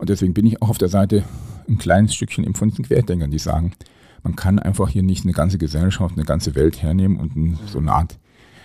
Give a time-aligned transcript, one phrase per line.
[0.00, 1.24] Und deswegen bin ich auch auf der Seite
[1.68, 3.72] ein kleines Stückchen eben von diesen Querdenkern, die sagen,
[4.22, 7.92] man kann einfach hier nicht eine ganze Gesellschaft, eine ganze Welt hernehmen und so eine
[7.92, 8.18] Art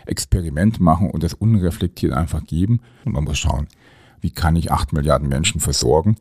[0.06, 2.80] Experiment machen und das unreflektiert einfach geben.
[3.04, 3.68] Und man muss schauen,
[4.22, 6.16] wie kann ich acht Milliarden Menschen versorgen.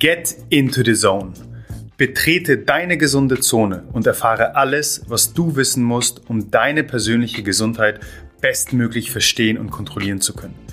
[0.00, 1.32] Get into the zone.
[1.96, 8.00] Betrete deine gesunde Zone und erfahre alles, was du wissen musst, um deine persönliche Gesundheit
[8.40, 10.65] bestmöglich verstehen und kontrollieren zu können.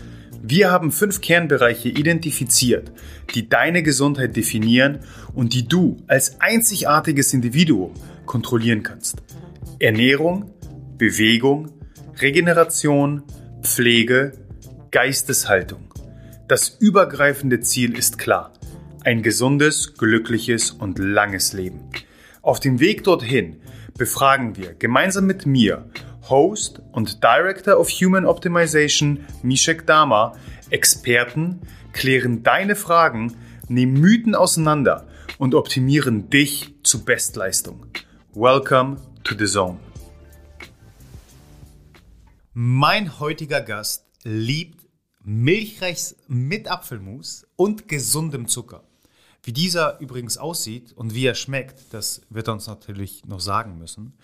[0.46, 2.92] Wir haben fünf Kernbereiche identifiziert,
[3.34, 5.00] die deine Gesundheit definieren
[5.34, 7.94] und die du als einzigartiges Individuum
[8.26, 9.24] kontrollieren kannst.
[9.80, 10.52] Ernährung,
[10.98, 11.72] Bewegung,
[12.20, 13.24] Regeneration,
[13.62, 14.34] Pflege,
[14.92, 15.94] Geisteshaltung.
[16.50, 18.52] Das übergreifende Ziel ist klar.
[19.06, 21.80] Ein gesundes, glückliches und langes Leben.
[22.42, 23.62] Auf dem Weg dorthin
[23.98, 25.86] befragen wir gemeinsam mit mir
[26.30, 30.36] Host und Director of Human Optimization Mishek Dama,
[30.70, 33.36] Experten, klären deine Fragen,
[33.68, 35.08] nehmen Mythen auseinander
[35.38, 37.86] und optimieren dich zu Bestleistung.
[38.34, 39.80] Welcome to the Zone.
[42.54, 44.88] Mein heutiger Gast liebt
[45.24, 48.84] Milchreis mit Apfelmus und gesundem Zucker.
[49.46, 53.78] Wie dieser übrigens aussieht und wie er schmeckt, das wird er uns natürlich noch sagen
[53.78, 54.18] müssen.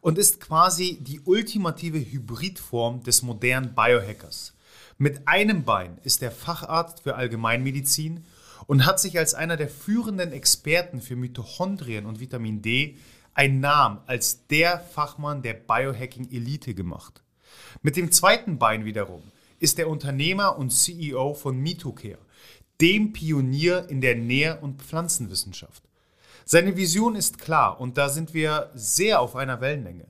[0.00, 4.52] Und ist quasi die ultimative Hybridform des modernen Biohackers.
[4.98, 8.24] Mit einem Bein ist er Facharzt für Allgemeinmedizin
[8.66, 12.96] und hat sich als einer der führenden Experten für Mitochondrien und Vitamin D
[13.32, 17.22] einen Namen als der Fachmann der Biohacking-Elite gemacht.
[17.82, 19.22] Mit dem zweiten Bein wiederum
[19.60, 22.23] ist er Unternehmer und CEO von Mitocare
[22.80, 25.82] dem Pionier in der Nähr- und Pflanzenwissenschaft.
[26.44, 30.06] Seine Vision ist klar und da sind wir sehr auf einer Wellenlänge.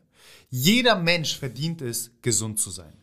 [0.50, 2.94] Jeder Mensch verdient es, gesund zu sein.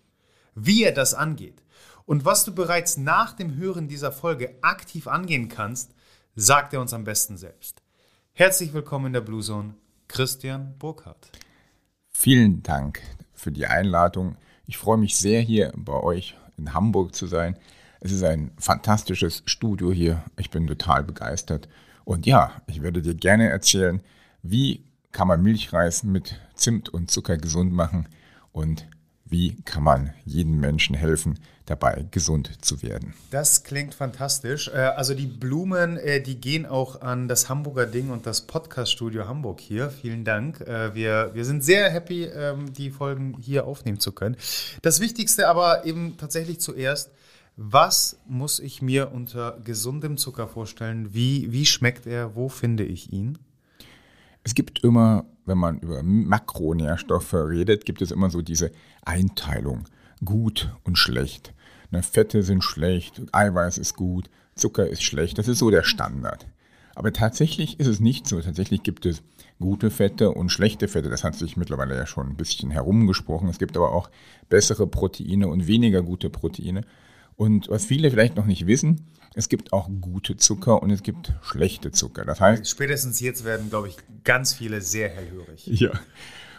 [0.56, 1.62] Wie er das angeht
[2.06, 5.92] und was du bereits nach dem Hören dieser Folge aktiv angehen kannst,
[6.36, 7.82] sagt er uns am besten selbst.
[8.34, 9.76] Herzlich willkommen in der Blue Zone,
[10.08, 11.30] Christian Burkhardt.
[12.10, 13.02] Vielen Dank
[13.34, 14.36] für die Einladung.
[14.68, 17.58] Ich freue mich sehr, hier bei euch in Hamburg zu sein.
[18.04, 20.24] Es ist ein fantastisches Studio hier.
[20.36, 21.70] Ich bin total begeistert.
[22.04, 24.02] Und ja, ich werde dir gerne erzählen,
[24.42, 28.08] wie kann man Milchreis mit Zimt und Zucker gesund machen
[28.52, 28.88] und
[29.26, 33.14] wie kann man jedem Menschen helfen, dabei gesund zu werden.
[33.30, 34.68] Das klingt fantastisch.
[34.68, 39.28] Äh, also die Blumen, äh, die gehen auch an das Hamburger Ding und das Podcaststudio
[39.28, 39.90] Hamburg hier.
[39.90, 40.60] Vielen Dank.
[40.62, 44.36] Äh, wir, wir sind sehr happy, ähm, die Folgen hier aufnehmen zu können.
[44.82, 47.12] Das Wichtigste aber eben tatsächlich zuerst,
[47.58, 51.14] was muss ich mir unter gesundem Zucker vorstellen?
[51.14, 52.36] Wie, wie schmeckt er?
[52.36, 53.38] Wo finde ich ihn?
[54.44, 58.72] Es gibt immer, wenn man über Makronährstoffe redet, gibt es immer so diese
[59.04, 59.86] Einteilung.
[60.24, 61.54] Gut und schlecht.
[61.92, 65.38] Ne, Fette sind schlecht, Eiweiß ist gut, Zucker ist schlecht.
[65.38, 66.48] Das ist so der Standard.
[66.96, 68.42] Aber tatsächlich ist es nicht so.
[68.42, 69.22] Tatsächlich gibt es
[69.60, 71.10] gute Fette und schlechte Fette.
[71.10, 73.50] Das hat sich mittlerweile ja schon ein bisschen herumgesprochen.
[73.50, 74.10] Es gibt aber auch
[74.50, 76.82] bessere Proteine und weniger gute Proteine.
[77.42, 81.34] Und was viele vielleicht noch nicht wissen, es gibt auch gute Zucker und es gibt
[81.42, 82.24] schlechte Zucker.
[82.24, 85.66] Das heißt, spätestens jetzt werden, glaube ich, ganz viele sehr hellhörig.
[85.66, 85.90] Ja.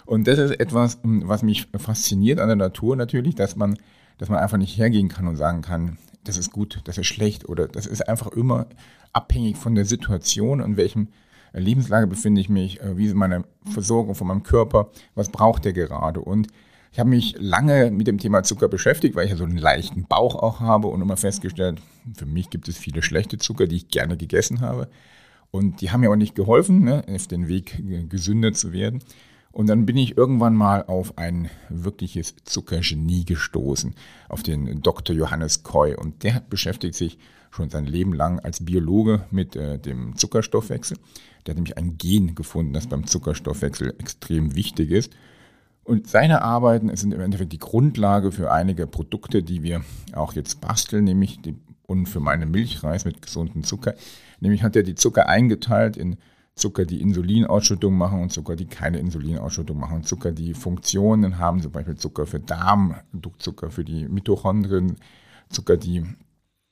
[0.06, 3.78] Und das ist etwas, was mich fasziniert an der Natur natürlich, dass man,
[4.18, 7.48] dass man einfach nicht hergehen kann und sagen kann, das ist gut, das ist schlecht
[7.48, 8.66] oder das ist einfach immer
[9.12, 11.10] abhängig von der Situation und welchem
[11.52, 15.74] Lebenslage befinde ich mich, äh, wie ist meine Versorgung von meinem Körper, was braucht der
[15.74, 16.48] gerade und
[16.92, 20.04] ich habe mich lange mit dem Thema Zucker beschäftigt, weil ich ja so einen leichten
[20.04, 21.80] Bauch auch habe und immer festgestellt,
[22.14, 24.88] für mich gibt es viele schlechte Zucker, die ich gerne gegessen habe.
[25.50, 29.02] Und die haben mir auch nicht geholfen, ne, auf den Weg gesünder zu werden.
[29.52, 33.94] Und dann bin ich irgendwann mal auf ein wirkliches Zuckergenie gestoßen,
[34.28, 35.16] auf den Dr.
[35.16, 35.94] Johannes Koy.
[35.94, 37.18] Und der beschäftigt sich
[37.50, 40.98] schon sein Leben lang als Biologe mit äh, dem Zuckerstoffwechsel.
[41.46, 45.12] Der hat nämlich ein Gen gefunden, das beim Zuckerstoffwechsel extrem wichtig ist.
[45.84, 49.82] Und seine Arbeiten sind im Endeffekt die Grundlage für einige Produkte, die wir
[50.14, 51.56] auch jetzt basteln, nämlich die,
[51.86, 53.94] und für meine Milchreis mit gesundem Zucker.
[54.40, 56.16] Nämlich hat er die Zucker eingeteilt in
[56.54, 60.04] Zucker, die Insulinausschüttung machen und Zucker, die keine Insulinausschüttung machen.
[60.04, 62.94] Zucker, die Funktionen haben, zum Beispiel Zucker für Darm,
[63.38, 64.96] Zucker für die Mitochondrien,
[65.48, 66.04] Zucker, die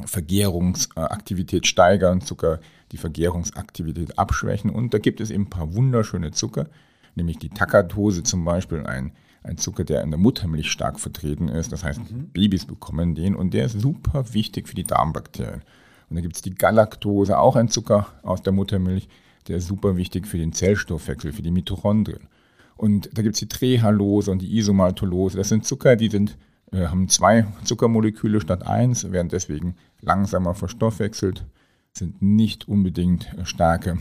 [0.04, 2.60] Vergärungsaktivität steigern, Zucker,
[2.92, 4.70] die Vergärungsaktivität abschwächen.
[4.70, 6.66] Und da gibt es eben ein paar wunderschöne Zucker,
[7.14, 9.12] nämlich die Takatose zum Beispiel, ein,
[9.42, 11.72] ein Zucker, der in der Muttermilch stark vertreten ist.
[11.72, 12.30] Das heißt, mhm.
[12.32, 15.62] Babys bekommen den und der ist super wichtig für die Darmbakterien.
[16.08, 19.08] Und dann gibt es die Galaktose, auch ein Zucker aus der Muttermilch,
[19.48, 22.28] der ist super wichtig für den Zellstoffwechsel, für die Mitochondrien.
[22.76, 25.36] Und da gibt es die Trehalose und die Isomaltolose.
[25.36, 26.36] Das sind Zucker, die sind
[26.72, 31.44] äh, haben zwei Zuckermoleküle statt eins, werden deswegen langsamer verstoffwechselt,
[31.92, 33.96] sind nicht unbedingt starke äh,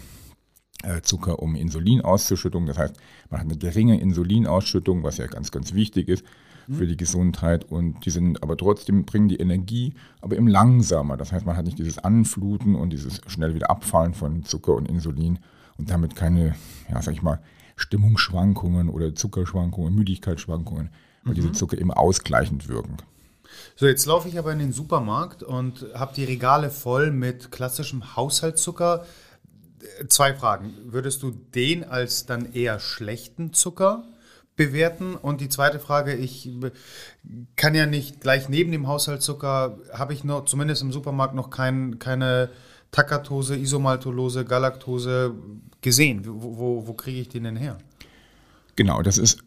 [1.01, 2.65] Zucker, um Insulin auszuschütten.
[2.65, 2.95] Das heißt,
[3.29, 6.23] man hat eine geringe Insulinausschüttung, was ja ganz, ganz wichtig ist
[6.71, 7.65] für die Gesundheit.
[7.65, 11.17] Und die sind aber trotzdem, bringen die Energie, aber eben langsamer.
[11.17, 14.87] Das heißt, man hat nicht dieses Anfluten und dieses schnell wieder Abfallen von Zucker und
[14.87, 15.39] Insulin
[15.77, 16.55] und damit keine,
[16.89, 17.39] ja, sag ich mal,
[17.75, 20.89] Stimmungsschwankungen oder Zuckerschwankungen, Müdigkeitsschwankungen,
[21.23, 21.35] weil mhm.
[21.35, 22.97] diese Zucker eben ausgleichend wirken.
[23.75, 28.15] So, jetzt laufe ich aber in den Supermarkt und habe die Regale voll mit klassischem
[28.15, 29.05] Haushaltszucker.
[30.07, 30.73] Zwei Fragen.
[30.85, 34.03] Würdest du den als dann eher schlechten Zucker
[34.55, 35.15] bewerten?
[35.15, 36.49] Und die zweite Frage, ich
[37.55, 41.99] kann ja nicht gleich neben dem Haushaltszucker, habe ich noch, zumindest im Supermarkt noch kein,
[41.99, 42.49] keine
[42.91, 45.33] Takatose, Isomaltolose, Galaktose
[45.81, 46.23] gesehen.
[46.25, 47.77] Wo, wo, wo kriege ich den denn her?
[48.75, 49.39] Genau, das ist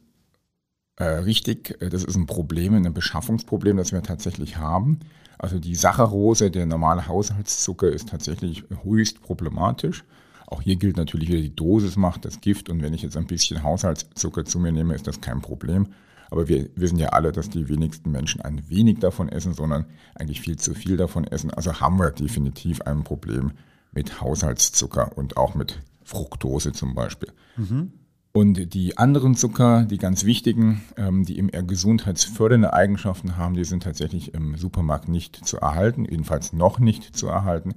[0.96, 1.76] äh, richtig.
[1.80, 5.00] Das ist ein Problem, ein Beschaffungsproblem, das wir tatsächlich haben.
[5.38, 10.04] Also die Saccharose, der normale Haushaltszucker, ist tatsächlich höchst problematisch.
[10.46, 13.26] Auch hier gilt natürlich wieder, die Dosis macht das Gift und wenn ich jetzt ein
[13.26, 15.88] bisschen Haushaltszucker zu mir nehme, ist das kein Problem.
[16.30, 20.40] Aber wir wissen ja alle, dass die wenigsten Menschen ein wenig davon essen, sondern eigentlich
[20.40, 21.50] viel zu viel davon essen.
[21.50, 23.52] Also haben wir definitiv ein Problem
[23.92, 27.32] mit Haushaltszucker und auch mit Fructose zum Beispiel.
[27.56, 27.92] Mhm.
[28.34, 33.64] Und die anderen Zucker, die ganz wichtigen, ähm, die eben eher gesundheitsfördernde Eigenschaften haben, die
[33.64, 37.74] sind tatsächlich im Supermarkt nicht zu erhalten, jedenfalls noch nicht zu erhalten.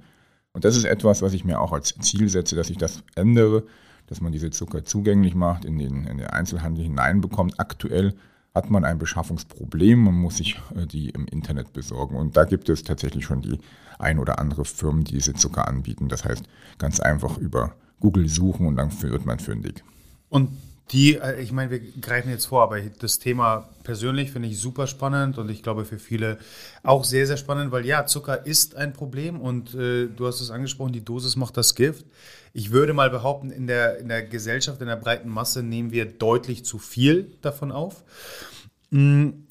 [0.54, 3.64] Und das ist etwas, was ich mir auch als Ziel setze, dass ich das ändere,
[4.06, 7.60] dass man diese Zucker zugänglich macht, in den, in den Einzelhandel hineinbekommt.
[7.60, 8.14] Aktuell
[8.54, 12.16] hat man ein Beschaffungsproblem, man muss sich äh, die im Internet besorgen.
[12.16, 13.58] Und da gibt es tatsächlich schon die
[13.98, 16.08] ein oder andere Firmen, die diese Zucker anbieten.
[16.08, 16.44] Das heißt,
[16.78, 19.84] ganz einfach über Google suchen und dann wird man fündig.
[20.28, 20.50] Und
[20.92, 24.86] die, äh, ich meine, wir greifen jetzt vor, aber das Thema persönlich finde ich super
[24.86, 26.38] spannend und ich glaube für viele
[26.82, 30.50] auch sehr, sehr spannend, weil ja, Zucker ist ein Problem und äh, du hast es
[30.50, 32.04] angesprochen, die Dosis macht das Gift.
[32.52, 36.06] Ich würde mal behaupten, in der, in der Gesellschaft, in der breiten Masse nehmen wir
[36.06, 38.04] deutlich zu viel davon auf.
[38.90, 39.46] Hm,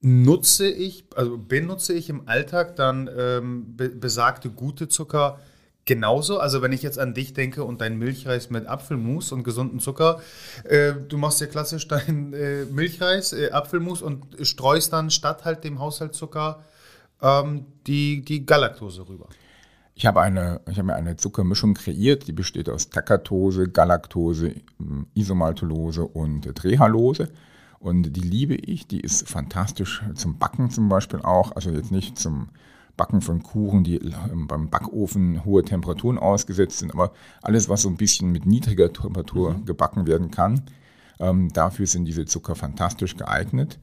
[0.00, 5.40] nutze ich, also benutze ich im Alltag dann ähm, be besagte gute Zucker
[5.86, 6.38] genauso.
[6.38, 10.20] Also wenn ich jetzt an dich denke und dein Milchreis mit Apfelmus und gesunden Zucker,
[10.64, 15.64] äh, du machst ja klassisch dein äh, Milchreis, äh, Apfelmus und streust dann statt halt
[15.64, 16.62] dem Haushaltszucker
[17.22, 19.28] ähm, die, die Galaktose rüber.
[19.94, 24.54] Ich habe, eine, ich habe mir eine Zuckermischung kreiert, die besteht aus Takatose, Galaktose,
[25.14, 27.30] Isomaltolose und Trehalose.
[27.78, 31.52] Und die liebe ich, die ist fantastisch zum Backen zum Beispiel auch.
[31.52, 32.50] Also jetzt nicht zum
[32.96, 37.12] Backen von Kuchen, die ähm, beim Backofen hohe Temperaturen ausgesetzt sind, aber
[37.42, 39.64] alles, was so ein bisschen mit niedriger Temperatur mhm.
[39.64, 40.62] gebacken werden kann,
[41.18, 43.78] ähm, dafür sind diese Zucker fantastisch geeignet.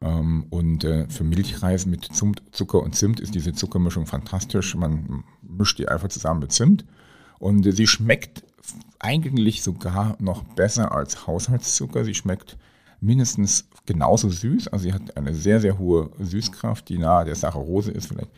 [0.00, 4.74] Ähm, und äh, für Milchreis mit Zimt, Zucker und Zimt ist diese Zuckermischung fantastisch.
[4.76, 6.84] Man mischt die einfach zusammen mit Zimt
[7.38, 8.44] und äh, sie schmeckt
[8.98, 12.04] eigentlich sogar noch besser als Haushaltszucker.
[12.04, 12.56] Sie schmeckt
[13.00, 14.68] mindestens genauso süß.
[14.68, 18.30] Also sie hat eine sehr, sehr hohe Süßkraft, die nahe der Saccharose ist, vielleicht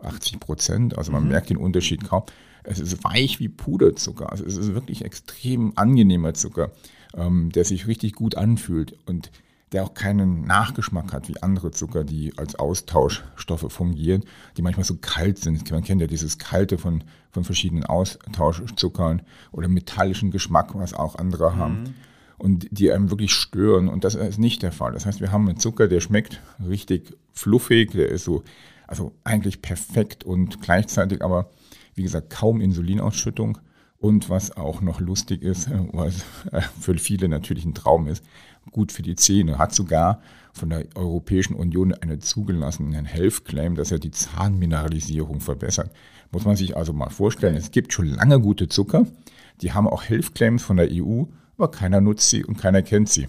[0.00, 0.98] 80 Prozent.
[0.98, 1.30] Also man mhm.
[1.30, 2.24] merkt den Unterschied kaum.
[2.64, 4.30] Es ist weich wie Puderzucker.
[4.30, 6.72] Also es ist wirklich extrem angenehmer Zucker,
[7.14, 9.30] ähm, der sich richtig gut anfühlt und
[9.72, 14.24] der auch keinen Nachgeschmack hat wie andere Zucker, die als Austauschstoffe fungieren,
[14.56, 15.70] die manchmal so kalt sind.
[15.70, 21.50] Man kennt ja dieses Kalte von, von verschiedenen Austauschzuckern oder metallischen Geschmack, was auch andere
[21.52, 21.56] mhm.
[21.56, 21.94] haben
[22.38, 23.88] und die einem wirklich stören.
[23.88, 24.92] Und das ist nicht der Fall.
[24.92, 28.44] Das heißt, wir haben einen Zucker, der schmeckt richtig fluffig, der ist so,
[28.86, 31.50] also eigentlich perfekt und gleichzeitig aber,
[31.94, 33.58] wie gesagt, kaum Insulinausschüttung.
[33.98, 38.22] Und was auch noch lustig ist, was äh, für viele natürlich ein Traum ist,
[38.70, 40.20] gut für die Zähne, hat sogar
[40.52, 45.90] von der Europäischen Union einen zugelassenen Health Claim, dass er die Zahnmineralisierung verbessert.
[46.30, 49.06] Muss man sich also mal vorstellen, es gibt schon lange gute Zucker,
[49.62, 51.24] die haben auch Health Claims von der EU
[51.56, 53.28] aber keiner nutzt sie und keiner kennt sie.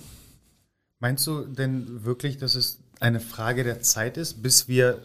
[0.99, 5.01] Meinst du denn wirklich, dass es eine Frage der Zeit ist, bis wir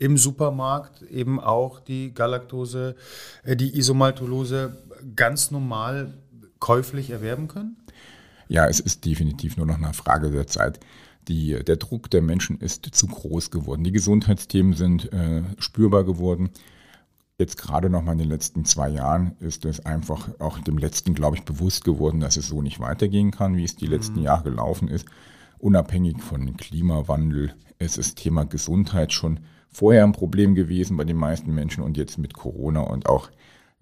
[0.00, 2.96] im Supermarkt eben auch die Galaktose,
[3.44, 4.76] äh, die Isomaltolose
[5.14, 6.14] ganz normal
[6.58, 7.76] käuflich erwerben können?
[8.48, 10.80] Ja, es ist definitiv nur noch eine Frage der Zeit.
[11.28, 13.84] Die, der Druck der Menschen ist zu groß geworden.
[13.84, 16.50] Die Gesundheitsthemen sind äh, spürbar geworden.
[17.38, 21.14] Jetzt gerade noch mal in den letzten zwei Jahren ist es einfach auch dem letzten,
[21.14, 24.24] glaube ich, bewusst geworden, dass es so nicht weitergehen kann, wie es die letzten mhm.
[24.24, 25.06] Jahre gelaufen ist.
[25.58, 31.54] Unabhängig von Klimawandel ist das Thema Gesundheit schon vorher ein Problem gewesen bei den meisten
[31.54, 33.30] Menschen und jetzt mit Corona und auch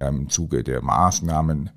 [0.01, 1.71] ja, im Zuge der Maßnahmen,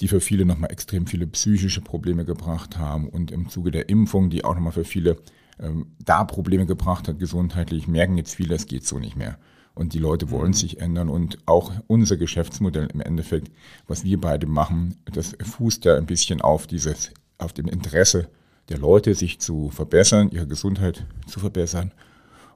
[0.00, 4.30] die für viele nochmal extrem viele psychische Probleme gebracht haben und im Zuge der Impfung,
[4.30, 5.18] die auch nochmal für viele
[5.60, 9.38] ähm, da Probleme gebracht hat, gesundheitlich, merken jetzt viele, es geht so nicht mehr.
[9.74, 10.54] Und die Leute wollen mhm.
[10.54, 13.50] sich ändern und auch unser Geschäftsmodell im Endeffekt,
[13.86, 18.28] was wir beide machen, das fußt ja ein bisschen auf dieses, auf dem Interesse
[18.68, 21.92] der Leute, sich zu verbessern, ihre Gesundheit zu verbessern.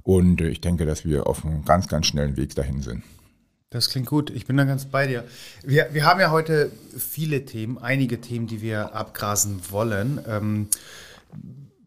[0.08, 3.02] Und ich denke, dass wir auf einem ganz, ganz schnellen Weg dahin sind.
[3.68, 4.30] Das klingt gut.
[4.30, 5.22] Ich bin da ganz bei dir.
[5.62, 10.18] Wir, wir haben ja heute viele Themen, einige Themen, die wir abgrasen wollen.
[10.26, 10.68] Ähm,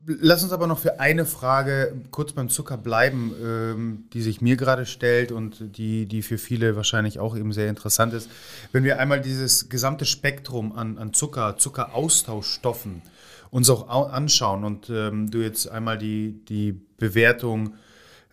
[0.05, 4.55] lass uns aber noch für eine Frage kurz beim Zucker bleiben, ähm, die sich mir
[4.55, 8.29] gerade stellt und die, die für viele wahrscheinlich auch eben sehr interessant ist.
[8.71, 13.01] Wenn wir einmal dieses gesamte Spektrum an, an Zucker, Zuckeraustauschstoffen
[13.49, 17.71] uns auch anschauen und ähm, du jetzt einmal die, die Bewertung äh,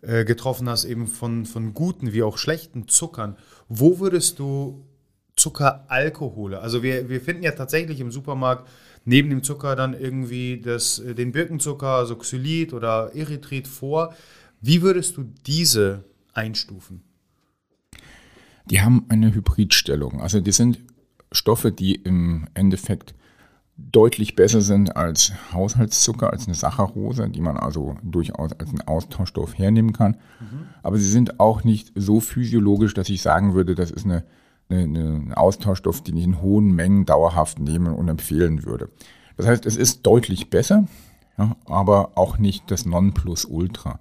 [0.03, 3.37] getroffen hast, eben von, von guten wie auch schlechten Zuckern,
[3.69, 4.85] wo würdest du
[5.37, 8.69] Zuckeralkohole, also wir, wir finden ja tatsächlich im Supermarkt
[9.09, 14.15] neben dem Zucker dann irgendwie das, äh, den Birkenzucker, also Xylit oder Erythrit vor.
[14.61, 17.03] Wie würdest du diese einstufen?
[18.67, 20.21] Die haben eine Hybridstellung.
[20.21, 20.81] Also die sind
[21.33, 23.15] Stoffe, die im Endeffekt
[23.79, 29.57] deutlich besser sind als Haushaltszucker, als eine Saccharose, die man also durchaus als einen Austauschstoff
[29.57, 30.17] hernehmen kann.
[30.41, 30.67] Mhm.
[30.83, 34.25] Aber sie sind auch nicht so physiologisch, dass ich sagen würde, das ist eine,
[34.69, 38.91] eine, eine Austauschstoff, den ich in hohen Mengen dauerhaft nehmen und empfehlen würde.
[39.37, 40.89] Das heißt, es ist deutlich besser,
[41.39, 44.01] ja, aber auch nicht das Nonplusultra.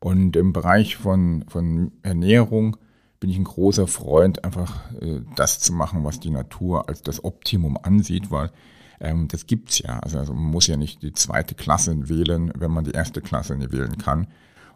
[0.00, 2.78] Und im Bereich von, von Ernährung
[3.20, 7.22] bin ich ein großer Freund, einfach äh, das zu machen, was die Natur als das
[7.24, 8.50] Optimum ansieht, weil
[9.00, 9.98] ähm, das gibt's ja.
[10.00, 13.56] Also, also, man muss ja nicht die zweite Klasse wählen, wenn man die erste Klasse
[13.56, 14.26] nicht wählen kann.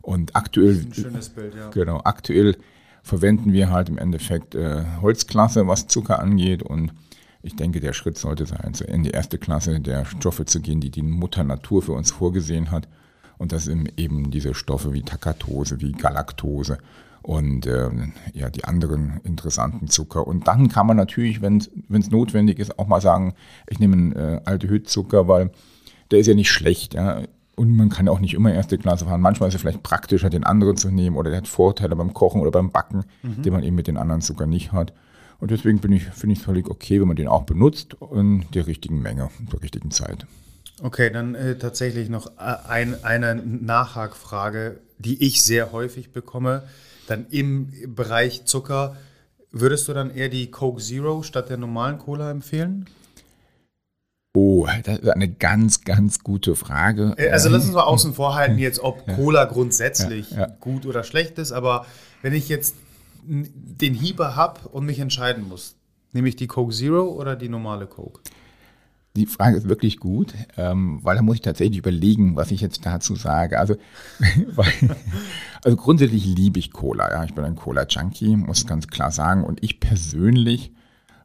[0.01, 1.71] Und aktuell, ein schönes Bild, ja.
[1.71, 2.57] genau, aktuell
[3.03, 6.63] verwenden wir halt im Endeffekt äh, Holzklasse, was Zucker angeht.
[6.63, 6.93] Und
[7.43, 10.81] ich denke, der Schritt sollte sein, so in die erste Klasse der Stoffe zu gehen,
[10.81, 12.89] die die Mutter Natur für uns vorgesehen hat.
[13.39, 16.79] Und das sind eben diese Stoffe wie Takatose, wie Galaktose
[17.23, 17.89] und äh,
[18.33, 20.27] ja, die anderen interessanten Zucker.
[20.27, 23.35] Und dann kann man natürlich, wenn es notwendig ist, auch mal sagen,
[23.69, 25.51] ich nehme einen äh, Aldehydzucker, weil
[26.11, 26.95] der ist ja nicht schlecht.
[26.95, 27.23] Ja?
[27.55, 29.21] Und man kann auch nicht immer erste Klasse fahren.
[29.21, 32.41] Manchmal ist es vielleicht praktischer, den anderen zu nehmen oder der hat Vorteile beim Kochen
[32.41, 33.43] oder beim Backen, mhm.
[33.43, 34.93] die man eben mit den anderen Zucker nicht hat.
[35.39, 39.03] Und deswegen finde ich es völlig okay, wenn man den auch benutzt in der richtigen
[39.03, 40.27] Menge, der richtigen Zeit.
[40.83, 46.63] Okay, dann äh, tatsächlich noch äh, ein, eine Nachhakfrage, die ich sehr häufig bekomme.
[47.07, 48.97] Dann im Bereich Zucker,
[49.51, 52.87] würdest du dann eher die Coke Zero statt der normalen Cola empfehlen?
[54.35, 57.15] Oh, das ist eine ganz, ganz gute Frage.
[57.19, 60.47] Äh, also lass uns mal außen vor halten jetzt, ob Cola grundsätzlich ja, ja.
[60.61, 61.53] gut oder schlecht ist.
[61.53, 61.85] Aber
[62.23, 62.77] wenn ich jetzt
[63.25, 65.77] den Hieber habe und mich entscheiden muss,
[66.13, 68.21] nehme ich die Coke Zero oder die normale Coke?
[69.15, 72.87] Die Frage ist wirklich gut, ähm, weil da muss ich tatsächlich überlegen, was ich jetzt
[72.87, 73.59] dazu sage.
[73.59, 73.77] Also,
[74.55, 74.97] weil,
[75.63, 77.11] also grundsätzlich liebe ich Cola.
[77.11, 77.25] Ja.
[77.25, 79.45] Ich bin ein Cola-Junkie, muss ganz klar sagen.
[79.45, 80.73] Und ich persönlich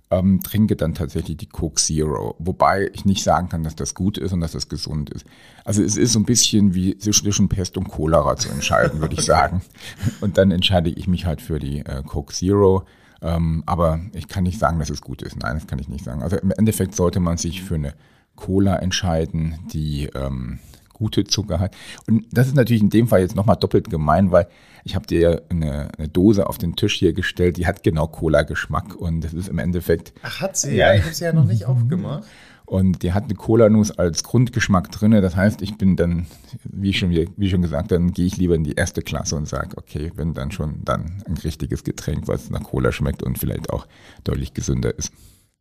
[0.10, 2.36] ähm, trinke dann tatsächlich die Coke Zero.
[2.40, 5.26] Wobei ich nicht sagen kann, dass das gut ist und dass das gesund ist.
[5.66, 9.22] Also es ist so ein bisschen wie zwischen Pest und Cholera zu entscheiden, würde ich
[9.22, 9.62] sagen.
[10.22, 12.86] Und dann entscheide ich mich halt für die äh, Coke Zero.
[13.22, 15.38] Ähm, aber ich kann nicht sagen, dass es gut ist.
[15.38, 16.22] Nein, das kann ich nicht sagen.
[16.22, 17.94] Also im Endeffekt sollte man sich für eine
[18.36, 20.60] Cola entscheiden, die ähm,
[20.94, 21.76] gute Zucker hat.
[22.08, 24.48] Und das ist natürlich in dem Fall jetzt nochmal doppelt gemein, weil
[24.84, 28.96] ich habe dir eine, eine, Dose auf den Tisch hier gestellt, die hat genau Cola-Geschmack
[28.96, 30.14] und das ist im Endeffekt.
[30.24, 30.76] Ach, hat sie?
[30.76, 32.24] Ja, ich habe sie ja noch nicht aufgemacht.
[32.68, 35.12] Und die hat eine Cola-Nuss als Grundgeschmack drin.
[35.12, 36.28] Das heißt, ich bin dann,
[36.66, 39.78] wie schon, wie schon gesagt, dann gehe ich lieber in die erste Klasse und sage,
[39.78, 43.88] okay, wenn dann schon, dann ein richtiges Getränk, was nach Cola schmeckt und vielleicht auch
[44.26, 45.14] deutlich gesünder ist.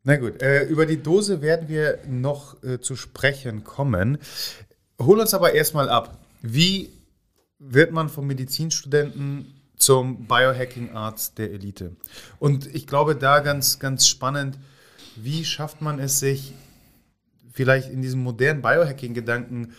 [0.03, 4.19] Na gut, äh, über die Dose werden wir noch äh, zu sprechen kommen.
[5.01, 6.19] Hol uns aber erstmal ab.
[6.43, 6.91] Wie
[7.61, 11.95] wird man vom Medizinstudenten zum Biohacking-Arzt der Elite?
[12.41, 14.59] Und ich glaube, da ganz, ganz spannend,
[15.15, 16.53] wie schafft man es sich,
[17.57, 19.73] vielleicht in diesem modernen Biohacking-Gedanken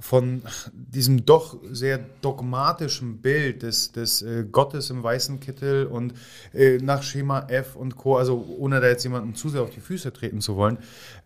[0.00, 6.14] von diesem doch sehr dogmatischen Bild des, des äh, Gottes im weißen Kittel und
[6.52, 9.80] äh, nach Schema F und Co., also ohne da jetzt jemanden zu sehr auf die
[9.80, 10.78] Füße treten zu wollen,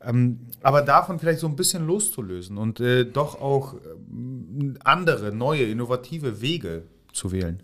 [0.03, 3.75] ähm, aber davon vielleicht so ein bisschen loszulösen und äh, doch auch
[4.11, 6.83] ähm, andere, neue, innovative Wege
[7.15, 7.63] zu wählen.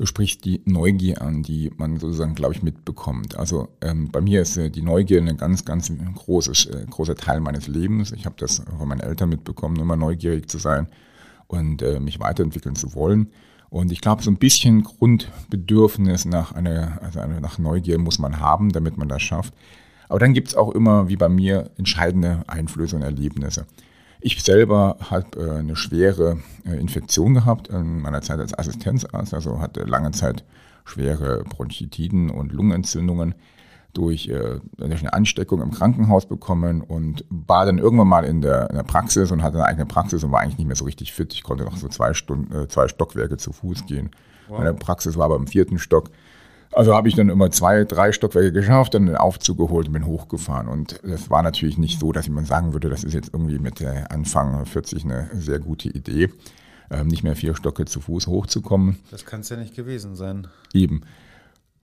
[0.00, 3.36] Du sprichst die Neugier an, die man sozusagen, glaube ich, mitbekommt.
[3.36, 7.40] Also ähm, bei mir ist äh, die Neugier ein ganz, ganz großes, äh, großer Teil
[7.40, 8.10] meines Lebens.
[8.12, 10.86] Ich habe das von meinen Eltern mitbekommen, immer neugierig zu sein
[11.48, 13.30] und äh, mich weiterentwickeln zu wollen.
[13.68, 18.40] Und ich glaube, so ein bisschen Grundbedürfnis nach, einer, also eine, nach Neugier muss man
[18.40, 19.52] haben, damit man das schafft.
[20.08, 23.66] Aber dann gibt es auch immer, wie bei mir, entscheidende Einflüsse und Erlebnisse.
[24.20, 29.60] Ich selber habe äh, eine schwere äh, Infektion gehabt in meiner Zeit als Assistenzarzt, also
[29.60, 30.44] hatte lange Zeit
[30.84, 33.34] schwere Bronchitiden und Lungenentzündungen
[33.92, 38.70] durch, äh, durch eine Ansteckung im Krankenhaus bekommen und war dann irgendwann mal in der,
[38.70, 41.12] in der Praxis und hatte eine eigene Praxis und war eigentlich nicht mehr so richtig
[41.12, 41.32] fit.
[41.32, 44.10] Ich konnte noch so zwei Stunden, äh, zwei Stockwerke zu Fuß gehen.
[44.48, 44.58] Wow.
[44.58, 46.10] Meine Praxis war aber im vierten Stock.
[46.72, 50.06] Also habe ich dann immer zwei, drei Stockwerke geschafft, dann den Aufzug geholt und bin
[50.06, 50.68] hochgefahren.
[50.68, 53.80] Und das war natürlich nicht so, dass jemand sagen würde, das ist jetzt irgendwie mit
[53.80, 56.30] der Anfang 40 eine sehr gute Idee,
[56.90, 58.98] ähm, nicht mehr vier Stocke zu Fuß hochzukommen.
[59.10, 60.46] Das kann es ja nicht gewesen sein.
[60.72, 61.02] Eben.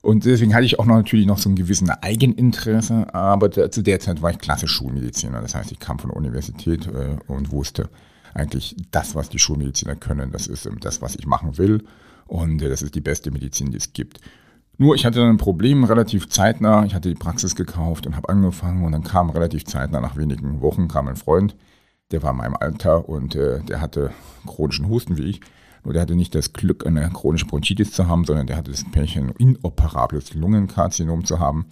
[0.00, 4.00] Und deswegen hatte ich auch noch natürlich noch so ein gewissen Eigeninteresse, aber zu der
[4.00, 5.42] Zeit war ich klassisch Schulmediziner.
[5.42, 7.90] Das heißt, ich kam von der Universität äh, und wusste
[8.32, 11.84] eigentlich, das, was die Schulmediziner können, das ist ähm, das, was ich machen will.
[12.26, 14.20] Und äh, das ist die beste Medizin, die es gibt.
[14.80, 16.84] Nur ich hatte dann ein Problem relativ zeitnah.
[16.84, 20.60] Ich hatte die Praxis gekauft und habe angefangen und dann kam relativ zeitnah, nach wenigen
[20.60, 21.56] Wochen, kam ein Freund,
[22.12, 24.12] der war in meinem Alter und äh, der hatte
[24.46, 25.40] chronischen Husten wie ich.
[25.82, 28.84] Nur der hatte nicht das Glück, eine chronische Bronchitis zu haben, sondern der hatte das
[28.84, 31.66] Pärchen inoperables Lungenkarzinom zu haben.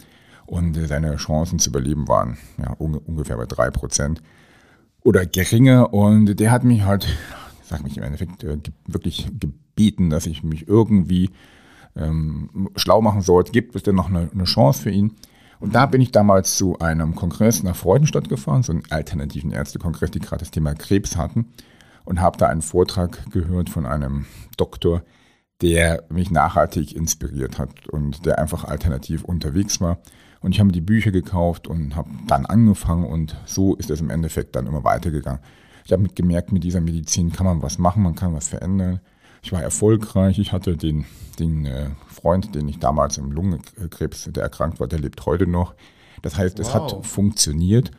[0.44, 4.20] Und äh, seine Chancen zu überleben waren ja, ungefähr bei drei Prozent
[5.04, 5.94] oder geringer.
[5.94, 7.06] Und der hat mich halt,
[7.62, 11.30] sag mich im Endeffekt, äh, wirklich gebeten, dass ich mich irgendwie
[11.96, 13.52] ähm, schlau machen sollte.
[13.52, 15.14] Gibt es denn noch eine, eine, Chance für ihn?
[15.58, 20.10] Und da bin ich damals zu einem Kongress nach Freudenstadt gefahren, so einen alternativen Ärztekongress,
[20.10, 21.52] die gerade das Thema Krebs hatten.
[22.04, 24.26] Und habe da einen Vortrag gehört von einem
[24.56, 25.02] Doktor,
[25.60, 29.98] der mich nachhaltig inspiriert hat und der einfach alternativ unterwegs war.
[30.40, 34.00] Und ich habe mir die Bücher gekauft und habe dann angefangen und so ist es
[34.00, 35.40] im Endeffekt dann immer weitergegangen.
[35.84, 39.00] Ich habe gemerkt, mit dieser Medizin kann man was machen, man kann was verändern.
[39.46, 40.40] Ich war erfolgreich.
[40.40, 41.04] Ich hatte den,
[41.38, 45.76] den äh, Freund, den ich damals im Lungenkrebs, der erkrankt war, der lebt heute noch.
[46.20, 46.66] Das heißt, wow.
[46.66, 47.92] es hat funktioniert.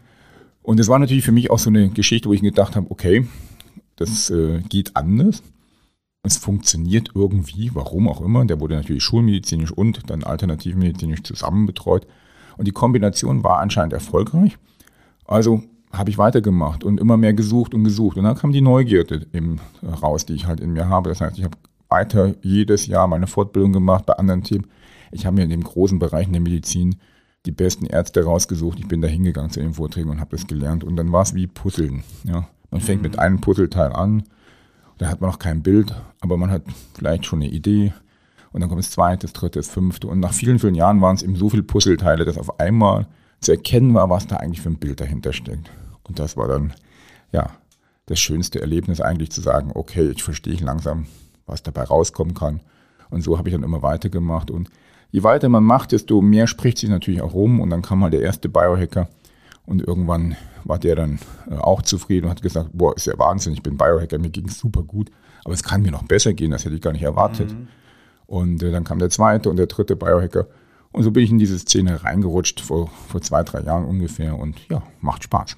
[0.61, 3.29] Und es war natürlich für mich auch so eine Geschichte, wo ich gedacht habe, okay,
[3.95, 5.41] das äh, geht anders.
[6.21, 8.43] Es funktioniert irgendwie, warum auch immer.
[8.43, 12.05] Der wurde natürlich schulmedizinisch und dann alternativmedizinisch zusammen betreut.
[12.57, 14.57] Und die Kombination war anscheinend erfolgreich.
[15.23, 18.17] Also habe ich weitergemacht und immer mehr gesucht und gesucht.
[18.17, 19.59] Und dann kam die Neugierde eben
[20.01, 21.09] raus, die ich halt in mir habe.
[21.09, 21.57] Das heißt, ich habe
[21.89, 24.67] weiter jedes Jahr meine Fortbildung gemacht bei anderen Themen.
[25.11, 26.97] Ich habe mir in den großen Bereichen der Medizin
[27.45, 28.79] die besten Ärzte rausgesucht.
[28.79, 30.83] Ich bin da hingegangen zu den Vorträgen und habe das gelernt.
[30.83, 32.03] Und dann war es wie Puzzeln.
[32.25, 32.47] Ja.
[32.71, 33.09] Man fängt mhm.
[33.09, 34.23] mit einem Puzzleteil an,
[34.97, 36.63] da hat man noch kein Bild, aber man hat
[36.95, 37.93] vielleicht schon eine Idee.
[38.51, 40.07] Und dann kommt das zweite, das dritte, das fünfte.
[40.07, 43.07] Und nach vielen, vielen Jahren waren es eben so viele Puzzleteile, dass auf einmal
[43.41, 45.69] zu erkennen war, was da eigentlich für ein Bild dahinter steckt.
[46.03, 46.73] Und das war dann,
[47.31, 47.51] ja,
[48.07, 51.07] das schönste Erlebnis eigentlich zu sagen, okay, ich verstehe langsam,
[51.45, 52.61] was dabei rauskommen kann.
[53.09, 54.49] Und so habe ich dann immer weitergemacht.
[54.49, 54.69] Und
[55.11, 57.59] je weiter man macht, desto mehr spricht sich natürlich auch rum.
[57.59, 59.09] Und dann kam mal der erste Biohacker.
[59.65, 61.19] Und irgendwann war der dann
[61.49, 64.47] äh, auch zufrieden und hat gesagt, boah, ist ja Wahnsinn, ich bin Biohacker, mir ging
[64.47, 65.11] es super gut.
[65.43, 67.51] Aber es kann mir noch besser gehen, das hätte ich gar nicht erwartet.
[67.51, 67.67] Mhm.
[68.27, 70.47] Und äh, dann kam der zweite und der dritte Biohacker.
[70.91, 74.37] Und so bin ich in diese Szene reingerutscht vor, vor zwei, drei Jahren ungefähr.
[74.37, 75.55] Und ja, macht Spaß.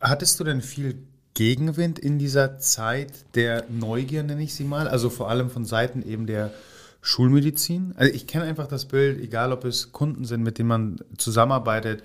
[0.00, 1.02] Hattest du denn viel
[1.34, 4.88] Gegenwind in dieser Zeit der Neugier, nenne ich sie mal?
[4.88, 6.52] Also vor allem von Seiten eben der
[7.00, 7.94] Schulmedizin?
[7.96, 12.02] Also ich kenne einfach das Bild, egal ob es Kunden sind, mit denen man zusammenarbeitet,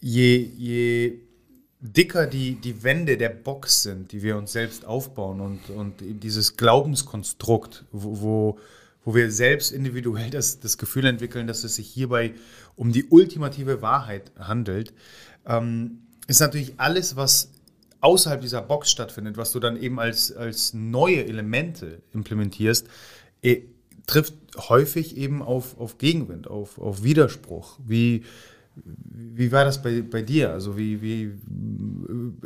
[0.00, 1.20] je, je
[1.80, 6.56] dicker die, die Wände der Box sind, die wir uns selbst aufbauen und, und dieses
[6.56, 8.58] Glaubenskonstrukt, wo, wo,
[9.06, 12.34] wo wir selbst individuell das, das Gefühl entwickeln, dass es sich hierbei
[12.74, 14.92] um die ultimative Wahrheit handelt,
[15.46, 17.52] ähm, ist natürlich alles, was
[18.00, 22.88] außerhalb dieser Box stattfindet, was du dann eben als, als neue Elemente implementierst,
[23.42, 23.62] eh,
[24.08, 27.78] trifft häufig eben auf, auf Gegenwind, auf, auf Widerspruch.
[27.86, 28.24] Wie,
[28.74, 30.50] wie war das bei, bei dir?
[30.50, 31.30] Also wie, wie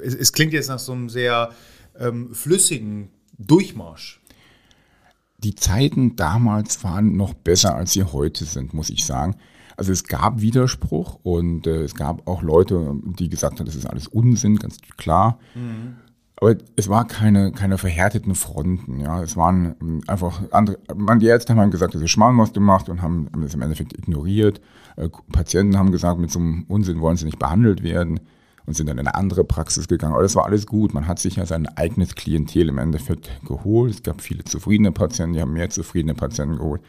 [0.02, 1.54] es, es klingt jetzt nach so einem sehr
[1.98, 4.19] ähm, flüssigen Durchmarsch.
[5.42, 9.36] Die Zeiten damals waren noch besser, als sie heute sind, muss ich sagen.
[9.76, 13.86] Also es gab Widerspruch und äh, es gab auch Leute, die gesagt haben, das ist
[13.86, 15.38] alles Unsinn, ganz klar.
[15.54, 15.96] Mhm.
[16.36, 19.00] Aber es war keine, keine verhärteten Fronten.
[19.00, 19.22] Ja.
[19.22, 22.60] Es waren ähm, einfach andere, man, die Ärzte haben gesagt, das ist Schmarrn, was du
[22.60, 24.60] machst und haben es im Endeffekt ignoriert.
[24.96, 28.20] Äh, Patienten haben gesagt, mit so einem Unsinn wollen sie nicht behandelt werden
[28.66, 30.14] und sind dann in eine andere Praxis gegangen.
[30.14, 30.94] Aber das war alles gut.
[30.94, 33.94] Man hat sich ja sein eigenes Klientel im Endeffekt geholt.
[33.94, 36.82] Es gab viele zufriedene Patienten, die haben mehr zufriedene Patienten geholt.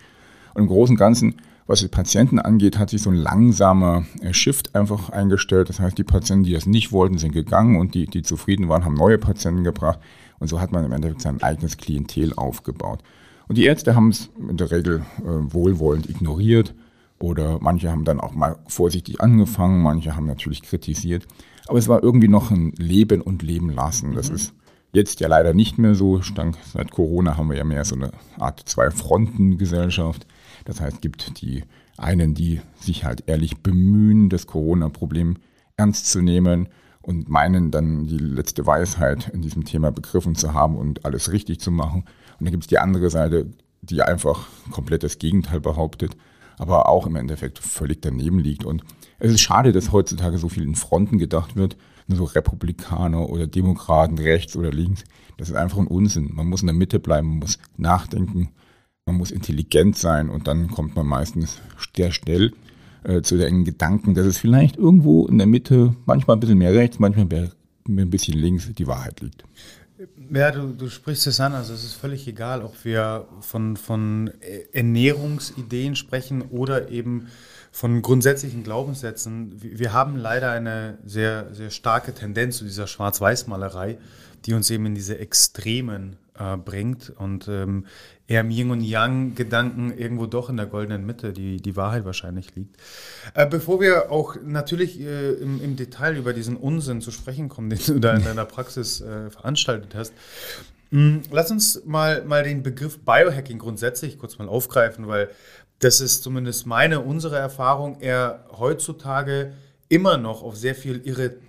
[0.54, 1.36] Und im Großen und Ganzen
[1.72, 5.70] was die Patienten angeht, hat sich so ein langsamer äh, Shift einfach eingestellt.
[5.70, 8.84] Das heißt, die Patienten, die das nicht wollten, sind gegangen und die, die zufrieden waren,
[8.84, 10.00] haben neue Patienten gebracht.
[10.40, 13.00] Und so hat man im Endeffekt sein eigenes Klientel aufgebaut.
[13.48, 16.74] Und die Ärzte haben es in der Regel äh, wohlwollend ignoriert
[17.20, 21.26] Oder manche haben dann auch mal vorsichtig angefangen, manche haben natürlich kritisiert.
[21.68, 24.14] Aber es war irgendwie noch ein Leben und Leben lassen.
[24.14, 24.36] Das mhm.
[24.36, 24.54] ist
[24.94, 26.22] jetzt ja leider nicht mehr so.
[26.22, 30.26] Seit Corona haben wir ja mehr so eine Art Zwei-Fronten-Gesellschaft.
[30.66, 31.64] Das heißt, es gibt die
[31.98, 35.38] einen, die sich halt ehrlich bemühen, das Corona-Problem
[35.78, 36.70] ernst zu nehmen
[37.02, 41.60] und meinen dann die letzte Weisheit in diesem Thema begriffen zu haben und alles richtig
[41.60, 42.04] zu machen.
[42.40, 43.48] Und dann gibt es die andere Seite,
[43.82, 46.16] die einfach komplett das Gegenteil behauptet,
[46.58, 48.66] aber auch im Endeffekt völlig daneben liegt.
[48.66, 48.84] Und
[49.22, 53.48] es ist schade, dass heutzutage so viel in Fronten gedacht wird, nur so Republikaner oder
[53.48, 55.04] Demokraten, rechts oder links.
[55.38, 56.32] Das ist einfach ein Unsinn.
[56.34, 58.50] Man muss in der Mitte bleiben, man muss nachdenken,
[59.06, 61.62] man muss intelligent sein und dann kommt man meistens
[61.96, 62.52] sehr schnell
[63.04, 66.74] äh, zu den Gedanken, dass es vielleicht irgendwo in der Mitte, manchmal ein bisschen mehr
[66.74, 67.52] rechts, manchmal
[67.88, 69.44] ein bisschen links, die Wahrheit liegt.
[70.34, 74.32] Ja, du, du sprichst es an, also es ist völlig egal, ob wir von, von
[74.72, 77.28] Ernährungsideen sprechen oder eben
[77.72, 79.54] von grundsätzlichen Glaubenssätzen.
[79.62, 83.98] Wir haben leider eine sehr, sehr starke Tendenz zu dieser Schwarz-Weiß-Malerei,
[84.46, 87.86] die uns eben in diese Extremen äh, bringt und ähm,
[88.28, 92.56] eher im Yin und Yang-Gedanken irgendwo doch in der goldenen Mitte die, die Wahrheit wahrscheinlich
[92.56, 92.78] liegt.
[93.34, 97.70] Äh, bevor wir auch natürlich äh, im, im, Detail über diesen Unsinn zu sprechen kommen,
[97.70, 100.14] den du da in deiner Praxis äh, veranstaltet hast,
[100.92, 105.30] mh, hm, lass uns mal, mal den Begriff Biohacking grundsätzlich kurz mal aufgreifen, weil
[105.80, 109.54] das ist zumindest meine, unsere Erfahrung, eher heutzutage
[109.92, 111.02] immer noch auf sehr viel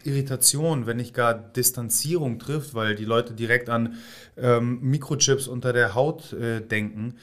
[0.04, 3.94] Irritation, wenn nicht gar Distanzierung trifft, weil die Leute direkt an
[4.36, 7.14] ähm, Mikrochips unter der Haut äh, denken.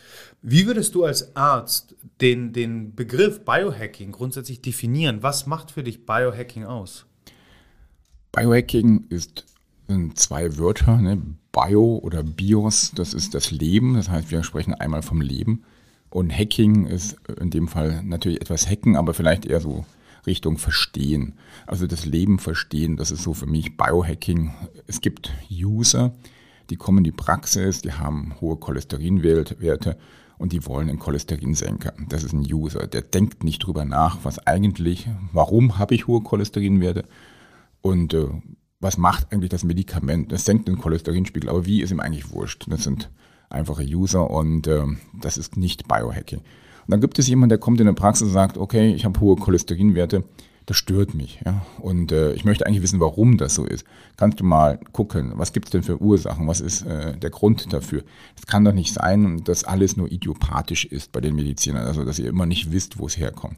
[0.42, 5.22] Wie würdest du als Arzt den, den Begriff Biohacking grundsätzlich definieren?
[5.22, 7.06] Was macht für dich Biohacking aus?
[8.32, 9.46] Biohacking ist
[9.90, 11.22] sind zwei Wörter, ne?
[11.52, 15.64] Bio oder Bios, das ist das Leben, das heißt, wir sprechen einmal vom Leben.
[16.12, 19.84] Und Hacking ist in dem Fall natürlich etwas Hacken, aber vielleicht eher so
[20.26, 21.36] Richtung Verstehen.
[21.68, 24.54] Also das Leben verstehen, das ist so für mich Biohacking.
[24.88, 26.14] Es gibt User,
[26.70, 29.98] die kommen in die Praxis, die haben hohe Cholesterinwerte
[30.38, 31.94] und die wollen einen Cholesterinsenker.
[32.08, 36.22] Das ist ein User, der denkt nicht drüber nach, was eigentlich, warum habe ich hohe
[36.22, 37.06] Cholesterinwerte
[37.82, 38.28] und äh,
[38.80, 40.32] was macht eigentlich das Medikament.
[40.32, 42.66] Das senkt den Cholesterinspiegel, aber wie ist ihm eigentlich wurscht.
[42.70, 43.10] Das sind
[43.50, 44.86] einfache User und äh,
[45.20, 46.42] das ist nicht Biohacking.
[46.90, 49.36] Dann gibt es jemanden, der kommt in der Praxis und sagt, okay, ich habe hohe
[49.36, 50.24] Cholesterinwerte,
[50.66, 51.40] das stört mich.
[51.46, 51.66] Ja?
[51.80, 53.86] Und äh, ich möchte eigentlich wissen, warum das so ist.
[54.18, 57.72] Kannst du mal gucken, was gibt es denn für Ursachen, was ist äh, der Grund
[57.74, 58.04] dafür?
[58.36, 62.20] Es kann doch nicht sein, dass alles nur idiopathisch ist bei den Medizinern, also dass
[62.20, 63.58] ihr immer nicht wisst, wo es herkommt.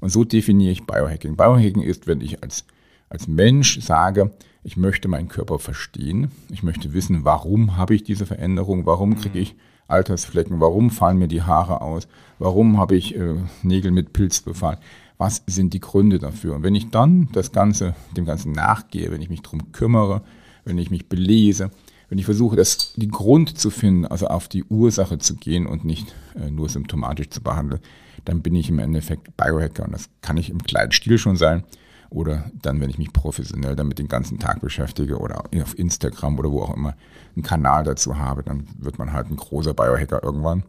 [0.00, 1.36] Und so definiere ich Biohacking.
[1.36, 2.64] Biohacking ist, wenn ich als,
[3.08, 8.26] als Mensch sage, ich möchte meinen Körper verstehen, ich möchte wissen, warum habe ich diese
[8.26, 9.56] Veränderung, warum kriege ich
[9.88, 14.78] Altersflecken, warum fallen mir die Haare aus, warum habe ich äh, Nägel mit Pilz befallen,
[15.18, 16.56] was sind die Gründe dafür.
[16.56, 20.22] Und wenn ich dann das Ganze, dem Ganzen nachgehe, wenn ich mich darum kümmere,
[20.64, 21.70] wenn ich mich belese,
[22.08, 25.84] wenn ich versuche, das, die Grund zu finden, also auf die Ursache zu gehen und
[25.84, 27.80] nicht äh, nur symptomatisch zu behandeln,
[28.24, 29.84] dann bin ich im Endeffekt Biohacker.
[29.84, 31.64] Und das kann ich im kleinen Stil schon sein
[32.10, 36.50] oder dann, wenn ich mich professionell damit den ganzen Tag beschäftige oder auf Instagram oder
[36.50, 36.96] wo auch immer
[37.34, 40.64] einen Kanal dazu habe, dann wird man halt ein großer Biohacker irgendwann.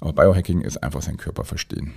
[0.00, 1.94] Aber Biohacking ist einfach sein Körper verstehen.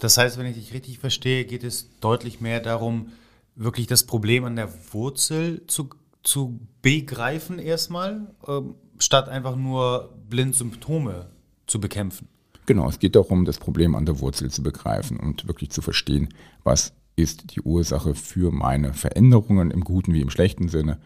[0.00, 3.12] Das heißt, wenn ich dich richtig verstehe, geht es deutlich mehr darum,
[3.54, 5.90] wirklich das Problem an der Wurzel zu,
[6.22, 11.26] zu begreifen erstmal, ähm, statt einfach nur blind Symptome
[11.66, 12.28] zu bekämpfen.
[12.66, 16.28] Genau, es geht darum, das Problem an der Wurzel zu begreifen und wirklich zu verstehen,
[16.64, 20.98] was ist die Ursache für meine Veränderungen im guten wie im schlechten Sinne.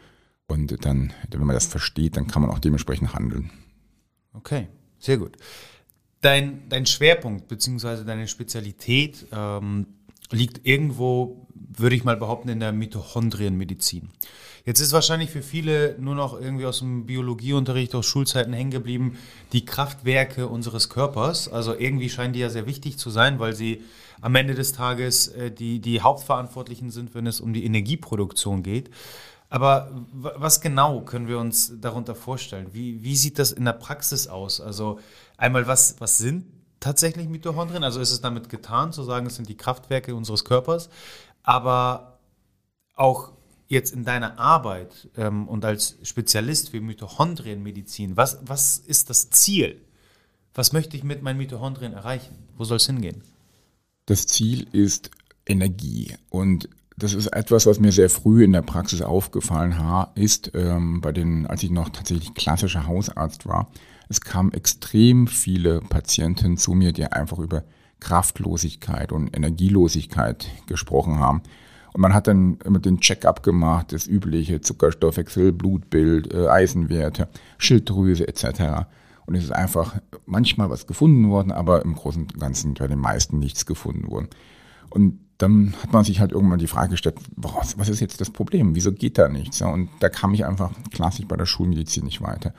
[0.46, 3.50] Und dann, wenn man das versteht, dann kann man auch dementsprechend handeln.
[4.34, 5.36] Okay, sehr gut.
[6.20, 8.04] Dein, dein Schwerpunkt bzw.
[8.04, 9.86] deine Spezialität ähm,
[10.30, 14.10] liegt irgendwo, würde ich mal behaupten, in der Mitochondrienmedizin.
[14.64, 19.18] Jetzt ist wahrscheinlich für viele nur noch irgendwie aus dem Biologieunterricht, aus Schulzeiten hängen geblieben,
[19.52, 21.48] die Kraftwerke unseres Körpers.
[21.48, 23.82] Also irgendwie scheinen die ja sehr wichtig zu sein, weil sie
[24.20, 28.90] am Ende des Tages äh, die, die Hauptverantwortlichen sind, wenn es um die Energieproduktion geht.
[29.50, 32.68] Aber was genau können wir uns darunter vorstellen?
[32.72, 34.62] Wie, wie sieht das in der Praxis aus?
[34.62, 34.98] Also
[35.36, 36.46] einmal, was, was sind
[36.80, 37.84] tatsächlich Mitochondrien?
[37.84, 40.88] Also ist es damit getan, zu sagen, es sind die Kraftwerke unseres Körpers,
[41.42, 42.18] aber
[42.94, 43.32] auch
[43.68, 49.80] jetzt in deiner Arbeit ähm, und als Spezialist für Mitochondrienmedizin, was, was ist das Ziel?
[50.54, 52.36] Was möchte ich mit meinen Mitochondrien erreichen?
[52.56, 53.22] Wo soll es hingehen?
[54.04, 55.10] Das Ziel ist
[55.46, 59.74] Energie und das ist etwas, was mir sehr früh in der Praxis aufgefallen
[60.14, 63.70] ist, ähm, bei den, als ich noch tatsächlich klassischer Hausarzt war.
[64.08, 67.64] Es kamen extrem viele Patienten zu mir, die einfach über
[68.02, 71.42] Kraftlosigkeit und Energielosigkeit gesprochen haben.
[71.92, 78.26] Und man hat dann immer den Check-up gemacht, das übliche Zuckerstoffwechsel, Blutbild, äh, Eisenwerte, Schilddrüse
[78.26, 78.86] etc.
[79.26, 82.98] Und es ist einfach manchmal was gefunden worden, aber im Großen und Ganzen bei den
[82.98, 84.28] meisten nichts gefunden worden.
[84.90, 88.30] Und dann hat man sich halt irgendwann die Frage gestellt, was, was ist jetzt das
[88.30, 88.74] Problem?
[88.74, 89.60] Wieso geht da nichts?
[89.62, 92.52] Und da kam ich einfach klassisch bei der Schulmedizin nicht weiter.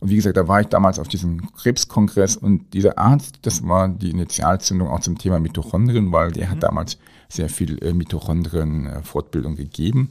[0.00, 3.88] Und wie gesagt, da war ich damals auf diesem Krebskongress und dieser Arzt, das war
[3.88, 6.60] die Initialzündung auch zum Thema Mitochondrien, weil der hat mhm.
[6.60, 10.10] damals sehr viel äh, Mitochondrien-Fortbildung gegeben.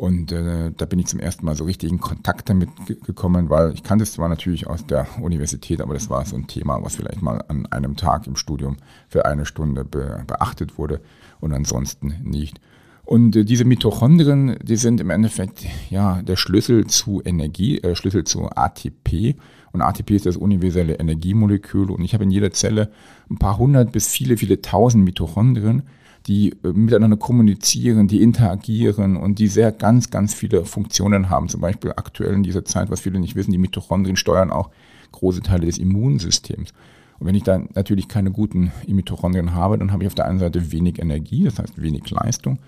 [0.00, 2.70] Und äh, da bin ich zum ersten Mal so richtig in Kontakt damit
[3.04, 6.46] gekommen, weil ich kannte es zwar natürlich aus der Universität, aber das war so ein
[6.46, 11.02] Thema, was vielleicht mal an einem Tag im Studium für eine Stunde be beachtet wurde
[11.40, 12.62] und ansonsten nicht.
[13.10, 18.22] Und äh, diese Mitochondrien, die sind im Endeffekt ja der Schlüssel zu Energie, äh, Schlüssel
[18.22, 19.34] zu ATP.
[19.72, 21.90] Und ATP ist das universelle Energiemolekül.
[21.90, 22.92] Und ich habe in jeder Zelle
[23.28, 25.82] ein paar hundert bis viele, viele tausend Mitochondrien,
[26.28, 31.48] die äh, miteinander kommunizieren, die interagieren und die sehr ganz, ganz viele Funktionen haben.
[31.48, 34.70] Zum Beispiel aktuell in dieser Zeit, was viele nicht wissen, die Mitochondrien steuern auch
[35.10, 36.72] große Teile des Immunsystems.
[37.18, 40.38] Und wenn ich da natürlich keine guten Mitochondrien habe, dann habe ich auf der einen
[40.38, 42.60] Seite wenig Energie, das heißt wenig Leistung.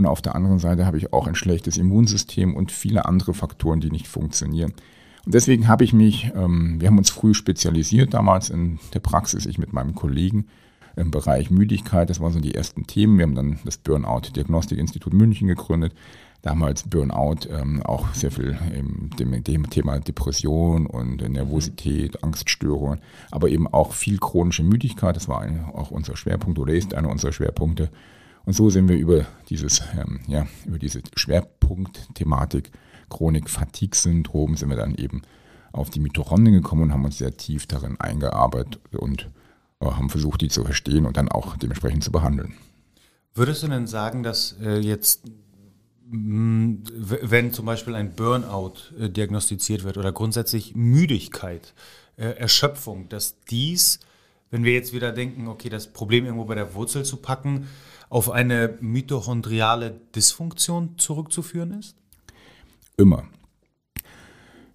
[0.00, 3.82] Und auf der anderen Seite habe ich auch ein schlechtes Immunsystem und viele andere Faktoren,
[3.82, 4.72] die nicht funktionieren.
[5.26, 9.44] Und deswegen habe ich mich, ähm, wir haben uns früh spezialisiert damals in der Praxis,
[9.44, 10.46] ich mit meinem Kollegen,
[10.96, 12.08] im Bereich Müdigkeit.
[12.08, 13.18] Das waren so die ersten Themen.
[13.18, 15.92] Wir haben dann das Burnout Diagnostikinstitut München gegründet.
[16.40, 23.50] Damals Burnout ähm, auch sehr viel im dem, dem, Thema Depression und Nervosität, Angststörungen, aber
[23.50, 25.14] eben auch viel chronische Müdigkeit.
[25.14, 27.90] Das war ein, auch unser Schwerpunkt oder ist einer unserer Schwerpunkte.
[28.44, 32.70] Und so sind wir über dieses, ähm, ja, über diese Schwerpunktthematik
[33.10, 35.22] Chronik-Fatigue-Syndrom sind wir dann eben
[35.72, 39.30] auf die Mitochondrien gekommen und haben uns sehr tief darin eingearbeitet und
[39.80, 42.54] äh, haben versucht, die zu verstehen und dann auch dementsprechend zu behandeln.
[43.34, 45.22] Würdest du denn sagen, dass äh, jetzt,
[46.08, 46.78] mh,
[47.22, 51.74] wenn zum Beispiel ein Burnout äh, diagnostiziert wird oder grundsätzlich Müdigkeit,
[52.16, 54.00] äh, Erschöpfung, dass dies,
[54.50, 57.68] wenn wir jetzt wieder denken, okay, das Problem irgendwo bei der Wurzel zu packen,
[58.10, 61.96] auf eine mitochondriale Dysfunktion zurückzuführen ist?
[62.98, 63.24] Immer.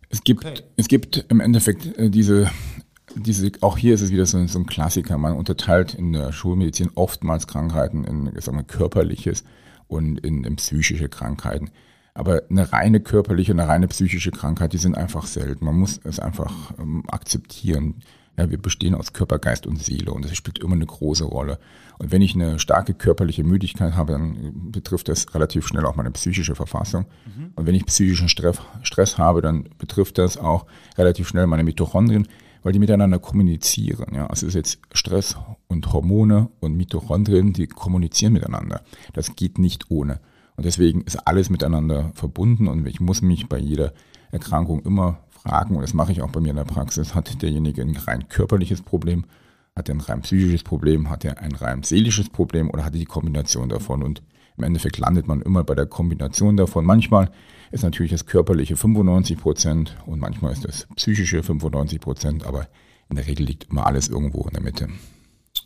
[0.10, 0.62] Es gibt, okay.
[0.78, 2.50] es gibt im Endeffekt äh, diese
[3.18, 5.18] diese, auch hier ist es wieder so, so, ein Klassiker.
[5.18, 9.44] Man unterteilt in der Schulmedizin oftmals Krankheiten in sagen wir, körperliches
[9.88, 11.72] und in, in psychische Krankheiten.
[12.14, 15.66] Aber eine reine körperliche und eine reine psychische Krankheit, die sind einfach selten.
[15.66, 18.02] Man muss es einfach ähm, akzeptieren.
[18.38, 21.58] Ja, wir bestehen aus Körper, Geist und Seele und das spielt immer eine große Rolle.
[21.98, 26.12] Und wenn ich eine starke körperliche Müdigkeit habe, dann betrifft das relativ schnell auch meine
[26.12, 27.06] psychische Verfassung.
[27.26, 27.52] Mhm.
[27.56, 30.66] Und wenn ich psychischen Stress, Stress habe, dann betrifft das auch
[30.98, 32.28] relativ schnell meine Mitochondrien
[32.66, 34.16] weil die miteinander kommunizieren.
[34.16, 34.26] Ja.
[34.26, 38.82] Also es ist jetzt Stress und Hormone und Mitochondrien, die kommunizieren miteinander.
[39.14, 40.20] Das geht nicht ohne.
[40.56, 43.94] Und deswegen ist alles miteinander verbunden und ich muss mich bei jeder
[44.32, 47.82] Erkrankung immer fragen, und das mache ich auch bei mir in der Praxis, hat derjenige
[47.82, 49.26] ein rein körperliches Problem,
[49.76, 53.00] hat er ein rein psychisches Problem, hat er ein rein seelisches Problem oder hat er
[53.00, 54.04] die Kombination davon?
[54.04, 54.24] Und
[54.58, 56.86] im Endeffekt landet man immer bei der Kombination davon.
[56.86, 57.30] Manchmal
[57.72, 62.68] ist natürlich das körperliche 95 Prozent und manchmal ist das psychische 95 Prozent, aber
[63.10, 64.88] in der Regel liegt immer alles irgendwo in der Mitte.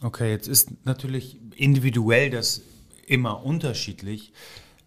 [0.02, 2.62] Okay, jetzt ist natürlich individuell das
[3.06, 4.34] immer unterschiedlich,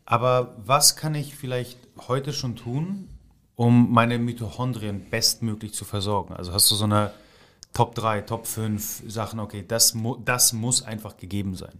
[0.04, 1.78] aber was kann ich vielleicht
[2.08, 3.08] heute schon tun,
[3.56, 6.34] um meine Mitochondrien bestmöglich zu versorgen?
[6.34, 7.12] Also hast du so eine
[7.72, 11.72] Top 3, Top 5 Sachen, okay, das, das muss einfach gegeben sein.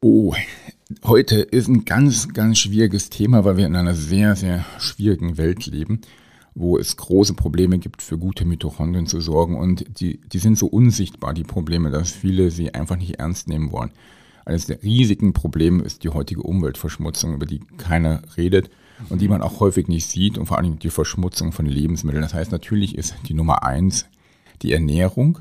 [0.00, 0.34] Oh,
[1.04, 5.66] heute ist ein ganz, ganz schwieriges Thema, weil wir in einer sehr, sehr schwierigen Welt
[5.66, 6.02] leben,
[6.54, 9.56] wo es große Probleme gibt, für gute Mitochondrien zu sorgen.
[9.56, 13.72] Und die, die sind so unsichtbar, die Probleme, dass viele sie einfach nicht ernst nehmen
[13.72, 13.92] wollen.
[14.44, 18.68] Eines der riesigen Probleme ist die heutige Umweltverschmutzung, über die keiner redet
[19.08, 22.22] und die man auch häufig nicht sieht und vor allem die Verschmutzung von Lebensmitteln.
[22.22, 24.06] Das heißt, natürlich ist die Nummer eins
[24.62, 25.40] die Ernährung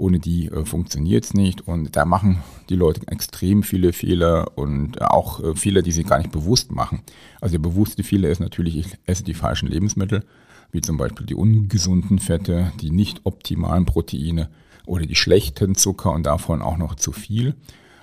[0.00, 1.66] ohne die äh, funktioniert es nicht.
[1.66, 6.18] Und da machen die Leute extrem viele Fehler und auch äh, Fehler, die sie gar
[6.18, 7.02] nicht bewusst machen.
[7.40, 10.24] Also der bewusste Fehler ist natürlich, ich esse die falschen Lebensmittel,
[10.72, 14.48] wie zum Beispiel die ungesunden Fette, die nicht optimalen Proteine
[14.86, 17.54] oder die schlechten Zucker und davon auch noch zu viel.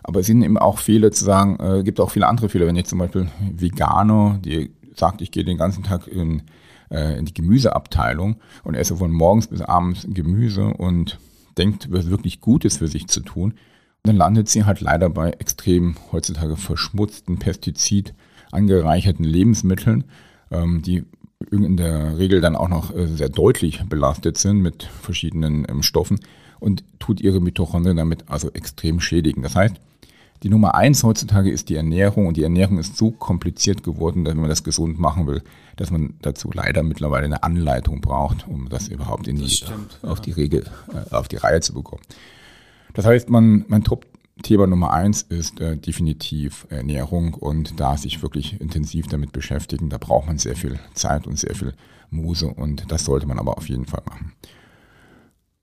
[0.03, 2.67] Aber es sind eben auch Fehler zu sagen, äh, gibt auch viele andere Fehler.
[2.67, 6.43] Wenn jetzt zum Beispiel Veganer, die sagt, ich gehe den ganzen Tag in,
[6.89, 11.19] äh, in die Gemüseabteilung und esse von morgens bis abends Gemüse und
[11.57, 13.51] denkt, was wirklich Gutes für sich zu tun.
[13.51, 13.57] Und
[14.03, 18.13] dann landet sie halt leider bei extrem heutzutage verschmutzten, Pestizid
[18.51, 20.05] angereicherten Lebensmitteln,
[20.51, 21.03] ähm, die
[21.51, 26.19] in der Regel dann auch noch äh, sehr deutlich belastet sind mit verschiedenen ähm, Stoffen.
[26.60, 29.43] und tut ihre Mitochondrien damit also extrem schädigen.
[29.43, 29.75] Das heißt,
[30.43, 34.34] die Nummer eins heutzutage ist die Ernährung und die Ernährung ist so kompliziert geworden, dass
[34.34, 35.41] wenn man das gesund machen will,
[35.78, 40.19] dass man dazu leider mittlerweile eine Anleitung braucht, um das überhaupt in die, stimmt, auf
[40.19, 40.23] ja.
[40.26, 42.02] die Regel, äh, auf die Reihe zu bekommen.
[42.93, 48.62] Das heißt, man, mein Top-Thema Nummer eins ist äh, definitiv Ernährung und da sich wirklich
[48.62, 51.73] intensiv damit beschäftigen, da braucht man sehr viel Zeit und sehr viel
[52.10, 54.34] Muse und das sollte man aber auf jeden Fall machen.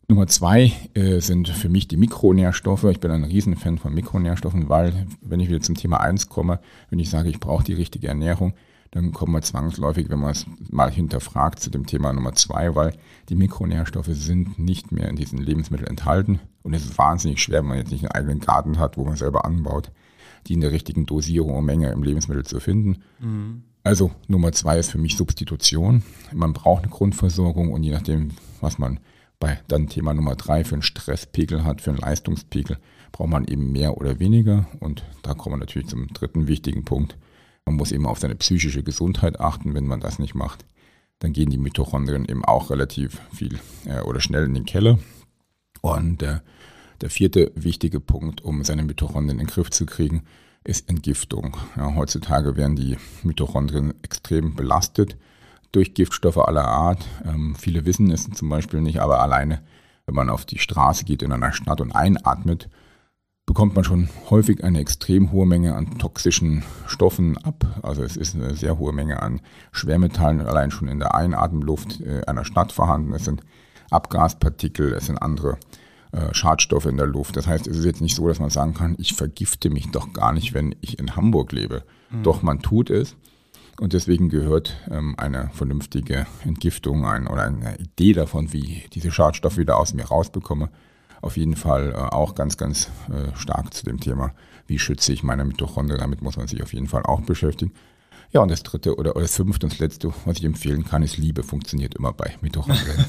[0.07, 2.85] Nummer zwei äh, sind für mich die Mikronährstoffe.
[2.85, 6.99] Ich bin ein Riesenfan von Mikronährstoffen, weil, wenn ich wieder zum Thema eins komme, wenn
[6.99, 8.53] ich sage, ich brauche die richtige Ernährung,
[8.90, 12.95] dann kommen wir zwangsläufig, wenn man es mal hinterfragt, zu dem Thema Nummer zwei, weil
[13.29, 16.38] die Mikronährstoffe sind nicht mehr in diesen Lebensmitteln enthalten.
[16.62, 19.17] Und es ist wahnsinnig schwer, wenn man jetzt nicht einen eigenen Garten hat, wo man
[19.17, 19.90] selber anbaut,
[20.47, 23.03] die in der richtigen Dosierung und Menge im Lebensmittel zu finden.
[23.21, 23.62] Mhm.
[23.83, 26.03] Also Nummer zwei ist für mich Substitution.
[26.33, 29.01] Man braucht eine Grundversorgung und je nachdem, was man
[29.44, 32.78] bei dann Thema Nummer drei für einen Stresspegel hat, für einen Leistungspegel,
[33.12, 34.66] braucht man eben mehr oder weniger.
[34.80, 37.18] Und da kommen wir natürlich zum dritten wichtigen Punkt.
[37.66, 39.74] Man muss eben auf seine psychische Gesundheit achten.
[39.74, 40.64] Wenn man das nicht macht,
[41.18, 44.98] dann gehen die Mitochondrien eben auch relativ viel äh, oder schnell in den Keller.
[45.83, 46.40] Und äh,
[47.02, 50.22] der vierte wichtige Punkt, um seine Mitochondrien in den Griff zu kriegen,
[50.64, 51.59] ist Entgiftung.
[51.76, 55.18] Ja, heutzutage werden die Mitochondrien extrem belastet
[55.75, 57.05] durch Giftstoffe aller Art.
[57.25, 59.63] Ähm, viele wissen es zum Beispiel nicht, aber alleine,
[60.07, 62.69] wenn man auf die Straße geht in einer Stadt und einatmet,
[63.47, 67.67] bekommt man schon häufig eine extrem hohe Menge an toxischen Stoffen ab.
[67.83, 69.41] Also es ist eine sehr hohe Menge an
[69.73, 73.13] Schwermetallen allein schon in der Einatemluft äh, einer Stadt vorhanden.
[73.13, 73.43] Es sind
[73.91, 75.59] Abgaspartikel, es sind andere
[76.13, 77.37] äh, Schadstoffe in der Luft.
[77.37, 80.13] Das heißt, es ist jetzt nicht so, dass man sagen kann, ich vergifte mich doch
[80.13, 81.83] gar nicht, wenn ich in Hamburg lebe.
[82.11, 82.23] Mhm.
[82.23, 83.17] Doch man tut es.
[83.81, 89.11] Und deswegen gehört ähm, eine vernünftige Entgiftung ein, oder eine Idee davon, wie ich diese
[89.11, 90.71] Schadstoffe wieder aus mir rausbekomme,
[91.23, 94.33] auf jeden Fall äh, auch ganz, ganz äh, stark zu dem Thema,
[94.67, 95.99] wie schütze ich meine Mitochondrien.
[95.99, 97.73] Damit muss man sich auf jeden Fall auch beschäftigen.
[98.31, 101.03] Ja, und das dritte oder, oder das fünfte und das letzte, was ich empfehlen kann,
[101.03, 103.05] ist Liebe funktioniert immer bei Mitochondrien.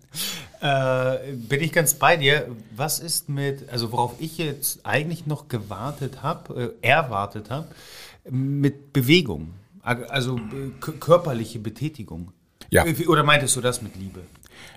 [0.60, 2.48] äh, bin ich ganz bei dir.
[2.74, 7.68] Was ist mit, also worauf ich jetzt eigentlich noch gewartet habe, äh, erwartet habe,
[8.28, 9.54] mit Bewegung?
[9.82, 12.32] Also äh, körperliche Betätigung.
[12.70, 12.84] Ja.
[13.08, 14.20] Oder meintest du das mit Liebe?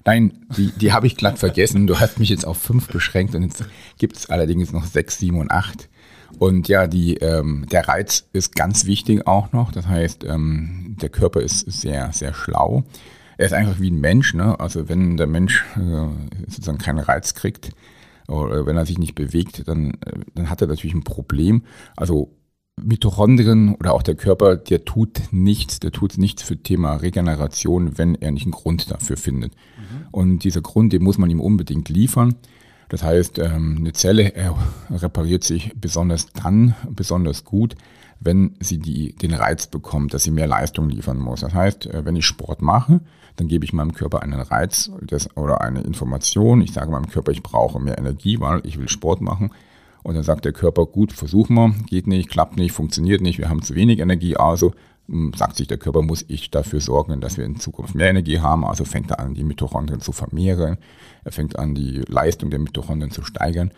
[0.03, 1.87] Nein, die, die habe ich glatt vergessen.
[1.87, 3.65] Du hast mich jetzt auf fünf beschränkt und jetzt
[3.97, 5.89] gibt es allerdings noch sechs, sieben und acht.
[6.39, 9.71] Und ja, die, ähm, der Reiz ist ganz wichtig auch noch.
[9.71, 12.83] Das heißt, ähm, der Körper ist sehr, sehr schlau.
[13.37, 14.33] Er ist einfach wie ein Mensch.
[14.33, 14.59] Ne?
[14.59, 16.07] Also wenn der Mensch äh,
[16.47, 17.71] sozusagen keinen Reiz kriegt
[18.27, 21.63] oder wenn er sich nicht bewegt, dann, äh, dann hat er natürlich ein Problem.
[21.95, 22.31] Also
[22.81, 28.15] Mitochondrien oder auch der Körper, der tut nichts, der tut nichts für Thema Regeneration, wenn
[28.15, 29.53] er nicht einen Grund dafür findet.
[29.53, 30.07] Mhm.
[30.11, 32.35] Und dieser Grund, den muss man ihm unbedingt liefern.
[32.89, 34.31] Das heißt, ähm, eine Zelle
[34.91, 37.75] repariert sich besonders dann besonders gut,
[38.19, 41.41] wenn sie die, den Reiz bekommt, dass sie mehr Leistung liefern muss.
[41.41, 43.01] Das heißt, äh, wenn ich Sport mache,
[43.38, 44.89] dann gebe ich meinem Körper einen Reiz
[45.35, 46.61] oder eine Information.
[46.61, 49.51] Ich sage meinem Körper, ich brauche mehr Energie, weil ich will Sport machen.
[50.05, 53.49] Und dann sagt der Körper, gut, versuchen wir, geht nicht, klappt nicht, funktioniert nicht, wir
[53.49, 54.71] haben zu wenig Energie, also
[55.07, 58.39] hm, sagt sich der Körper, muss ich dafür sorgen, dass wir in Zukunft mehr Energie
[58.39, 58.65] haben.
[58.65, 60.77] Also fängt er an, die Mitochondrien zu vermehren.
[61.23, 63.71] Er fängt an, die Leistung der Mitochondrien zu steigern.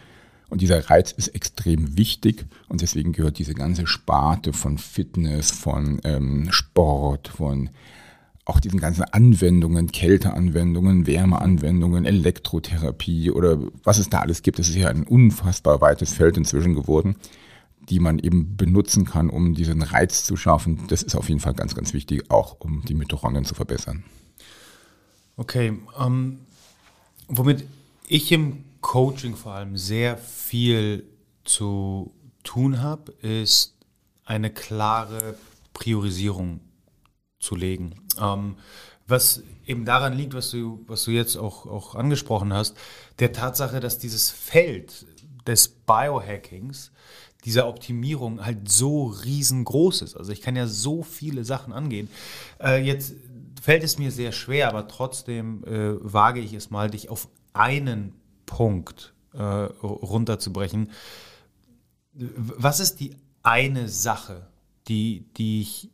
[0.49, 6.01] Und dieser Reiz ist extrem wichtig und deswegen gehört diese ganze Sparte von Fitness, von
[6.03, 7.69] ähm, Sport, von
[8.47, 14.57] auch diesen ganzen Anwendungen, Kälteanwendungen, Wärmeanwendungen, Elektrotherapie oder was es da alles gibt.
[14.57, 17.17] Das ist ja ein unfassbar weites Feld inzwischen geworden,
[17.89, 20.86] die man eben benutzen kann, um diesen Reiz zu schaffen.
[20.88, 24.05] Das ist auf jeden Fall ganz, ganz wichtig, auch um die Mitochondrien zu verbessern.
[25.36, 26.39] Okay, ähm,
[27.27, 27.65] womit
[28.07, 31.03] ich im Coaching vor allem sehr viel
[31.43, 33.75] zu tun habe, ist
[34.23, 35.36] eine klare
[35.73, 36.62] Priorisierung
[37.39, 37.95] zu legen.
[38.19, 38.58] Ähm,
[39.08, 42.76] was eben daran liegt, was du, was du jetzt auch, auch angesprochen hast,
[43.19, 45.06] der Tatsache, dass dieses Feld
[45.45, 46.91] des Biohackings,
[47.45, 50.17] dieser Optimierung halt so riesengroß ist.
[50.17, 52.10] Also ich kann ja so viele Sachen angehen.
[52.60, 53.14] Äh, jetzt
[53.61, 58.14] fällt es mir sehr schwer, aber trotzdem äh, wage ich es mal, dich auf einen
[58.45, 60.91] Punkt äh, runterzubrechen.
[62.14, 64.47] Was ist die eine Sache,
[64.88, 65.89] die, die ich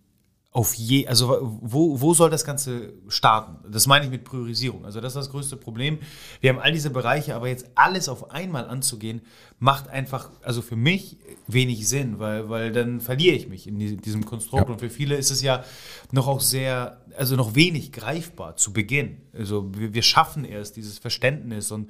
[0.54, 3.72] auf je, also wo, wo soll das Ganze starten?
[3.72, 4.86] Das meine ich mit Priorisierung.
[4.86, 5.98] Also das ist das größte Problem.
[6.42, 9.22] Wir haben all diese Bereiche, aber jetzt alles auf einmal anzugehen,
[9.58, 14.26] macht einfach, also für mich wenig Sinn, weil, weil dann verliere ich mich in diesem
[14.26, 14.68] Konstrukt.
[14.68, 14.74] Ja.
[14.74, 15.64] Und für viele ist es ja
[16.12, 19.24] noch auch sehr, also noch wenig greifbar zu Beginn.
[19.36, 21.90] Also wir, wir schaffen erst dieses Verständnis und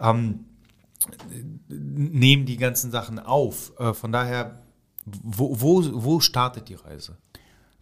[0.00, 0.44] ähm,
[1.68, 3.72] nehmen die ganzen Sachen auf.
[3.80, 4.62] Äh, von daher,
[5.04, 7.16] wo, wo, wo startet die Reise?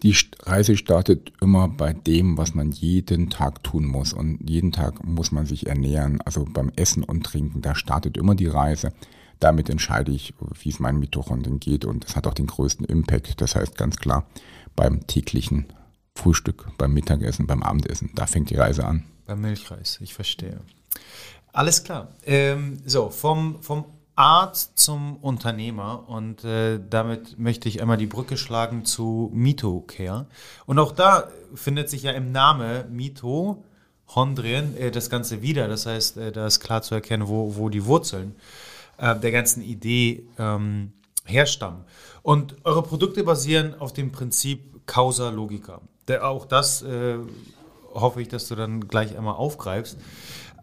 [0.05, 4.13] Die Reise startet immer bei dem, was man jeden Tag tun muss.
[4.13, 6.21] Und jeden Tag muss man sich ernähren.
[6.27, 8.93] Also beim Essen und Trinken, da startet immer die Reise.
[9.41, 11.87] Damit entscheide ich, wie es meinen Mitochondrien geht.
[11.87, 13.41] Und das hat auch den größten Impact.
[13.41, 14.27] Das heißt ganz klar,
[14.77, 15.73] beim täglichen
[16.15, 19.05] Frühstück, beim Mittagessen, beim Abendessen, da fängt die Reise an.
[19.25, 20.61] Beim Milchreis, ich verstehe.
[21.55, 22.13] Alles klar.
[22.27, 23.87] Ähm, so, vom, vom
[24.17, 30.27] Arzt zum Unternehmer und äh, damit möchte ich einmal die Brücke schlagen zu MitoCare.
[30.67, 35.67] Und auch da findet sich ja im Namen Mitochondrien äh, das Ganze wieder.
[35.67, 38.37] Das heißt, äh, da ist klar zu erkennen, wo, wo die Wurzeln
[38.99, 40.93] äh, der ganzen Idee ähm,
[41.25, 41.85] herstammen.
[42.23, 45.81] Und eure Produkte basieren auf dem Prinzip Causa Logica.
[46.07, 47.17] Der, auch das äh,
[47.93, 49.99] hoffe ich, dass du dann gleich einmal aufgreifst.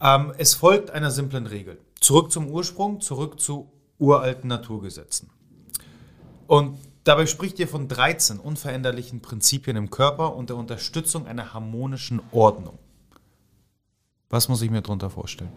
[0.02, 1.78] Ähm, es folgt einer simplen Regel.
[2.02, 5.30] Zurück zum Ursprung, zurück zu uralten Naturgesetzen.
[6.48, 12.20] Und dabei spricht ihr von 13 unveränderlichen Prinzipien im Körper und der Unterstützung einer harmonischen
[12.32, 12.80] Ordnung.
[14.30, 15.52] Was muss ich mir darunter vorstellen?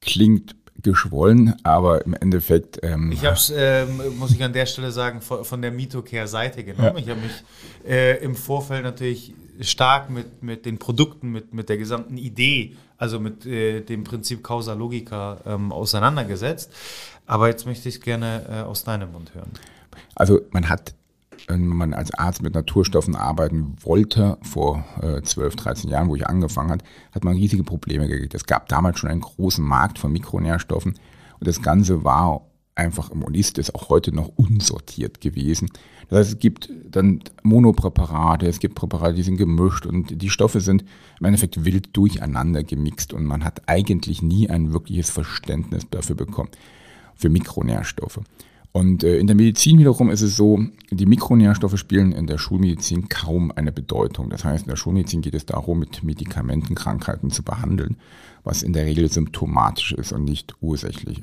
[0.00, 2.80] Klingt geschwollen, aber im Endeffekt.
[2.82, 6.64] Ähm ich habe es, ähm, muss ich an der Stelle sagen, von, von der Mitocare-Seite
[6.64, 6.96] genommen.
[6.96, 7.02] Ja.
[7.02, 7.44] Ich habe mich
[7.86, 13.20] äh, im Vorfeld natürlich stark mit, mit den Produkten, mit, mit der gesamten Idee, also
[13.20, 16.72] mit äh, dem Prinzip Causa Logica ähm, auseinandergesetzt.
[17.26, 19.50] Aber jetzt möchte ich es gerne äh, aus deinem Mund hören.
[20.14, 20.94] Also man hat,
[21.48, 26.26] wenn man als Arzt mit Naturstoffen arbeiten wollte, vor äh, 12, 13 Jahren, wo ich
[26.26, 28.34] angefangen habe, hat man riesige Probleme gekriegt.
[28.34, 30.98] Es gab damals schon einen großen Markt von Mikronährstoffen
[31.38, 32.42] und das Ganze war
[32.74, 35.70] einfach und ist es auch heute noch unsortiert gewesen.
[36.12, 40.60] Das heißt, es gibt dann Monopräparate, es gibt Präparate, die sind gemischt und die Stoffe
[40.60, 40.84] sind
[41.18, 46.50] im Endeffekt wild durcheinander gemixt und man hat eigentlich nie ein wirkliches Verständnis dafür bekommen,
[47.14, 48.20] für Mikronährstoffe.
[48.72, 53.08] Und äh, in der Medizin wiederum ist es so, die Mikronährstoffe spielen in der Schulmedizin
[53.08, 54.28] kaum eine Bedeutung.
[54.28, 57.96] Das heißt, in der Schulmedizin geht es darum, mit Medikamenten Krankheiten zu behandeln,
[58.44, 61.22] was in der Regel symptomatisch ist und nicht ursächlich.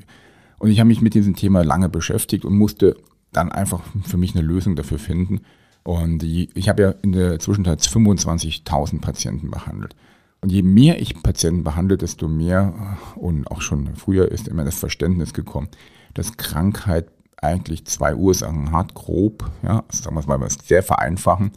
[0.58, 2.96] Und ich habe mich mit diesem Thema lange beschäftigt und musste
[3.32, 5.40] dann einfach für mich eine Lösung dafür finden.
[5.82, 9.96] Und ich habe ja in der Zwischenzeit 25.000 Patienten behandelt.
[10.40, 14.78] Und je mehr ich Patienten behandle, desto mehr und auch schon früher ist immer das
[14.78, 15.68] Verständnis gekommen,
[16.14, 21.52] dass Krankheit eigentlich zwei Ursachen hat, grob, ja, sagen wir es mal sehr vereinfachen,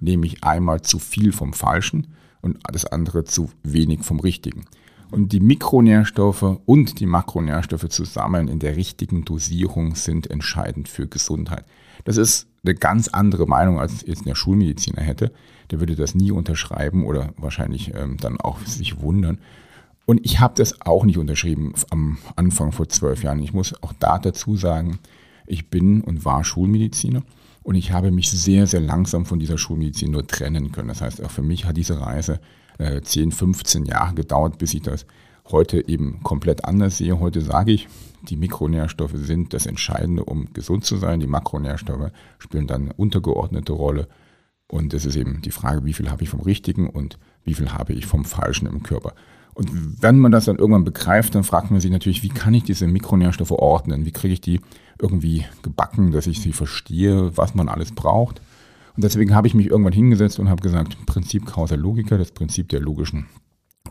[0.00, 4.64] nämlich einmal zu viel vom Falschen und das andere zu wenig vom Richtigen.
[5.10, 11.64] Und die Mikronährstoffe und die Makronährstoffe zusammen in der richtigen Dosierung sind entscheidend für Gesundheit.
[12.04, 15.32] Das ist eine ganz andere Meinung, als jetzt der Schulmediziner hätte.
[15.70, 19.38] Der würde das nie unterschreiben oder wahrscheinlich ähm, dann auch sich wundern.
[20.06, 23.40] Und ich habe das auch nicht unterschrieben am Anfang vor zwölf Jahren.
[23.40, 24.98] Ich muss auch da dazu sagen,
[25.46, 27.22] ich bin und war Schulmediziner
[27.62, 30.88] und ich habe mich sehr, sehr langsam von dieser Schulmedizin nur trennen können.
[30.88, 32.40] Das heißt, auch für mich hat diese Reise
[32.78, 35.06] 10, äh, 15 Jahre gedauert, bis ich das
[35.50, 37.20] heute eben komplett anders sehe.
[37.20, 37.88] Heute sage ich,
[38.22, 41.20] die Mikronährstoffe sind das Entscheidende, um gesund zu sein.
[41.20, 44.08] Die Makronährstoffe spielen dann eine untergeordnete Rolle.
[44.66, 47.72] Und es ist eben die Frage, wie viel habe ich vom Richtigen und wie viel
[47.72, 49.14] habe ich vom Falschen im Körper.
[49.52, 52.64] Und wenn man das dann irgendwann begreift, dann fragt man sich natürlich, wie kann ich
[52.64, 54.04] diese Mikronährstoffe ordnen?
[54.04, 54.60] Wie kriege ich die
[55.00, 58.40] irgendwie gebacken, dass ich sie verstehe, was man alles braucht?
[58.96, 62.68] Und deswegen habe ich mich irgendwann hingesetzt und habe gesagt, Prinzip Causa Logica, das Prinzip
[62.68, 63.26] der logischen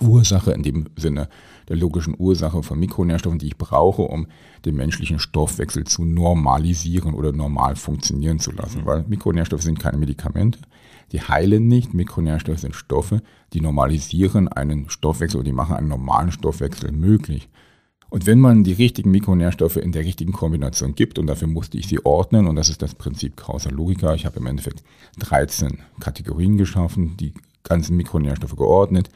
[0.01, 1.29] Ursache, in dem Sinne
[1.69, 4.27] der logischen Ursache von Mikronährstoffen, die ich brauche, um
[4.65, 8.81] den menschlichen Stoffwechsel zu normalisieren oder normal funktionieren zu lassen.
[8.81, 8.85] Mhm.
[8.85, 10.59] Weil Mikronährstoffe sind keine Medikamente,
[11.11, 11.93] die heilen nicht.
[11.93, 13.21] Mikronährstoffe sind Stoffe,
[13.53, 17.49] die normalisieren einen Stoffwechsel oder die machen einen normalen Stoffwechsel möglich.
[18.13, 21.87] Und wenn man die richtigen Mikronährstoffe in der richtigen Kombination gibt, und dafür musste ich
[21.87, 24.83] sie ordnen, und das ist das Prinzip Causa Logica, ich habe im Endeffekt
[25.17, 27.33] 13 Kategorien geschaffen, die
[27.63, 29.09] ganzen Mikronährstoffe geordnet.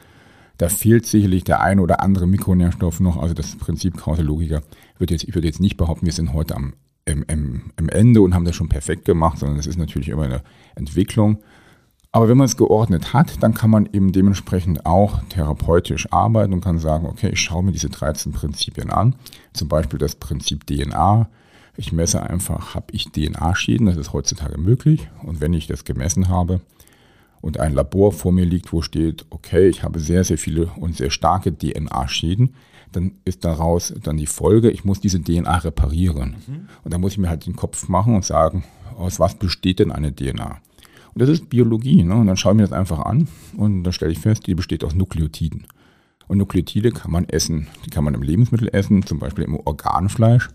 [0.56, 4.62] Da fehlt sicherlich der eine oder andere Mikronährstoff noch, also das Prinzip Causa Logica
[4.98, 6.72] wird jetzt, ich würde jetzt nicht behaupten, wir sind heute am,
[7.04, 10.24] im, im, im Ende und haben das schon perfekt gemacht, sondern es ist natürlich immer
[10.24, 10.42] eine
[10.74, 11.38] Entwicklung.
[12.10, 16.64] Aber wenn man es geordnet hat, dann kann man eben dementsprechend auch therapeutisch arbeiten und
[16.64, 19.14] kann sagen, okay, ich schaue mir diese 13 Prinzipien an.
[19.52, 21.28] Zum Beispiel das Prinzip DNA.
[21.76, 25.08] Ich messe einfach, habe ich DNA-Schäden, das ist heutzutage möglich.
[25.22, 26.60] Und wenn ich das gemessen habe
[27.40, 30.96] und ein Labor vor mir liegt, wo steht, okay, ich habe sehr, sehr viele und
[30.96, 32.54] sehr starke DNA-Schäden,
[32.90, 36.36] dann ist daraus dann die Folge, ich muss diese DNA reparieren.
[36.46, 36.68] Mhm.
[36.84, 38.64] Und da muss ich mir halt den Kopf machen und sagen,
[38.96, 40.58] aus was besteht denn eine DNA?
[41.18, 42.04] Das ist Biologie.
[42.04, 42.14] Ne?
[42.14, 44.84] Und dann schaue ich mir das einfach an und dann stelle ich fest, die besteht
[44.84, 45.66] aus Nukleotiden.
[46.28, 47.66] Und Nukleotide kann man essen.
[47.84, 50.48] Die kann man im Lebensmittel essen, zum Beispiel im Organfleisch.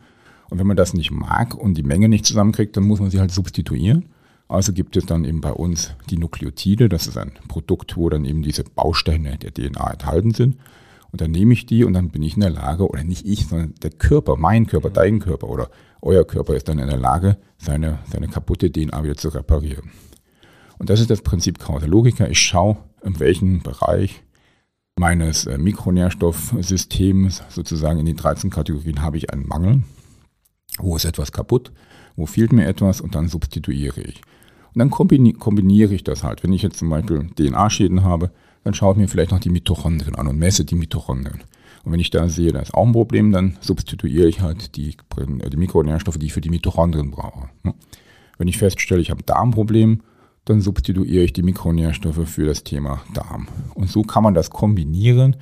[0.49, 3.19] Und wenn man das nicht mag und die Menge nicht zusammenkriegt, dann muss man sie
[3.19, 4.05] halt substituieren.
[4.47, 6.89] Also gibt es dann eben bei uns die Nukleotide.
[6.89, 10.57] Das ist ein Produkt, wo dann eben diese Bausteine der DNA enthalten sind.
[11.11, 13.47] Und dann nehme ich die und dann bin ich in der Lage, oder nicht ich,
[13.47, 15.69] sondern der Körper, mein Körper, dein Körper oder
[16.01, 19.91] euer Körper ist dann in der Lage, seine, seine kaputte DNA wieder zu reparieren.
[20.79, 22.27] Und das ist das Prinzip Kausalogika.
[22.27, 24.23] Ich schaue, in welchem Bereich
[24.97, 29.83] meines äh, Mikronährstoffsystems, sozusagen in den 13 Kategorien, habe ich einen Mangel.
[30.77, 31.71] Wo ist etwas kaputt?
[32.15, 33.01] Wo fehlt mir etwas?
[33.01, 34.21] Und dann substituiere ich.
[34.73, 36.43] Und dann kombiniere ich das halt.
[36.43, 38.31] Wenn ich jetzt zum Beispiel DNA-Schäden habe,
[38.63, 41.43] dann schaue ich mir vielleicht noch die Mitochondrien an und messe die Mitochondrien.
[41.83, 44.95] Und wenn ich da sehe, da ist auch ein Problem, dann substituiere ich halt die,
[45.51, 47.49] die Mikronährstoffe, die ich für die Mitochondrien brauche.
[48.37, 50.01] Wenn ich feststelle, ich habe ein Darmproblem,
[50.45, 53.47] dann substituiere ich die Mikronährstoffe für das Thema Darm.
[53.75, 55.37] Und so kann man das kombinieren,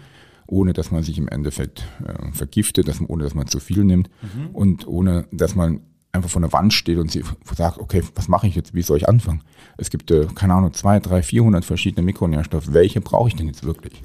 [0.47, 3.84] ohne dass man sich im Endeffekt äh, vergiftet, dass man, ohne dass man zu viel
[3.84, 4.47] nimmt mhm.
[4.54, 5.82] und ohne dass man
[6.12, 7.24] einfach vor der Wand steht und sie
[7.56, 9.43] sagt, okay, was mache ich jetzt, wie soll ich anfangen?
[9.78, 12.74] Es gibt, äh, keine Ahnung, zwei, drei, 400 verschiedene Mikronährstoffe.
[12.74, 14.04] Welche brauche ich denn jetzt wirklich?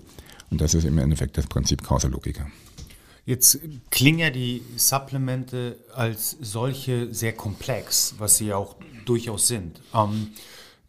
[0.50, 2.46] Und das ist im Endeffekt das Prinzip Kausalogika.
[3.24, 3.58] Jetzt
[3.90, 9.80] klingen ja die Supplemente als solche sehr komplex, was sie auch durchaus sind.
[9.92, 10.28] Ähm,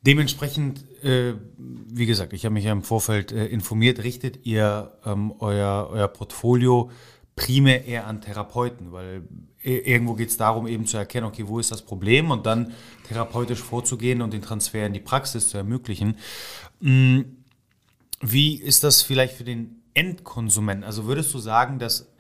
[0.08, 5.34] Dementsprechend, äh, wie gesagt, ich habe mich ja im Vorfeld äh, informiert, richtet ihr ähm,
[5.40, 6.90] euer, euer Portfolio
[7.36, 9.24] primär eher an Therapeuten, weil
[9.62, 12.72] äh, irgendwo geht es darum, eben zu erkennen, okay, wo ist das Problem und dann
[13.10, 16.16] therapeutisch vorzugehen und den Transfer in die Praxis zu ermöglichen.
[16.80, 17.44] Hm,
[18.22, 20.86] wie ist das vielleicht für den Endkonsumenten?
[20.86, 22.14] Also würdest du sagen, dass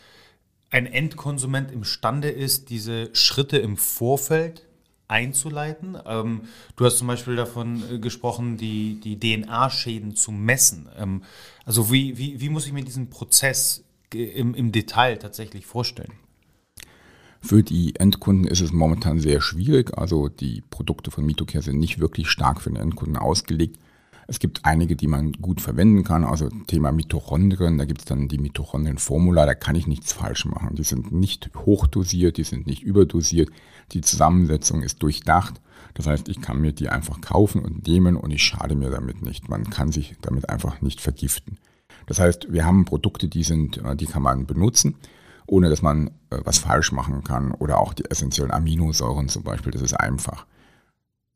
[0.71, 4.66] ein Endkonsument imstande ist, diese Schritte im Vorfeld
[5.07, 5.97] einzuleiten.
[6.05, 6.41] Ähm,
[6.75, 10.89] du hast zum Beispiel davon äh, gesprochen, die, die DNA-Schäden zu messen.
[10.97, 11.23] Ähm,
[11.65, 13.83] also wie, wie, wie muss ich mir diesen Prozess
[14.13, 16.13] im, im Detail tatsächlich vorstellen?
[17.39, 19.97] Für die Endkunden ist es momentan sehr schwierig.
[19.97, 23.77] Also die Produkte von Mitocare sind nicht wirklich stark für den Endkunden ausgelegt.
[24.29, 26.25] Es gibt einige, die man gut verwenden kann.
[26.25, 30.75] Also Thema Mitochondrien, da gibt es dann die Mitochondrien-Formula, da kann ich nichts falsch machen.
[30.75, 33.49] Die sind nicht hochdosiert, die sind nicht überdosiert.
[33.93, 35.61] Die Zusammensetzung ist durchdacht.
[35.93, 39.23] Das heißt, ich kann mir die einfach kaufen und nehmen und ich schade mir damit
[39.23, 39.49] nicht.
[39.49, 41.57] Man kann sich damit einfach nicht vergiften.
[42.05, 44.95] Das heißt, wir haben Produkte, die sind, äh, die kann man benutzen,
[45.45, 47.51] ohne dass man äh, was falsch machen kann.
[47.51, 50.45] Oder auch die essentiellen Aminosäuren zum Beispiel, das ist einfach.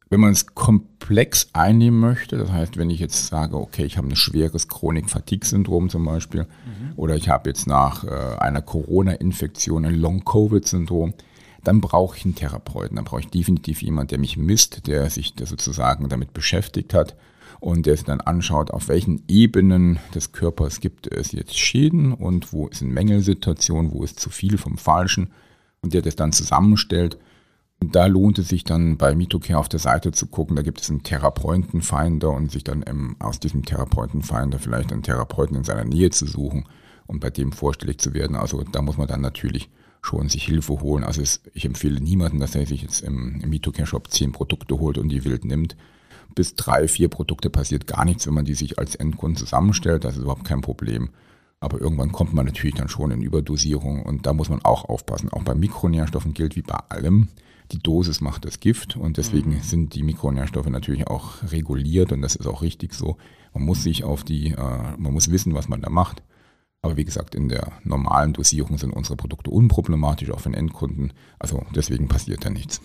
[0.10, 4.10] Wenn man es komplex einnehmen möchte, das heißt, wenn ich jetzt sage, okay, ich habe
[4.10, 6.93] ein schweres Chronik-Fatigue-Syndrom zum Beispiel, mhm.
[6.97, 11.14] oder ich habe jetzt nach äh, einer Corona-Infektion ein Long-Covid-Syndrom,
[11.64, 15.34] dann brauche ich einen Therapeuten, dann brauche ich definitiv jemanden, der mich misst, der sich
[15.43, 17.16] sozusagen damit beschäftigt hat
[17.59, 22.53] und der sich dann anschaut, auf welchen Ebenen des Körpers gibt es jetzt Schäden und
[22.53, 25.32] wo ist eine Mängelsituation, wo ist zu viel vom Falschen
[25.82, 27.18] und der das dann zusammenstellt
[27.84, 30.55] da lohnt es sich dann bei Mitocare auf der Seite zu gucken.
[30.55, 35.57] Da gibt es einen Therapeutenfinder und sich dann im, aus diesem Therapeutenfinder vielleicht einen Therapeuten
[35.57, 36.66] in seiner Nähe zu suchen
[37.07, 38.36] und bei dem vorstellig zu werden.
[38.36, 39.70] Also da muss man dann natürlich
[40.02, 41.04] schon sich Hilfe holen.
[41.04, 44.80] Also es, ich empfehle niemanden, dass er sich jetzt im, im Mitocare Shop zehn Produkte
[44.80, 45.76] holt und die wild nimmt.
[46.34, 50.04] Bis drei, vier Produkte passiert gar nichts, wenn man die sich als Endkunden zusammenstellt.
[50.04, 51.10] Das ist überhaupt kein Problem.
[51.60, 55.30] Aber irgendwann kommt man natürlich dann schon in Überdosierung und da muss man auch aufpassen.
[55.30, 57.28] Auch bei Mikronährstoffen gilt wie bei allem
[57.72, 59.62] die Dosis macht das Gift und deswegen mhm.
[59.62, 63.18] sind die Mikronährstoffe natürlich auch reguliert und das ist auch richtig so.
[63.54, 66.24] Man muss sich auf die, äh, man muss wissen, was man da macht.
[66.84, 71.13] Aber wie gesagt, in der normalen Dosierung sind unsere Produkte unproblematisch, auch für den Endkunden.
[71.38, 72.82] Also deswegen passiert da nichts.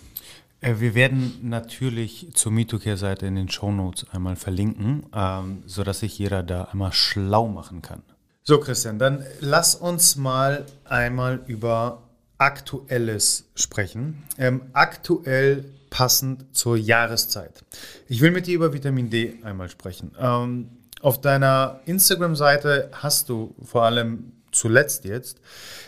[0.61, 6.19] Äh, wir werden natürlich zur Mitocare-Seite in den Show Notes einmal verlinken, ähm, sodass sich
[6.19, 8.03] jeder da einmal schlau machen kann.
[8.43, 12.03] So, Christian, dann lass uns mal einmal über
[12.39, 14.23] Aktuelles sprechen.
[14.37, 17.65] Ähm, aktuell passend zur Jahreszeit.
[18.09, 20.13] Ich will mit dir über Vitamin D einmal sprechen.
[20.21, 20.69] Ähm,
[21.03, 25.41] auf deiner Instagram-Seite hast du vor allem zuletzt jetzt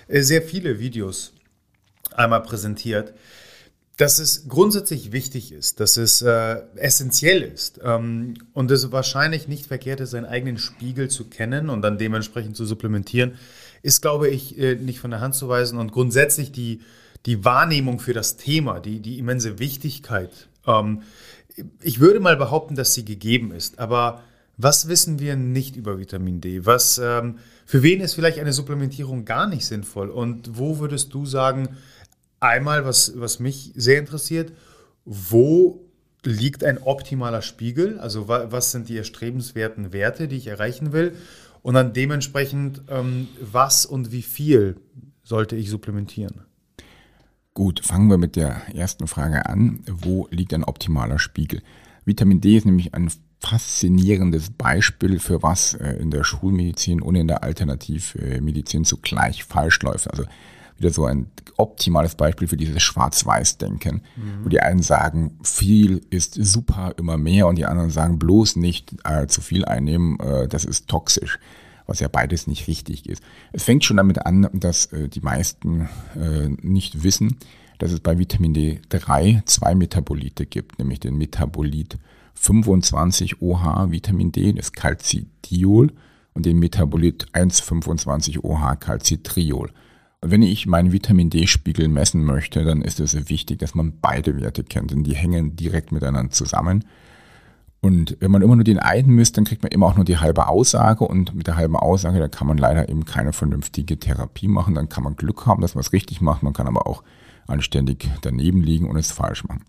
[0.09, 1.32] äh, sehr viele Videos
[2.14, 3.14] einmal präsentiert,
[3.96, 9.66] dass es grundsätzlich wichtig ist, dass es äh, essentiell ist ähm, und es wahrscheinlich nicht
[9.66, 13.36] verkehrt ist, seinen eigenen Spiegel zu kennen und dann dementsprechend zu supplementieren,
[13.82, 15.78] ist, glaube ich, äh, nicht von der Hand zu weisen.
[15.78, 16.80] Und grundsätzlich die,
[17.26, 20.48] die Wahrnehmung für das Thema, die, die immense Wichtigkeit.
[20.64, 21.02] Ähm,
[21.82, 23.80] ich würde mal behaupten, dass sie gegeben ist.
[23.80, 24.22] Aber
[24.59, 26.66] was wissen wir nicht über Vitamin D?
[26.66, 30.11] Was, ähm, für wen ist vielleicht eine Supplementierung gar nicht sinnvoll?
[30.11, 31.68] Und wo würdest du sagen,
[32.40, 34.52] einmal, was, was mich sehr interessiert,
[35.04, 35.88] wo
[36.24, 38.00] liegt ein optimaler Spiegel?
[38.00, 41.14] Also was sind die erstrebenswerten Werte, die ich erreichen will?
[41.62, 44.76] Und dann dementsprechend, ähm, was und wie viel
[45.22, 46.42] sollte ich supplementieren?
[47.54, 49.84] Gut, fangen wir mit der ersten Frage an.
[49.86, 51.62] Wo liegt ein optimaler Spiegel?
[52.04, 53.11] Vitamin D ist nämlich ein
[53.41, 60.11] faszinierendes Beispiel für was äh, in der Schulmedizin und in der Alternativmedizin zugleich falsch läuft.
[60.11, 60.24] Also
[60.76, 61.26] wieder so ein
[61.57, 64.45] optimales Beispiel für dieses Schwarz-Weiß-Denken, mhm.
[64.45, 68.95] wo die einen sagen, viel ist super, immer mehr und die anderen sagen, bloß nicht
[69.05, 71.39] äh, zu viel einnehmen, äh, das ist toxisch,
[71.86, 73.22] was ja beides nicht richtig ist.
[73.53, 77.36] Es fängt schon damit an, dass äh, die meisten äh, nicht wissen,
[77.78, 81.99] dass es bei Vitamin D3 zwei Metabolite gibt, nämlich den Metabolit
[82.41, 85.93] 25 OH Vitamin D, das Calcidiol,
[86.34, 89.70] und den Metabolit 1,25 OH Calcitriol.
[90.20, 94.41] Und wenn ich meinen Vitamin D-Spiegel messen möchte, dann ist es wichtig, dass man beide
[94.41, 96.84] Werte kennt, denn die hängen direkt miteinander zusammen.
[97.80, 100.18] Und wenn man immer nur den einen misst, dann kriegt man immer auch nur die
[100.18, 104.49] halbe Aussage und mit der halben Aussage, da kann man leider eben keine vernünftige Therapie
[104.49, 104.74] machen.
[104.74, 107.05] Dann kann man Glück haben, dass man es richtig macht, man kann aber auch
[107.47, 109.62] anständig daneben liegen und es falsch machen.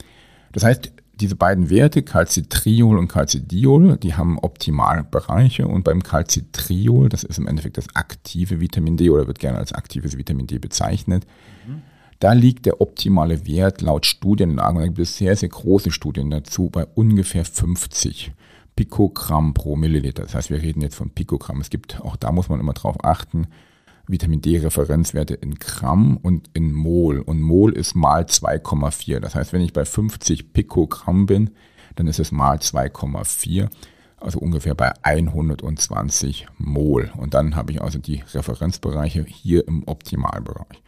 [0.51, 7.24] Das heißt, diese beiden Werte, Calcitriol und Calcidiol, die haben Optimalbereiche und beim Calcitriol, das
[7.24, 11.26] ist im Endeffekt das aktive Vitamin D oder wird gerne als aktives Vitamin D bezeichnet,
[11.67, 11.82] mhm.
[12.20, 16.30] da liegt der optimale Wert laut Studienlagen, und da gibt es sehr, sehr große Studien
[16.30, 18.32] dazu, bei ungefähr 50
[18.76, 20.24] Pikogramm pro Milliliter.
[20.24, 21.59] Das heißt, wir reden jetzt von Pikogramm.
[21.59, 23.47] Es gibt, auch da muss man immer drauf achten,
[24.10, 27.20] Vitamin D-Referenzwerte in Gramm und in Mol.
[27.20, 29.20] Und Mol ist mal 2,4.
[29.20, 31.51] Das heißt, wenn ich bei 50 Pikogramm bin,
[31.95, 33.70] dann ist es mal 2,4.
[34.18, 37.12] Also ungefähr bei 120 Mol.
[37.18, 40.82] Und dann habe ich also die Referenzbereiche hier im Optimalbereich.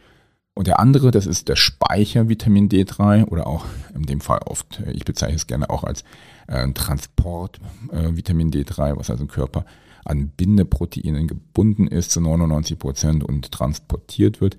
[0.54, 3.64] Und der andere, das ist der Speicher Vitamin D3 oder auch
[3.94, 6.04] in dem Fall oft, ich bezeichne es gerne auch als
[6.46, 7.58] äh, Transport
[7.90, 9.64] äh, Vitamin D3, was also im Körper
[10.04, 14.58] an Bindeproteinen gebunden ist zu 99 Prozent und transportiert wird.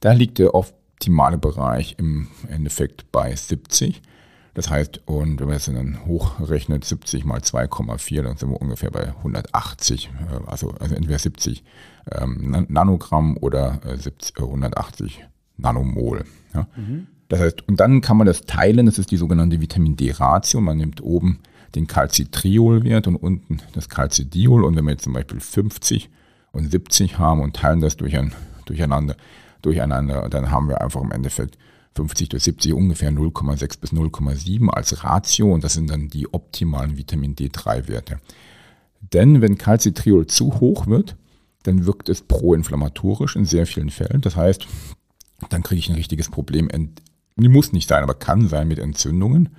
[0.00, 4.02] Da liegt der optimale Bereich im Endeffekt bei 70.
[4.54, 8.90] Das heißt, und wenn man es dann hochrechnet, 70 mal 2,4, dann sind wir ungefähr
[8.90, 11.64] bei 180, äh, also, also entweder 70
[12.12, 15.22] ähm, Nanogramm oder 70, äh, 180 äh,
[15.56, 16.24] Nanomol.
[16.54, 16.68] Ja.
[16.76, 17.08] Mhm.
[17.28, 20.60] Das heißt, und dann kann man das teilen, das ist die sogenannte Vitamin D-Ratio.
[20.60, 21.40] Man nimmt oben
[21.74, 24.64] den Calcitriolwert und unten das Calcidiol.
[24.64, 26.10] Und wenn wir jetzt zum Beispiel 50
[26.52, 28.32] und 70 haben und teilen das durch ein,
[28.66, 29.16] durcheinander,
[29.62, 31.58] durcheinander, dann haben wir einfach im Endeffekt
[31.94, 36.96] 50 durch 70 ungefähr 0,6 bis 0,7 als Ratio und das sind dann die optimalen
[36.96, 38.20] Vitamin D3-Werte.
[39.12, 41.16] Denn wenn Calcitriol zu hoch wird,
[41.64, 44.20] dann wirkt es proinflammatorisch in sehr vielen Fällen.
[44.20, 44.66] Das heißt,
[45.50, 46.68] dann kriege ich ein richtiges Problem.
[47.36, 49.50] Die muss nicht sein, aber kann sein mit Entzündungen.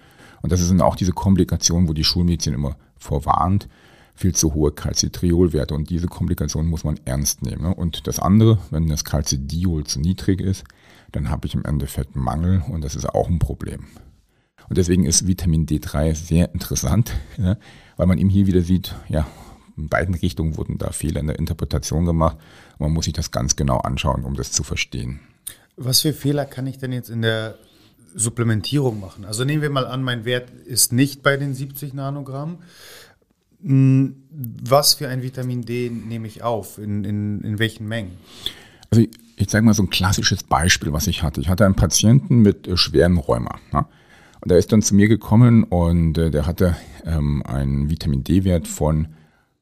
[0.45, 3.67] Und das sind auch diese Komplikationen, wo die Schulmedizin immer vorwarnt,
[4.13, 5.73] viel zu hohe Calcitriolwerte.
[5.73, 7.63] Und diese Komplikationen muss man ernst nehmen.
[7.63, 7.73] Ne?
[7.73, 10.63] Und das andere, wenn das Calcidiol zu niedrig ist,
[11.13, 13.87] dann habe ich im Endeffekt Mangel und das ist auch ein Problem.
[14.69, 17.57] Und deswegen ist Vitamin D3 sehr interessant, ja,
[17.97, 19.25] weil man eben hier wieder sieht, ja,
[19.75, 22.37] in beiden Richtungen wurden da Fehler in der Interpretation gemacht.
[22.77, 25.21] Man muss sich das ganz genau anschauen, um das zu verstehen.
[25.75, 27.57] Was für Fehler kann ich denn jetzt in der
[28.15, 29.25] Supplementierung machen.
[29.25, 32.59] Also nehmen wir mal an, mein Wert ist nicht bei den 70 Nanogramm.
[33.61, 36.77] Hm, was für ein Vitamin D nehme ich auf?
[36.77, 38.11] In, in, in welchen Mengen?
[38.89, 41.41] Also ich, ich zeige mal so ein klassisches Beispiel, was ich hatte.
[41.41, 43.59] Ich hatte einen Patienten mit äh, schweren Rheuma.
[43.73, 43.89] Ja?
[44.41, 48.67] Und der ist dann zu mir gekommen und äh, der hatte ähm, einen Vitamin D-Wert
[48.67, 49.07] von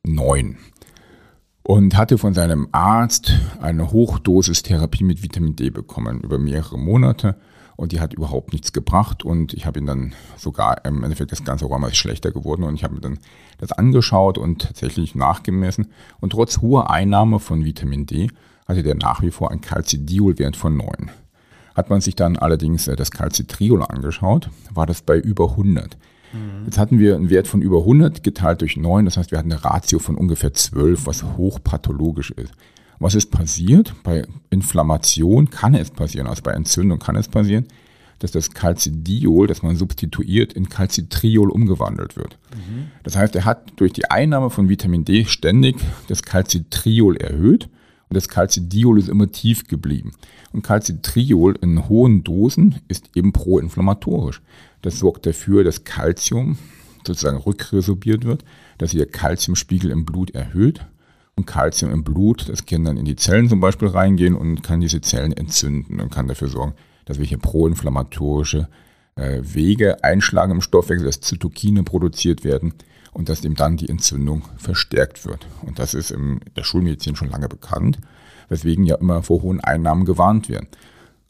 [0.06, 0.58] 9
[1.64, 3.32] und hatte von seinem Arzt
[3.62, 7.38] eine Hochdosistherapie mit Vitamin D bekommen über mehrere Monate
[7.84, 11.44] und die hat überhaupt nichts gebracht und ich habe ihn dann sogar im Endeffekt das
[11.44, 13.20] ganze Rheuma ist schlechter geworden und ich habe mir dann
[13.60, 15.88] das angeschaut und tatsächlich nachgemessen
[16.22, 18.30] und trotz hoher Einnahme von Vitamin D
[18.68, 21.12] hatte der nach wie vor einen Calcidiolwert von 9.
[21.76, 25.98] Hat man sich dann allerdings äh, das Calcitriol angeschaut, war das bei über 100.
[26.32, 26.66] Mhm.
[26.66, 29.52] Jetzt hatten wir einen Wert von über 100 geteilt durch 9, das heißt, wir hatten
[29.52, 32.54] eine Ratio von ungefähr 12, was hochpathologisch ist.
[33.04, 33.94] Was ist passiert?
[34.04, 37.66] Bei Inflammation kann es passieren, also bei Entzündung kann es passieren,
[38.20, 42.38] dass das Calcidiol, das man substituiert, in Calcitriol umgewandelt wird.
[42.56, 42.92] Mhm.
[43.04, 45.76] Das heißt, er hat durch die Einnahme von Vitamin D ständig
[46.08, 47.68] das Calcitriol erhöht
[48.08, 50.14] und das Calcidiol ist immer tief geblieben.
[50.54, 54.42] Und Calcitriol in hohen Dosen ist eben proinflammatorisch.
[54.82, 56.58] Das sorgt dafür, dass Calcium
[57.06, 58.46] sozusagen rückresorbiert wird,
[58.78, 60.86] dass sich der Calciumspiegel im Blut erhöht.
[61.36, 64.82] Und Calcium im Blut, das kann dann in die Zellen zum Beispiel reingehen und kann
[64.82, 66.74] diese Zellen entzünden und kann dafür sorgen,
[67.06, 68.68] dass wir hier proinflammatorische
[69.16, 72.74] äh, Wege einschlagen im Stoffwechsel, dass Zytokine produziert werden
[73.14, 75.48] und dass dem dann die Entzündung verstärkt wird.
[75.62, 78.00] Und das ist in der Schulmedizin schon lange bekannt,
[78.50, 80.68] weswegen ja immer vor hohen Einnahmen gewarnt werden.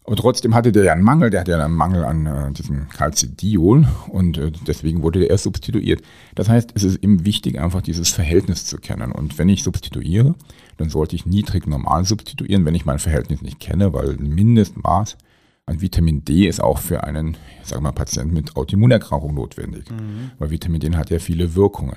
[0.04, 2.89] Und trotzdem hatte der ja einen Mangel, der hatte ja einen Mangel an äh, diesem
[2.89, 6.01] Calcidiol und äh, deswegen wurde der erst substituiert.
[6.36, 9.14] Das heißt, es ist eben wichtig, einfach dieses Verhältnis zu kennen.
[9.14, 10.36] Und wenn ich substituiere,
[10.76, 15.18] dann sollte ich niedrig normal substituieren, wenn ich mein Verhältnis nicht kenne, weil ein Mindestmaß
[15.66, 17.38] an Vitamin D ist auch für einen,
[17.70, 20.32] wir mal, Patienten mit Autoimmunerkrankung notwendig, mhm.
[20.38, 21.95] weil Vitamin D hat ja viele Wirkungen.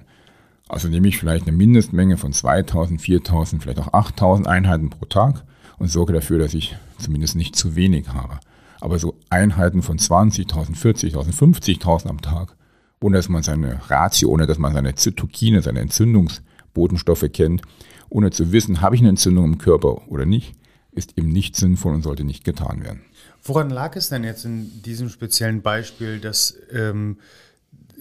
[0.69, 5.45] Also nehme ich vielleicht eine Mindestmenge von 2000, 4000, vielleicht auch 8000 Einheiten pro Tag
[5.79, 8.41] und sorge dafür, dass ich zumindest nicht zu wenig habe.
[8.81, 12.57] Aber so Einheiten von 20.000, 40.000, 50.000 am Tag,
[13.01, 17.63] ohne dass man seine Ratio, ohne dass man seine Zytokine, seine Entzündungsbotenstoffe kennt,
[18.09, 20.55] ohne zu wissen, habe ich eine Entzündung im Körper oder nicht,
[20.93, 23.03] ist eben nicht sinnvoll und sollte nicht getan werden.
[23.45, 27.19] Woran lag es denn jetzt in diesem speziellen Beispiel, dass ähm,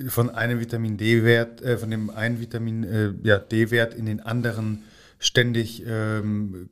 [0.08, 4.84] von einem Vitamin D-Wert, äh, von dem einen Vitamin äh, ja, D-Wert in den anderen
[5.26, 6.70] ständig ähm,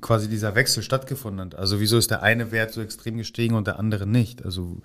[0.00, 1.54] quasi dieser Wechsel stattgefunden hat?
[1.56, 4.44] Also wieso ist der eine Wert so extrem gestiegen und der andere nicht?
[4.44, 4.80] Also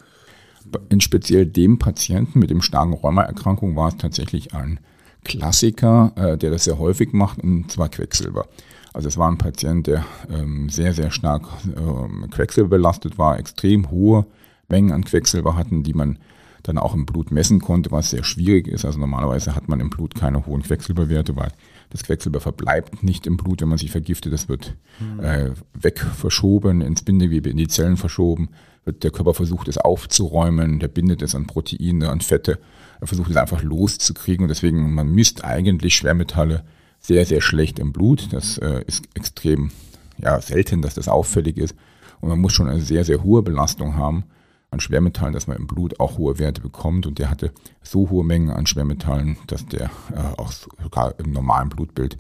[0.90, 4.80] in speziell dem Patienten mit dem starken Rheumaerkrankung war es tatsächlich ein
[5.24, 8.48] Klassiker, äh, der das sehr häufig macht, und zwar Quecksilber.
[8.94, 11.48] Also es war ein Patient, der ähm, sehr, sehr stark
[11.78, 14.26] ähm, quecksilberbelastet war, extrem hohe
[14.68, 16.18] Mengen an Quecksilber hatten, die man
[16.64, 18.84] dann auch im Blut messen konnte, was sehr schwierig ist.
[18.84, 21.52] Also normalerweise hat man im Blut keine hohen Quecksilberwerte, weil
[21.92, 24.34] das Quecksilber verbleibt nicht im Blut, wenn man sich vergiftet.
[24.34, 25.20] Das wird mhm.
[25.20, 28.50] äh, weg verschoben, ins Bindegewebe, in die Zellen verschoben.
[28.86, 30.80] Wird der Körper versucht, es aufzuräumen.
[30.80, 32.60] Der bindet es an Proteine, an Fette.
[33.00, 34.46] Er versucht es einfach loszukriegen.
[34.46, 36.64] Und deswegen, man misst eigentlich Schwermetalle
[37.00, 38.30] sehr, sehr schlecht im Blut.
[38.32, 39.72] Das äh, ist extrem
[40.18, 41.76] ja, selten, dass das auffällig ist.
[42.22, 44.26] Und man muss schon eine sehr, sehr hohe Belastung haben
[44.72, 47.06] an Schwermetallen, dass man im Blut auch hohe Werte bekommt.
[47.06, 47.52] Und der hatte
[47.84, 52.18] so hohe Mengen an Schwermetallen, dass der äh, auch sogar im normalen Blutbild,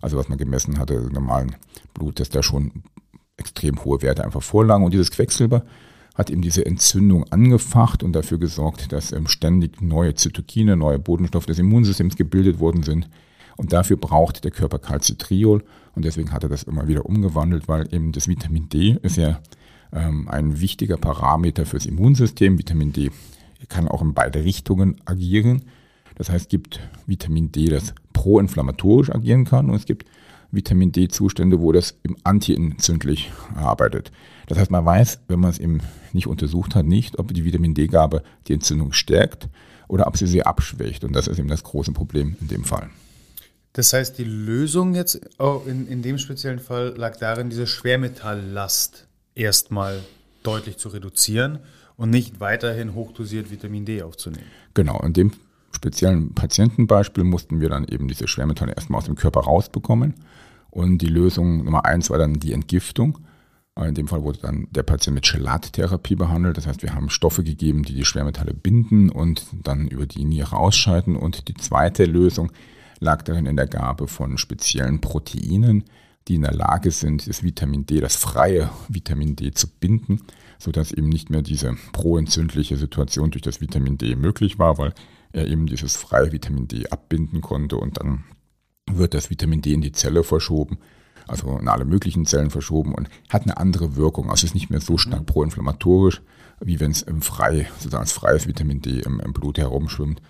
[0.00, 1.56] also was man gemessen hatte, im normalen
[1.94, 2.82] Blut, dass da schon
[3.36, 4.84] extrem hohe Werte einfach vorlagen.
[4.84, 5.64] Und dieses Quecksilber
[6.14, 11.46] hat eben diese Entzündung angefacht und dafür gesorgt, dass ähm, ständig neue Zytokine, neue Bodenstoffe
[11.46, 13.08] des Immunsystems gebildet worden sind,
[13.60, 15.62] und dafür braucht der Körper Calcitriol
[15.94, 19.40] und deswegen hat er das immer wieder umgewandelt, weil eben das Vitamin D ist ja
[19.92, 22.58] ähm, ein wichtiger Parameter fürs Immunsystem.
[22.58, 23.10] Vitamin D
[23.68, 25.62] kann auch in beide Richtungen agieren.
[26.16, 30.06] Das heißt, es gibt Vitamin D, das proinflammatorisch agieren kann und es gibt
[30.52, 34.10] Vitamin D-Zustände, wo das eben antientzündlich arbeitet.
[34.48, 35.80] Das heißt, man weiß, wenn man es eben
[36.12, 39.48] nicht untersucht hat, nicht, ob die Vitamin D-Gabe die Entzündung stärkt
[39.86, 41.04] oder ob sie sie abschwächt.
[41.04, 42.90] Und das ist eben das große Problem in dem Fall.
[43.72, 45.20] Das heißt, die Lösung jetzt
[45.66, 49.06] in, in dem speziellen Fall lag darin, diese Schwermetalllast
[49.40, 50.00] erstmal
[50.42, 51.58] deutlich zu reduzieren
[51.96, 54.46] und nicht weiterhin hochdosiert Vitamin D aufzunehmen.
[54.74, 55.32] Genau, in dem
[55.72, 60.14] speziellen Patientenbeispiel mussten wir dann eben diese Schwermetalle erstmal aus dem Körper rausbekommen.
[60.70, 63.18] Und die Lösung Nummer eins war dann die Entgiftung.
[63.76, 66.56] In dem Fall wurde dann der Patient mit Chelattherapie behandelt.
[66.56, 70.56] Das heißt, wir haben Stoffe gegeben, die die Schwermetalle binden und dann über die Niere
[70.56, 71.16] ausscheiden.
[71.16, 72.52] Und die zweite Lösung
[72.98, 75.84] lag darin in der Gabe von speziellen Proteinen,
[76.28, 80.20] die in der Lage sind, das Vitamin D, das freie Vitamin D zu binden,
[80.58, 84.94] sodass eben nicht mehr diese proentzündliche Situation durch das Vitamin D möglich war, weil
[85.32, 88.24] er eben dieses freie Vitamin D abbinden konnte und dann
[88.90, 90.78] wird das Vitamin D in die Zelle verschoben,
[91.26, 94.30] also in alle möglichen Zellen verschoben und hat eine andere Wirkung.
[94.30, 96.22] Also ist nicht mehr so stark proinflammatorisch,
[96.60, 100.20] wie wenn es im frei, sozusagen als freies Vitamin D im, im Blut herumschwimmt.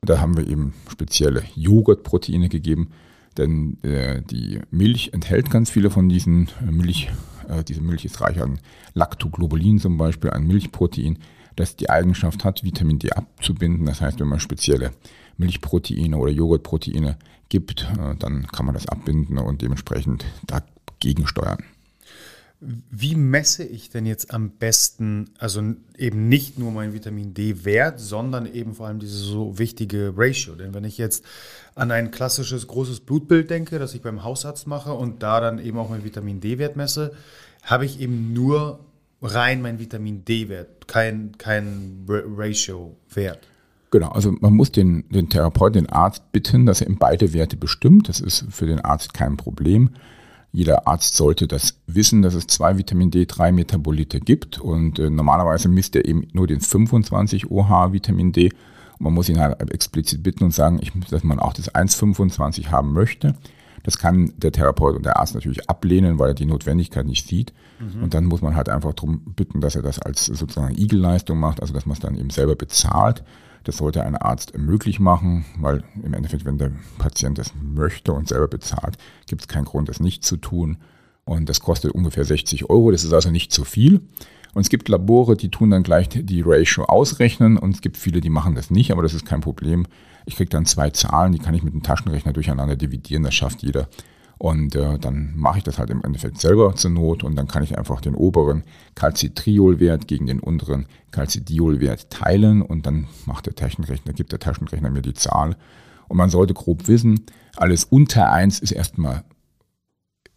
[0.00, 2.90] Und da haben wir eben spezielle Joghurtproteine gegeben,
[3.38, 7.10] denn äh, die Milch enthält ganz viele von diesen äh, Milch.
[7.48, 8.58] Äh, diese Milch ist reich an
[8.94, 11.18] Lactoglobulin zum Beispiel, ein Milchprotein,
[11.56, 13.86] das die Eigenschaft hat, Vitamin D abzubinden.
[13.86, 14.92] Das heißt, wenn man spezielle
[15.38, 17.16] Milchproteine oder Joghurtproteine
[17.48, 21.62] gibt, äh, dann kann man das abbinden und dementsprechend dagegen steuern.
[22.60, 25.62] Wie messe ich denn jetzt am besten, also
[25.96, 30.56] eben nicht nur meinen Vitamin D-Wert, sondern eben vor allem diese so wichtige Ratio?
[30.56, 31.24] Denn wenn ich jetzt
[31.76, 35.78] an ein klassisches großes Blutbild denke, das ich beim Hausarzt mache und da dann eben
[35.78, 37.12] auch meinen Vitamin D-Wert messe,
[37.62, 38.80] habe ich eben nur
[39.22, 43.46] rein meinen Vitamin D-Wert, kein, kein Ratio-Wert.
[43.90, 47.56] Genau, also man muss den, den Therapeuten, den Arzt bitten, dass er ihm beide Werte
[47.56, 48.08] bestimmt.
[48.08, 49.90] Das ist für den Arzt kein Problem.
[50.52, 55.68] Jeder Arzt sollte das wissen, dass es zwei Vitamin D3 Metabolite gibt und äh, normalerweise
[55.68, 58.50] misst er eben nur den 25 OH Vitamin D.
[58.98, 62.68] Und man muss ihn halt explizit bitten und sagen, ich, dass man auch das 1,25
[62.70, 63.34] haben möchte.
[63.82, 67.52] Das kann der Therapeut und der Arzt natürlich ablehnen, weil er die Notwendigkeit nicht sieht.
[67.78, 68.02] Mhm.
[68.02, 71.60] Und dann muss man halt einfach darum bitten, dass er das als sozusagen Igelleistung macht,
[71.60, 73.22] also dass man es dann eben selber bezahlt.
[73.64, 78.28] Das sollte ein Arzt möglich machen, weil im Endeffekt, wenn der Patient das möchte und
[78.28, 78.96] selber bezahlt,
[79.26, 80.78] gibt es keinen Grund, das nicht zu tun.
[81.24, 82.90] Und das kostet ungefähr 60 Euro.
[82.90, 84.00] Das ist also nicht zu viel.
[84.54, 88.20] Und es gibt Labore, die tun dann gleich die Ratio ausrechnen und es gibt viele,
[88.20, 89.86] die machen das nicht, aber das ist kein Problem.
[90.24, 93.62] Ich kriege dann zwei Zahlen, die kann ich mit dem Taschenrechner durcheinander dividieren, das schafft
[93.62, 93.88] jeder.
[94.38, 97.64] Und äh, dann mache ich das halt im Endeffekt selber zur Not und dann kann
[97.64, 98.62] ich einfach den oberen
[98.94, 105.02] Calcitriolwert gegen den unteren Calcidiolwert teilen und dann macht der Taschenrechner, gibt der Taschenrechner mir
[105.02, 105.56] die Zahl.
[106.06, 107.26] Und man sollte grob wissen,
[107.56, 109.24] alles unter 1 ist erstmal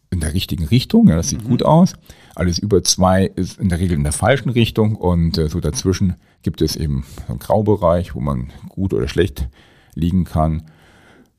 [0.10, 1.50] in der richtigen Richtung, ja, das sieht mhm.
[1.50, 1.94] gut aus.
[2.36, 6.16] Alles über 2 ist in der Regel in der falschen Richtung und äh, so dazwischen
[6.42, 9.48] gibt es eben so einen Graubereich, wo man gut oder schlecht
[9.94, 10.64] liegen kann.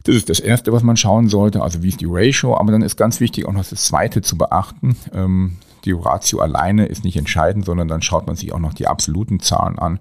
[0.04, 2.56] Das ist das Erste, was man schauen sollte, also wie ist die Ratio.
[2.56, 4.96] Aber dann ist ganz wichtig auch noch das Zweite zu beachten.
[5.12, 8.86] Ähm, die Ratio alleine ist nicht entscheidend, sondern dann schaut man sich auch noch die
[8.86, 9.98] absoluten Zahlen an.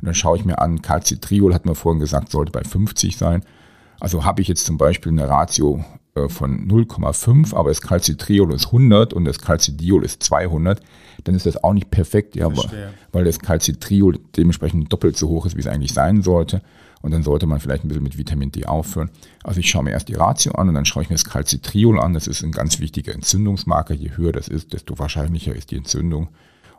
[0.00, 3.44] Und dann schaue ich mir an, Calcitriol, hat man vorhin gesagt, sollte bei 50 sein.
[4.00, 5.84] Also habe ich jetzt zum Beispiel eine Ratio
[6.14, 10.80] äh, von 0,5, aber das Calcitriol ist 100 und das Calcidiol ist 200,
[11.24, 12.48] dann ist das auch nicht perfekt, ja,
[13.12, 16.62] weil das Calcitriol dementsprechend doppelt so hoch ist, wie es eigentlich sein sollte.
[17.02, 19.10] Und dann sollte man vielleicht ein bisschen mit Vitamin D aufhören.
[19.42, 21.98] Also ich schaue mir erst die Ratio an und dann schaue ich mir das Calcitriol
[21.98, 22.12] an.
[22.12, 23.94] Das ist ein ganz wichtiger Entzündungsmarker.
[23.94, 26.28] Je höher das ist, desto wahrscheinlicher ist die Entzündung.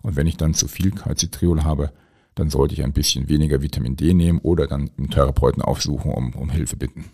[0.01, 1.91] Und wenn ich dann zu viel Calcitriol habe,
[2.36, 6.34] dann sollte ich ein bisschen weniger Vitamin D nehmen oder dann einen Therapeuten aufsuchen, um,
[6.34, 7.05] um Hilfe bitten.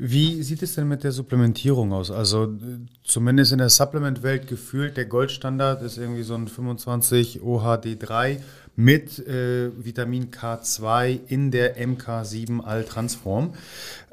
[0.00, 2.12] Wie sieht es denn mit der Supplementierung aus?
[2.12, 2.56] Also
[3.02, 8.38] zumindest in der Supplement-Welt gefühlt, der Goldstandard ist irgendwie so ein 25 OHD3
[8.76, 13.54] mit äh, Vitamin K2 in der MK7 All-Transform.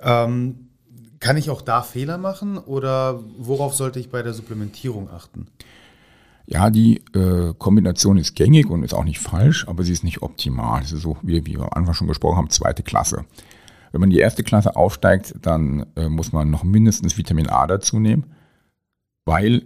[0.01, 0.69] Ähm,
[1.19, 5.45] kann ich auch da Fehler machen oder worauf sollte ich bei der Supplementierung achten?
[6.47, 10.23] Ja, die äh, Kombination ist gängig und ist auch nicht falsch, aber sie ist nicht
[10.23, 10.81] optimal.
[10.81, 13.25] Es ist so, wie, wie wir am Anfang schon gesprochen haben, zweite Klasse.
[13.91, 17.99] Wenn man die erste Klasse aufsteigt, dann äh, muss man noch mindestens Vitamin A dazu
[17.99, 18.25] nehmen,
[19.25, 19.63] weil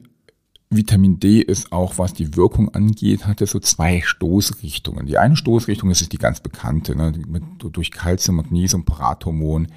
[0.72, 5.08] Vitamin D ist auch, was die Wirkung angeht, hatte so zwei Stoßrichtungen.
[5.08, 9.68] Die eine Stoßrichtung ist, ist die ganz bekannte, ne, mit, durch Calcium, Magnesium, Parathormon.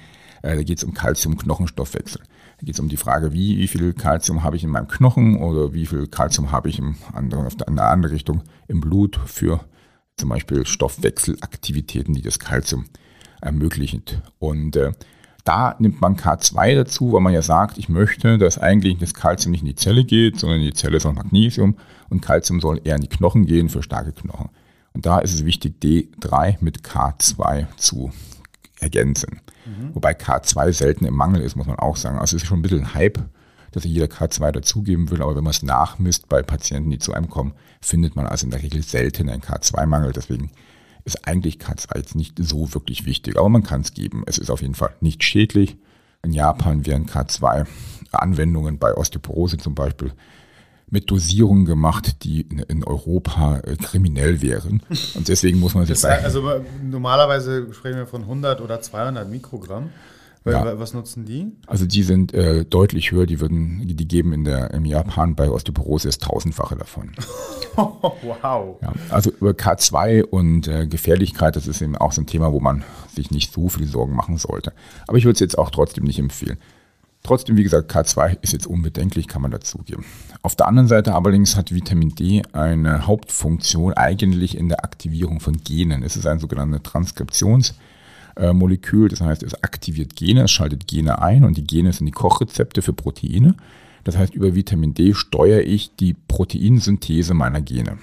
[0.43, 2.21] Äh, da geht es um Calcium-Knochenstoffwechsel.
[2.59, 5.37] Da geht es um die Frage, wie, wie viel Calcium habe ich in meinem Knochen
[5.37, 9.61] oder wie viel Calcium habe ich im anderen, in der anderen Richtung im Blut für
[10.15, 12.85] zum Beispiel Stoffwechselaktivitäten, die das Calcium
[13.43, 14.03] ermöglichen.
[14.39, 14.91] Und äh,
[15.43, 19.51] da nimmt man K2 dazu, weil man ja sagt, ich möchte, dass eigentlich das Kalzium
[19.51, 21.75] nicht in die Zelle geht, sondern in die Zelle soll Magnesium
[22.09, 24.49] und Kalzium soll eher in die Knochen gehen für starke Knochen.
[24.93, 28.11] Und da ist es wichtig, D3 mit K2 zu
[28.79, 29.41] ergänzen.
[29.65, 29.95] Mhm.
[29.95, 32.19] Wobei K2 selten im Mangel ist, muss man auch sagen.
[32.19, 33.19] Also es ist schon ein bisschen ein Hype,
[33.71, 37.29] dass jeder K2 dazugeben will, aber wenn man es nachmisst bei Patienten, die zu einem
[37.29, 40.13] kommen, findet man also in der Regel selten einen K2-Mangel.
[40.13, 40.51] Deswegen
[41.05, 44.23] ist eigentlich K2 jetzt nicht so wirklich wichtig, aber man kann es geben.
[44.25, 45.77] Es ist auf jeden Fall nicht schädlich.
[46.23, 50.13] In Japan werden K2-Anwendungen bei Osteoporose zum Beispiel
[50.89, 54.83] mit Dosierungen gemacht, die in, Europa äh, kriminell wären.
[55.15, 56.05] Und deswegen muss man sich.
[56.05, 59.89] Also normalerweise sprechen wir von 100 oder 200 Mikrogramm.
[60.45, 60.77] Ja.
[60.77, 61.51] Was nutzen die?
[61.67, 65.49] Also die sind äh, deutlich höher, die würden, die geben in der, im Japan bei
[65.49, 67.11] Osteoporose das tausendfache davon.
[67.75, 68.77] wow.
[68.81, 72.59] Ja, also über K2 und äh, Gefährlichkeit, das ist eben auch so ein Thema, wo
[72.59, 72.83] man
[73.13, 74.73] sich nicht so viel Sorgen machen sollte.
[75.07, 76.57] Aber ich würde es jetzt auch trotzdem nicht empfehlen.
[77.23, 80.03] Trotzdem, wie gesagt, K2 ist jetzt unbedenklich, kann man dazugeben.
[80.41, 85.63] Auf der anderen Seite allerdings hat Vitamin D eine Hauptfunktion eigentlich in der Aktivierung von
[85.63, 86.03] Genen.
[86.03, 87.75] Es ist ein sogenannter Transkriptions-
[88.35, 89.09] äh, Molekül.
[89.09, 92.81] Das heißt, es aktiviert Gene, es schaltet Gene ein und die Gene sind die Kochrezepte
[92.81, 93.55] für Proteine.
[94.03, 97.97] Das heißt, über Vitamin D steuere ich die Proteinsynthese meiner Gene.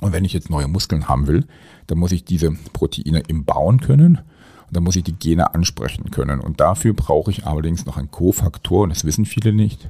[0.00, 1.44] Und wenn ich jetzt neue Muskeln haben will,
[1.86, 4.18] dann muss ich diese Proteine im bauen können
[4.66, 6.40] und dann muss ich die Gene ansprechen können.
[6.40, 9.88] Und dafür brauche ich allerdings noch einen Kofaktor, und das wissen viele nicht.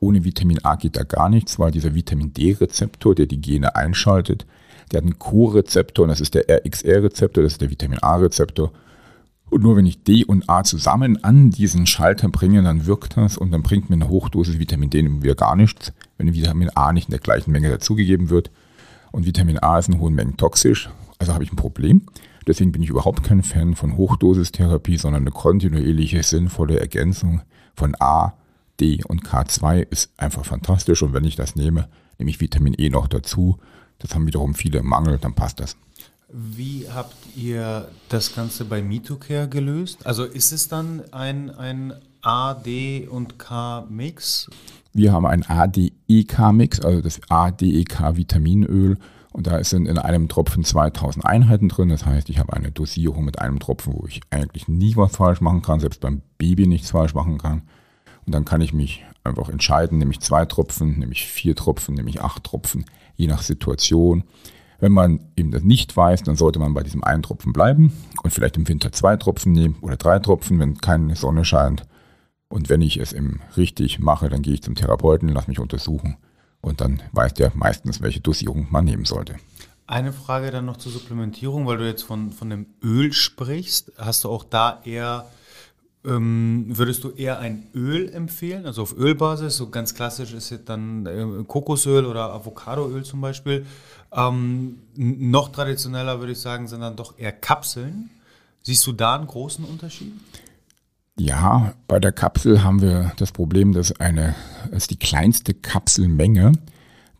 [0.00, 4.46] Ohne Vitamin A geht da gar nichts, weil dieser Vitamin D-Rezeptor, der die Gene einschaltet,
[4.90, 8.72] der hat einen Co-Rezeptor und das ist der RXR-Rezeptor, das ist der Vitamin A-Rezeptor.
[9.52, 13.36] Und nur wenn ich D und A zusammen an diesen Schalter bringe, dann wirkt das
[13.36, 17.08] und dann bringt mir eine Hochdosis Vitamin D wieder gar nichts, wenn Vitamin A nicht
[17.08, 18.50] in der gleichen Menge dazugegeben wird.
[19.10, 20.88] Und Vitamin A ist in hohen Mengen toxisch,
[21.18, 22.06] also habe ich ein Problem.
[22.46, 27.42] Deswegen bin ich überhaupt kein Fan von Hochdosistherapie, sondern eine kontinuierliche, sinnvolle Ergänzung
[27.74, 28.32] von A,
[28.80, 31.02] D und K2 ist einfach fantastisch.
[31.02, 33.58] Und wenn ich das nehme, nehme ich Vitamin E noch dazu.
[33.98, 35.76] Das haben wiederum viele Mangel, dann passt das.
[36.32, 40.06] Wie habt ihr das Ganze bei MitoCare gelöst?
[40.06, 44.48] Also ist es dann ein, ein A, D und K-Mix?
[44.94, 48.98] Wir haben ein ADEK-Mix, also das ADEK-Vitaminöl.
[49.32, 51.88] Und da sind in einem Tropfen 2000 Einheiten drin.
[51.88, 55.40] Das heißt, ich habe eine Dosierung mit einem Tropfen, wo ich eigentlich nie was falsch
[55.40, 57.62] machen kann, selbst beim Baby nichts falsch machen kann.
[58.24, 61.94] Und dann kann ich mich einfach entscheiden, nehme ich zwei Tropfen, nehme ich vier Tropfen,
[61.94, 62.84] nehme ich acht Tropfen,
[63.16, 64.24] je nach Situation.
[64.82, 67.92] Wenn man eben das nicht weiß, dann sollte man bei diesem einen Tropfen bleiben
[68.24, 71.84] und vielleicht im Winter zwei Tropfen nehmen oder drei Tropfen, wenn keine Sonne scheint.
[72.48, 76.16] Und wenn ich es eben richtig mache, dann gehe ich zum Therapeuten, lasse mich untersuchen
[76.62, 79.36] und dann weiß der meistens, welche Dosierung man nehmen sollte.
[79.86, 83.92] Eine Frage dann noch zur Supplementierung, weil du jetzt von, von dem Öl sprichst.
[83.98, 85.26] Hast du auch da eher,
[86.04, 89.56] ähm, würdest du eher ein Öl empfehlen, also auf Ölbasis?
[89.56, 93.64] So ganz klassisch ist jetzt dann äh, Kokosöl oder Avocadoöl zum Beispiel.
[94.12, 98.10] Ähm, noch traditioneller würde ich sagen, sind dann doch eher Kapseln.
[98.62, 100.12] Siehst du da einen großen Unterschied?
[101.18, 104.34] Ja, bei der Kapsel haben wir das Problem, dass eine,
[104.70, 106.52] dass die kleinste Kapselmenge,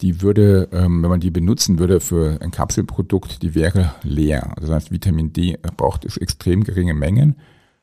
[0.01, 4.55] die würde, ähm, wenn man die benutzen würde für ein Kapselprodukt, die wäre leer.
[4.61, 7.37] Das heißt, Vitamin D braucht extrem geringe Mengen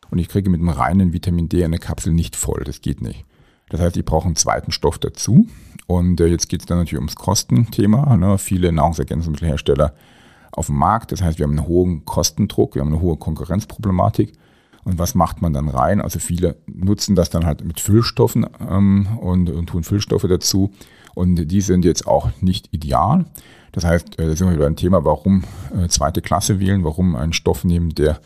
[0.10, 2.64] und ich kriege mit einem reinen Vitamin D eine Kapsel nicht voll.
[2.64, 3.26] Das geht nicht.
[3.70, 5.48] Das heißt, ich brauche einen zweiten Stoff dazu.
[5.88, 8.16] Und äh, jetzt geht es dann natürlich ums Kostenthema.
[8.16, 8.38] Ne?
[8.38, 9.94] Viele Nahrungsergänzungsmittelhersteller
[10.52, 11.12] auf dem Markt.
[11.12, 14.34] Das heißt, wir haben einen hohen Kostendruck, wir haben eine hohe Konkurrenzproblematik.
[14.84, 16.02] Und was macht man dann rein?
[16.02, 20.72] Also viele nutzen das dann halt mit Füllstoffen ähm, und, und tun Füllstoffe dazu.
[21.16, 23.26] Und die sind jetzt auch nicht ideal.
[23.72, 25.44] Das heißt, äh, da sind wir über ein Thema, warum
[25.76, 28.20] äh, zweite Klasse wählen, warum einen Stoff nehmen, der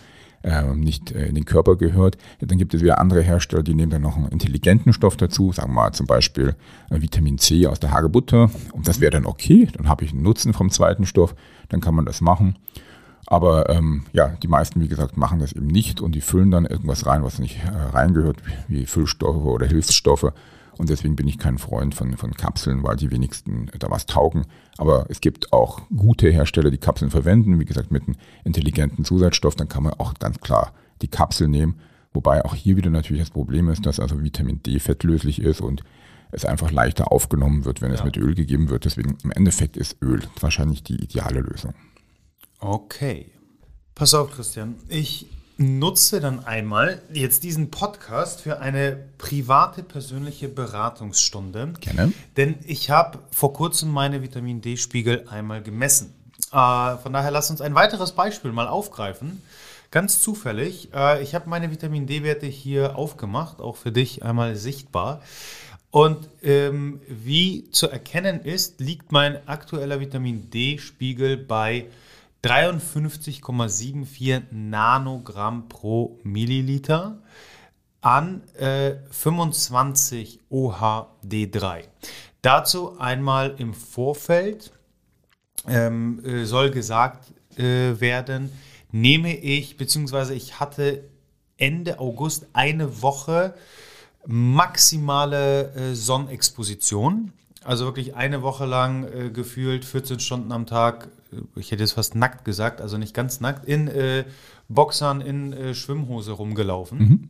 [0.43, 2.17] äh, nicht äh, in den Körper gehört.
[2.39, 5.71] Dann gibt es wieder andere Hersteller, die nehmen dann noch einen intelligenten Stoff dazu, sagen
[5.71, 6.55] wir mal zum Beispiel
[6.89, 8.49] äh, Vitamin C aus der Hagebutter.
[8.73, 11.35] Und das wäre dann okay, dann habe ich einen Nutzen vom zweiten Stoff,
[11.69, 12.57] dann kann man das machen.
[13.25, 16.65] Aber ähm, ja, die meisten, wie gesagt, machen das eben nicht und die füllen dann
[16.65, 18.37] irgendwas rein, was nicht äh, reingehört,
[18.67, 20.33] wie Füllstoffe oder Hilfsstoffe.
[20.77, 24.45] Und deswegen bin ich kein Freund von, von Kapseln, weil die wenigsten da was taugen.
[24.77, 27.59] Aber es gibt auch gute Hersteller, die Kapseln verwenden.
[27.59, 31.79] Wie gesagt, mit einem intelligenten Zusatzstoff, dann kann man auch ganz klar die Kapsel nehmen.
[32.13, 35.83] Wobei auch hier wieder natürlich das Problem ist, dass also Vitamin D fettlöslich ist und
[36.31, 37.95] es einfach leichter aufgenommen wird, wenn ja.
[37.95, 38.85] es mit Öl gegeben wird.
[38.85, 41.73] Deswegen im Endeffekt ist Öl wahrscheinlich die ideale Lösung.
[42.59, 43.31] Okay.
[43.95, 44.75] Pass auf, Christian.
[44.89, 45.27] Ich
[45.57, 51.73] nutze dann einmal jetzt diesen Podcast für eine private persönliche Beratungsstunde.
[51.79, 52.13] Gerne.
[52.37, 56.13] Denn ich habe vor kurzem meine Vitamin D-Spiegel einmal gemessen.
[56.51, 59.41] Äh, von daher lass uns ein weiteres Beispiel mal aufgreifen.
[59.91, 60.89] Ganz zufällig.
[60.93, 65.21] Äh, ich habe meine Vitamin D-Werte hier aufgemacht, auch für dich einmal sichtbar.
[65.91, 71.85] Und ähm, wie zu erkennen ist, liegt mein aktueller Vitamin D-Spiegel bei
[72.43, 77.21] 53,74 Nanogramm pro Milliliter
[78.01, 81.85] an äh, 25 OHD3.
[82.41, 84.73] Dazu einmal im Vorfeld
[85.67, 88.51] ähm, äh, soll gesagt äh, werden,
[88.91, 91.05] nehme ich, beziehungsweise ich hatte
[91.57, 93.53] Ende August eine Woche
[94.25, 97.31] maximale äh, Sonnenexposition.
[97.63, 101.07] Also wirklich eine Woche lang äh, gefühlt 14 Stunden am Tag
[101.55, 104.25] ich hätte jetzt fast nackt gesagt, also nicht ganz nackt, in äh,
[104.69, 106.97] Boxern, in äh, Schwimmhose rumgelaufen.
[106.97, 107.29] Mhm.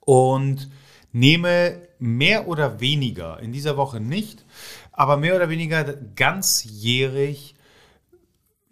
[0.00, 0.70] Und
[1.12, 4.44] nehme mehr oder weniger, in dieser Woche nicht,
[4.92, 7.54] aber mehr oder weniger ganzjährig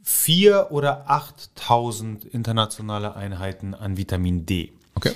[0.03, 4.73] vier oder 8.000 internationale Einheiten an Vitamin D.
[4.95, 5.13] Okay.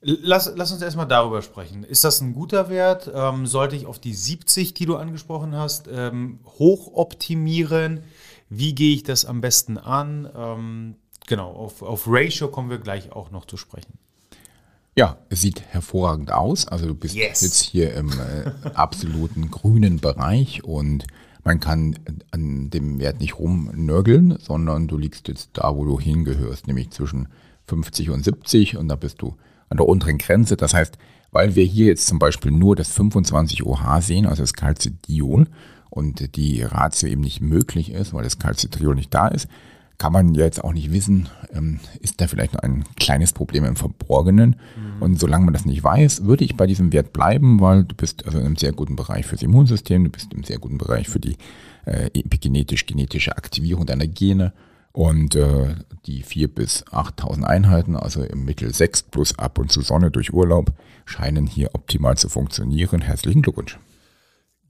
[0.00, 1.82] Lass, lass uns erstmal darüber sprechen.
[1.82, 3.10] Ist das ein guter Wert?
[3.14, 8.00] Ähm, sollte ich auf die 70, die du angesprochen hast, ähm, hoch optimieren?
[8.58, 10.28] Wie gehe ich das am besten an?
[10.36, 10.94] Ähm,
[11.26, 13.98] genau, auf, auf Ratio kommen wir gleich auch noch zu sprechen.
[14.96, 16.68] Ja, es sieht hervorragend aus.
[16.68, 17.40] Also du bist yes.
[17.40, 21.06] jetzt hier im äh, absoluten grünen Bereich und
[21.42, 21.98] man kann
[22.30, 27.28] an dem Wert nicht rumnörgeln, sondern du liegst jetzt da, wo du hingehörst, nämlich zwischen
[27.66, 29.36] 50 und 70 und da bist du
[29.68, 30.56] an der unteren Grenze.
[30.56, 30.96] Das heißt,
[31.32, 35.48] weil wir hier jetzt zum Beispiel nur das 25 OH sehen, also das Calcidiol,
[35.90, 39.48] und die Ratio eben nicht möglich ist, weil das Calcitriol nicht da ist,
[39.98, 43.64] kann man ja jetzt auch nicht wissen, ähm, ist da vielleicht noch ein kleines Problem
[43.64, 44.56] im Verborgenen.
[44.76, 45.02] Mhm.
[45.02, 48.26] Und solange man das nicht weiß, würde ich bei diesem Wert bleiben, weil du bist
[48.26, 51.20] also in einem sehr guten Bereich fürs Immunsystem, du bist im sehr guten Bereich für
[51.20, 51.36] die
[51.84, 54.52] äh, epigenetisch-genetische Aktivierung deiner Gene.
[54.92, 55.74] Und äh,
[56.06, 60.32] die 4.000 bis 8.000 Einheiten, also im Mittel 6 plus ab und zu Sonne durch
[60.32, 60.72] Urlaub,
[61.04, 63.00] scheinen hier optimal zu funktionieren.
[63.00, 63.78] Herzlichen Glückwunsch.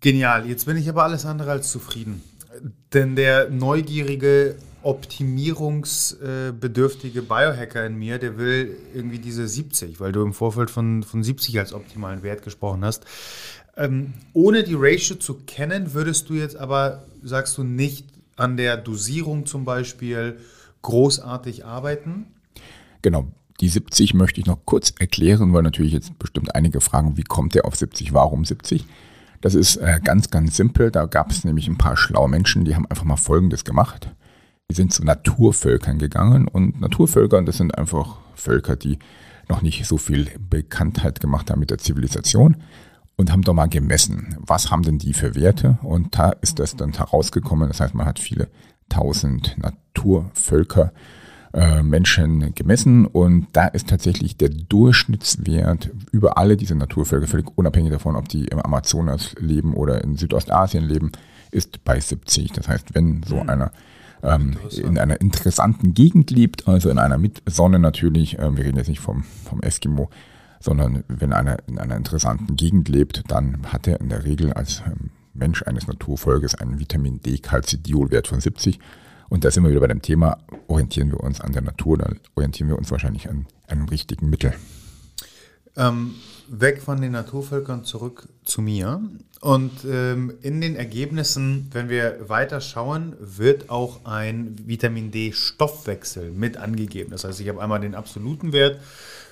[0.04, 0.46] Genial.
[0.46, 2.22] Jetzt bin ich aber alles andere als zufrieden.
[2.92, 10.34] Denn der neugierige, optimierungsbedürftige Biohacker in mir, der will irgendwie diese 70, weil du im
[10.34, 13.06] Vorfeld von, von 70 als optimalen Wert gesprochen hast.
[13.78, 18.04] Ähm, ohne die Ratio zu kennen, würdest du jetzt aber, sagst du, nicht
[18.36, 20.36] an der Dosierung zum Beispiel
[20.82, 22.26] großartig arbeiten?
[23.00, 23.28] Genau.
[23.60, 27.54] Die 70 möchte ich noch kurz erklären, weil natürlich jetzt bestimmt einige fragen, wie kommt
[27.54, 28.84] der auf 70, warum 70?
[29.44, 30.90] Das ist äh, ganz, ganz simpel.
[30.90, 34.08] Da gab es nämlich ein paar schlaue Menschen, die haben einfach mal Folgendes gemacht.
[34.70, 38.98] Die sind zu Naturvölkern gegangen und Naturvölker, das sind einfach Völker, die
[39.50, 42.56] noch nicht so viel Bekanntheit gemacht haben mit der Zivilisation
[43.16, 46.74] und haben doch mal gemessen, was haben denn die für Werte und da ist das
[46.74, 47.68] dann herausgekommen.
[47.68, 48.48] Das heißt, man hat viele
[48.88, 50.90] tausend Naturvölker, äh,
[51.82, 58.16] Menschen gemessen und da ist tatsächlich der Durchschnittswert über alle diese Naturvölker, völlig unabhängig davon,
[58.16, 61.12] ob die im Amazonas leben oder in Südostasien leben,
[61.52, 62.50] ist bei 70.
[62.52, 63.48] Das heißt, wenn so hm.
[63.48, 63.72] einer
[64.24, 68.78] ähm, in einer interessanten Gegend lebt, also in einer mit Sonne natürlich, äh, wir reden
[68.78, 70.10] jetzt nicht vom, vom Eskimo,
[70.60, 74.82] sondern wenn einer in einer interessanten Gegend lebt, dann hat er in der Regel als
[74.86, 78.78] ähm, Mensch eines Naturvolkes einen Vitamin D-Calcidiolwert von 70.
[79.28, 82.20] Und da sind wir wieder bei dem Thema, orientieren wir uns an der Natur, dann
[82.34, 84.54] orientieren wir uns wahrscheinlich an einem richtigen Mittel.
[85.76, 86.14] Ähm,
[86.48, 89.02] weg von den Naturvölkern zurück zu mir.
[89.40, 96.56] Und ähm, in den Ergebnissen, wenn wir weiter schauen, wird auch ein Vitamin D-Stoffwechsel mit
[96.56, 97.10] angegeben.
[97.10, 98.80] Das heißt, ich habe einmal den absoluten Wert.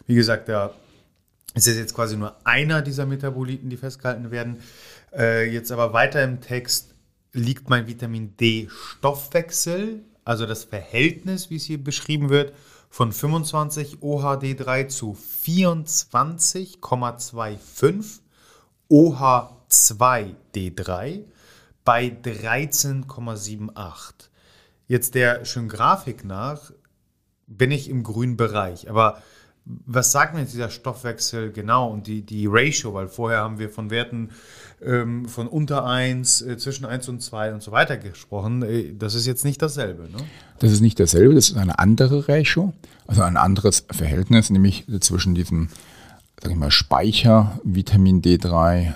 [0.07, 0.75] Wie gesagt, da
[1.55, 4.59] ist jetzt quasi nur einer dieser Metaboliten, die festgehalten werden.
[5.15, 6.92] Äh, jetzt aber weiter im Text
[7.33, 12.55] liegt mein Vitamin D-Stoffwechsel, also das Verhältnis, wie es hier beschrieben wird,
[12.91, 18.21] von 25 OHD3 zu 24,25
[18.91, 21.25] OH2D3
[21.85, 24.13] bei 13,78.
[24.87, 26.73] Jetzt der schönen Grafik nach
[27.47, 29.23] bin ich im grünen Bereich, aber
[29.65, 32.95] was sagt mir jetzt dieser Stoffwechsel genau und die, die Ratio?
[32.95, 34.31] Weil vorher haben wir von Werten
[34.85, 38.63] ähm, von unter 1, äh, zwischen 1 und 2 und so weiter gesprochen.
[38.63, 40.19] Äh, das ist jetzt nicht dasselbe, ne?
[40.59, 42.73] Das ist nicht dasselbe, das ist eine andere Ratio,
[43.07, 45.69] also ein anderes Verhältnis, nämlich zwischen diesem,
[46.41, 48.95] sag ich mal, Speicher Vitamin D3,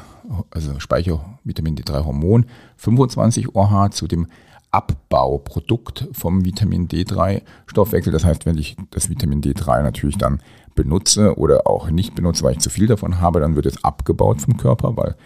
[0.50, 4.28] also Speicher Vitamin D3 Hormon 25 OH zu dem
[4.70, 8.12] Abbauprodukt vom Vitamin D3-Stoffwechsel.
[8.12, 10.40] Das heißt, wenn ich das Vitamin D3 natürlich dann
[10.74, 14.42] benutze oder auch nicht benutze, weil ich zu viel davon habe, dann wird es abgebaut
[14.42, 15.16] vom Körper, weil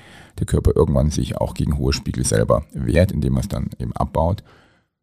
[0.40, 3.92] der Körper irgendwann sich auch gegen hohe Spiegel selber wehrt, indem er es dann eben
[3.92, 4.42] abbaut.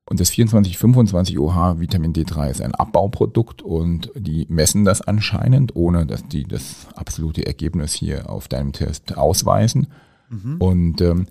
[0.09, 6.25] Und das 24-25-OH Vitamin D3 ist ein Abbauprodukt und die messen das anscheinend, ohne dass
[6.25, 9.87] die das absolute Ergebnis hier auf deinem Test ausweisen.
[10.29, 10.55] Mhm.
[10.59, 11.27] Und ähm,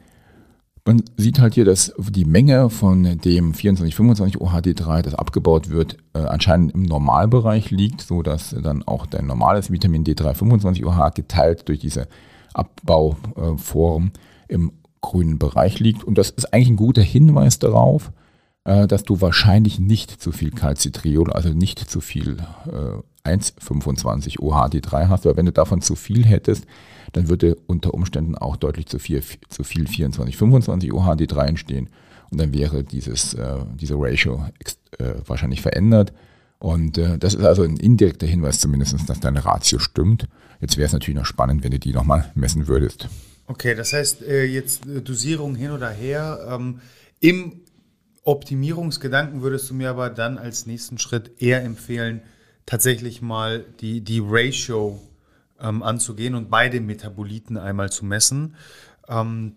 [0.85, 6.19] man sieht halt hier, dass die Menge von dem 2425 OHD3, das abgebaut wird, äh,
[6.19, 11.69] anscheinend im Normalbereich liegt, so dass dann auch dein normales Vitamin D3 25 OH geteilt
[11.69, 12.09] durch diese
[12.57, 14.13] Abbauform
[14.49, 16.05] im grünen Bereich liegt.
[16.05, 18.13] Und das ist eigentlich ein guter Hinweis darauf,
[18.65, 25.09] äh, dass du wahrscheinlich nicht zu viel Calcitriol, also nicht zu viel äh, 1,25 OHD3
[25.09, 26.67] hast, weil wenn du davon zu viel hättest,
[27.13, 31.91] dann würde unter Umständen auch deutlich zu viel, zu viel 24, 25 OHD3 entstehen
[32.31, 34.45] und dann wäre dieses, äh, diese Ratio
[34.99, 36.13] äh, wahrscheinlich verändert.
[36.59, 40.27] Und äh, das ist also ein indirekter Hinweis zumindest, dass deine Ratio stimmt.
[40.61, 43.09] Jetzt wäre es natürlich noch spannend, wenn du die nochmal messen würdest.
[43.47, 46.47] Okay, das heißt äh, jetzt äh, Dosierung hin oder her.
[46.51, 46.81] Ähm,
[47.21, 47.61] Im
[48.25, 52.23] Optimierungsgedanken würdest du mir aber dann als nächsten Schritt eher empfehlen,
[52.65, 55.01] tatsächlich mal die, die Ratio
[55.61, 58.57] ähm, anzugehen und beide Metaboliten einmal zu messen,
[59.09, 59.55] ähm,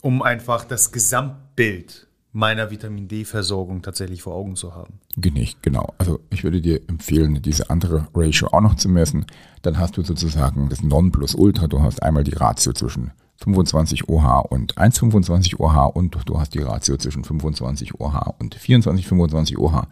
[0.00, 4.98] um einfach das Gesamtbild meiner Vitamin D-Versorgung tatsächlich vor Augen zu haben.
[5.16, 5.94] Nicht, genau.
[5.98, 9.24] Also ich würde dir empfehlen, diese andere Ratio auch noch zu messen.
[9.62, 11.68] Dann hast du sozusagen das Nonplusultra.
[11.68, 16.58] Du hast einmal die Ratio zwischen 25 OH und 1,25 OH und du hast die
[16.58, 19.86] Ratio zwischen 25 OH und 24,25 OH.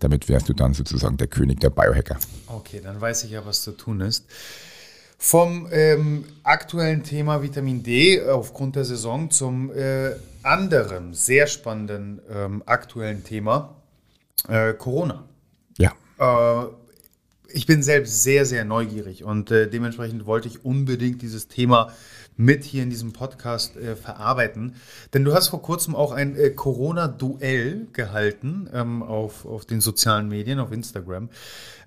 [0.00, 2.18] Damit wärst du dann sozusagen der König der Biohacker.
[2.48, 4.26] Okay, dann weiß ich ja, was zu tun ist.
[5.16, 10.10] Vom ähm, aktuellen Thema Vitamin D aufgrund der Saison zum äh,
[10.44, 13.76] anderen sehr spannenden ähm, aktuellen Thema
[14.48, 15.28] äh, Corona.
[15.78, 15.92] Ja.
[16.18, 16.66] Äh,
[17.48, 21.92] ich bin selbst sehr, sehr neugierig und äh, dementsprechend wollte ich unbedingt dieses Thema
[22.36, 24.74] mit hier in diesem Podcast äh, verarbeiten.
[25.12, 30.28] Denn du hast vor kurzem auch ein äh, Corona-Duell gehalten ähm, auf, auf den sozialen
[30.28, 31.30] Medien, auf Instagram.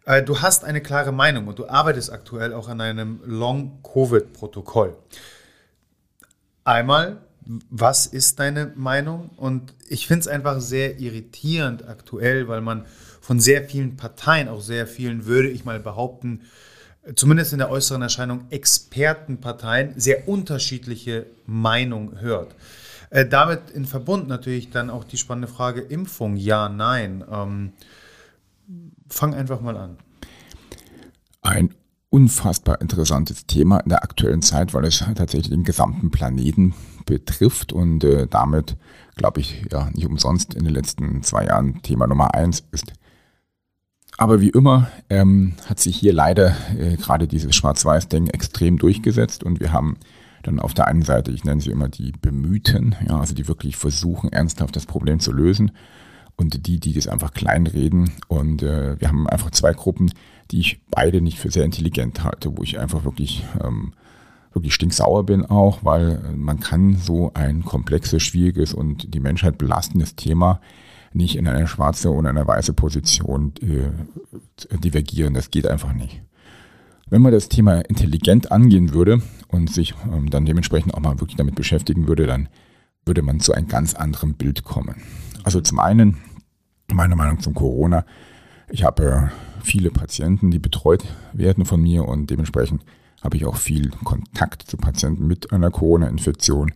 [0.06, 4.96] Äh, du hast eine klare Meinung und du arbeitest aktuell auch an einem Long-Covid-Protokoll.
[6.64, 7.18] Einmal,
[7.70, 9.30] was ist deine Meinung?
[9.38, 12.86] Und ich finde es einfach sehr irritierend aktuell, weil man
[13.22, 16.42] von sehr vielen Parteien, auch sehr vielen, würde ich mal behaupten,
[17.16, 22.56] zumindest in der äußeren Erscheinung Expertenparteien sehr unterschiedliche Meinungen hört.
[23.10, 27.24] Äh, damit in Verbund natürlich dann auch die spannende Frage Impfung, ja, nein.
[27.32, 27.74] Ähm,
[29.08, 29.98] fang einfach mal an.
[31.42, 31.74] Ein
[32.10, 36.74] unfassbar interessantes Thema in der aktuellen Zeit, weil es tatsächlich den gesamten Planeten
[37.08, 38.78] betrifft und äh, damit,
[39.16, 42.94] glaube ich, ja nicht umsonst in den letzten zwei Jahren Thema Nummer eins ist.
[44.20, 49.60] Aber wie immer ähm, hat sich hier leider äh, gerade dieses Schwarz-Weiß-Ding extrem durchgesetzt und
[49.60, 49.98] wir haben
[50.44, 53.76] dann auf der einen Seite, ich nenne sie immer die Bemühten, ja, also die wirklich
[53.76, 55.72] versuchen, ernsthaft das Problem zu lösen
[56.38, 58.12] und die, die das einfach kleinreden.
[58.28, 60.12] Und äh, wir haben einfach zwei Gruppen,
[60.52, 63.94] die ich beide nicht für sehr intelligent halte, wo ich einfach wirklich, ähm,
[64.58, 70.16] wirklich stinksauer bin auch, weil man kann so ein komplexes, schwieriges und die Menschheit belastendes
[70.16, 70.60] Thema
[71.14, 75.34] nicht in eine schwarze oder eine weiße Position äh, divergieren.
[75.34, 76.22] Das geht einfach nicht.
[77.10, 81.38] Wenn man das Thema intelligent angehen würde und sich ähm, dann dementsprechend auch mal wirklich
[81.38, 82.50] damit beschäftigen würde, dann
[83.06, 84.96] würde man zu einem ganz anderen Bild kommen.
[85.44, 86.18] Also zum einen,
[86.92, 88.06] meine Meinung zum Corona,
[88.70, 92.84] ich habe äh, viele Patienten, die betreut werden von mir und dementsprechend
[93.28, 96.72] habe ich auch viel Kontakt zu Patienten mit einer Corona-Infektion.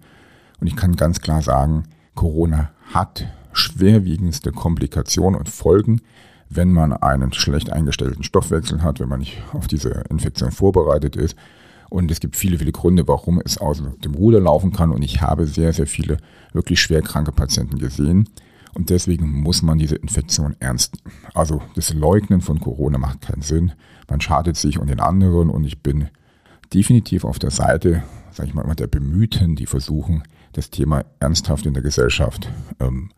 [0.60, 6.02] Und ich kann ganz klar sagen, Corona hat schwerwiegendste Komplikationen und Folgen,
[6.50, 11.38] wenn man einen schlecht eingestellten Stoffwechsel hat, wenn man nicht auf diese Infektion vorbereitet ist.
[11.90, 14.92] Und es gibt viele, viele Gründe, warum es aus dem Ruder laufen kann.
[14.92, 16.18] Und ich habe sehr, sehr viele
[16.52, 18.28] wirklich schwerkranke Patienten gesehen.
[18.74, 21.16] Und deswegen muss man diese Infektion ernst nehmen.
[21.34, 23.72] Also das Leugnen von Corona macht keinen Sinn.
[24.10, 25.50] Man schadet sich und den anderen.
[25.50, 26.10] Und ich bin
[26.74, 30.24] definitiv auf der Seite, sage ich mal, der Bemühten, die versuchen,
[30.54, 32.50] das Thema ernsthaft in der Gesellschaft
[32.80, 33.12] ähm,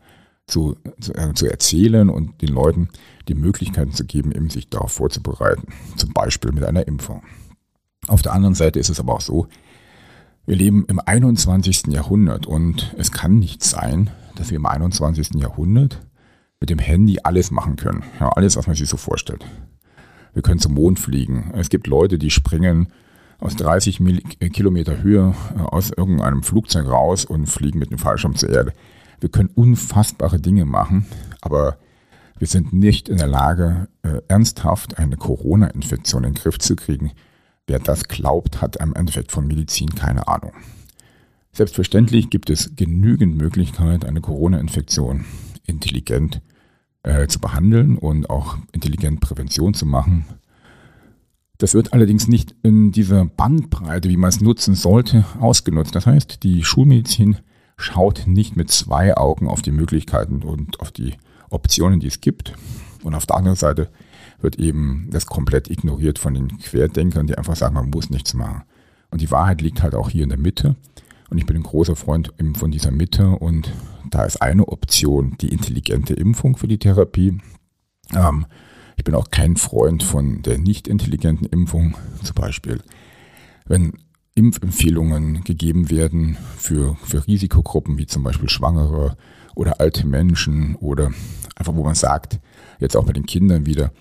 [0.46, 2.88] zu, zu, äh, zu, erzählen und den Leuten
[3.28, 5.72] die Möglichkeiten zu geben, eben sich darauf vorzubereiten.
[5.96, 7.22] Zum Beispiel mit einer Impfung.
[8.06, 9.48] Auf der anderen Seite ist es aber auch so,
[10.46, 11.86] wir leben im 21.
[11.88, 15.36] Jahrhundert und es kann nicht sein, dass wir im 21.
[15.36, 16.06] Jahrhundert
[16.60, 18.02] mit dem Handy alles machen können.
[18.20, 19.46] Ja, alles, was man sich so vorstellt.
[20.34, 21.52] Wir können zum Mond fliegen.
[21.54, 22.88] Es gibt Leute, die springen
[23.38, 24.00] aus 30
[24.52, 28.72] Kilometer Höhe äh, aus irgendeinem Flugzeug raus und fliegen mit dem Fallschirm zur Erde.
[29.20, 31.06] Wir können unfassbare Dinge machen,
[31.40, 31.78] aber
[32.38, 37.12] wir sind nicht in der Lage, äh, ernsthaft eine Corona-Infektion in den Griff zu kriegen.
[37.66, 40.52] Wer das glaubt, hat im Endeffekt von Medizin keine Ahnung.
[41.52, 45.24] Selbstverständlich gibt es genügend Möglichkeit, eine Corona-Infektion
[45.66, 46.42] intelligent
[47.04, 50.24] äh, zu behandeln und auch intelligent Prävention zu machen.
[51.58, 55.94] Das wird allerdings nicht in dieser Bandbreite, wie man es nutzen sollte, ausgenutzt.
[55.94, 57.38] Das heißt, die Schulmedizin
[57.76, 61.14] schaut nicht mit zwei Augen auf die Möglichkeiten und auf die
[61.50, 62.54] Optionen, die es gibt.
[63.02, 63.88] Und auf der anderen Seite
[64.40, 68.62] wird eben das komplett ignoriert von den Querdenkern, die einfach sagen, man muss nichts machen.
[69.10, 70.74] Und die Wahrheit liegt halt auch hier in der Mitte.
[71.30, 73.28] Und ich bin ein großer Freund von dieser Mitte.
[73.28, 73.72] Und
[74.10, 77.38] da ist eine Option die intelligente Impfung für die Therapie.
[78.12, 78.46] Ähm,
[78.96, 81.96] ich bin auch kein Freund von der nicht intelligenten Impfung.
[82.22, 82.80] Zum Beispiel,
[83.66, 83.94] wenn
[84.34, 89.16] Impfempfehlungen gegeben werden für, für Risikogruppen wie zum Beispiel Schwangere
[89.54, 91.10] oder alte Menschen oder
[91.56, 92.40] einfach wo man sagt,
[92.80, 93.92] jetzt auch bei den Kindern wieder,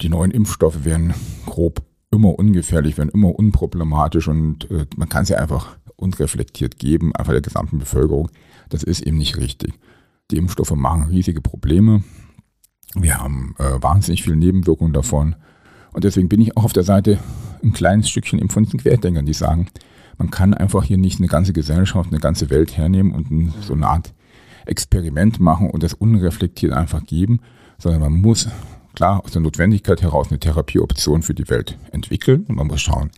[0.00, 1.12] die neuen Impfstoffe werden
[1.44, 7.32] grob immer ungefährlich, werden immer unproblematisch und äh, man kann sie einfach unreflektiert geben, einfach
[7.32, 8.30] der gesamten Bevölkerung.
[8.70, 9.74] Das ist eben nicht richtig.
[10.30, 12.02] Die Impfstoffe machen riesige Probleme.
[12.94, 15.36] Wir haben äh, wahnsinnig viele Nebenwirkungen davon.
[15.92, 17.18] Und deswegen bin ich auch auf der Seite
[17.62, 19.68] ein kleines Stückchen eben von diesen Querdenkern, die sagen,
[20.16, 23.86] man kann einfach hier nicht eine ganze Gesellschaft, eine ganze Welt hernehmen und so eine
[23.86, 24.12] Art
[24.66, 27.40] Experiment machen und das unreflektiert einfach geben,
[27.78, 28.48] sondern man muss
[28.94, 33.10] klar aus der Notwendigkeit heraus eine Therapieoption für die Welt entwickeln und man muss schauen,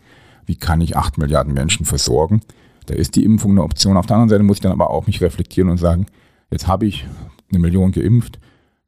[0.46, 2.42] wie kann ich acht Milliarden Menschen versorgen.
[2.86, 3.96] Da ist die Impfung eine Option.
[3.96, 6.06] Auf der anderen Seite muss ich dann aber auch mich reflektieren und sagen,
[6.50, 7.06] jetzt habe ich
[7.50, 8.38] eine Million geimpft,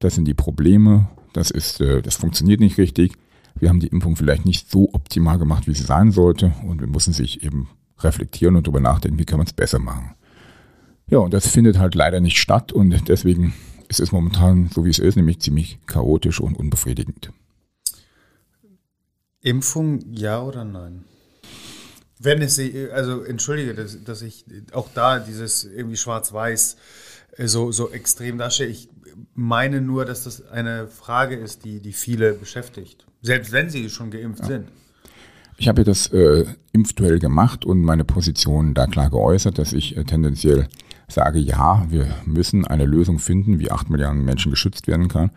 [0.02, 3.12] das sind die Probleme, das, ist, äh, das funktioniert nicht richtig.
[3.54, 6.88] Wir haben die Impfung vielleicht nicht so optimal gemacht, wie sie sein sollte und wir
[6.88, 7.68] müssen sich eben
[8.00, 10.14] reflektieren und darüber nachdenken, wie kann man es besser machen.
[11.08, 13.54] Ja, und das findet halt leider nicht statt und deswegen
[13.88, 17.30] ist es momentan so, wie es ist, nämlich ziemlich chaotisch und unbefriedigend.
[19.40, 21.04] Impfung ja oder nein?
[22.18, 22.60] Wenn es,
[22.92, 26.76] also entschuldige, dass, dass ich auch da dieses irgendwie schwarz-weiß
[27.36, 28.70] äh, so, so extrem darstelle.
[28.70, 28.88] Ich
[29.34, 33.06] meine nur, dass das eine Frage ist, die, die viele beschäftigt.
[33.22, 34.46] Selbst wenn sie schon geimpft ja.
[34.46, 34.68] sind.
[35.58, 40.04] Ich habe das äh, Impfduell gemacht und meine Position da klar geäußert, dass ich äh,
[40.04, 40.68] tendenziell
[41.08, 45.30] sage, ja, wir müssen eine Lösung finden, wie acht Milliarden Menschen geschützt werden kann.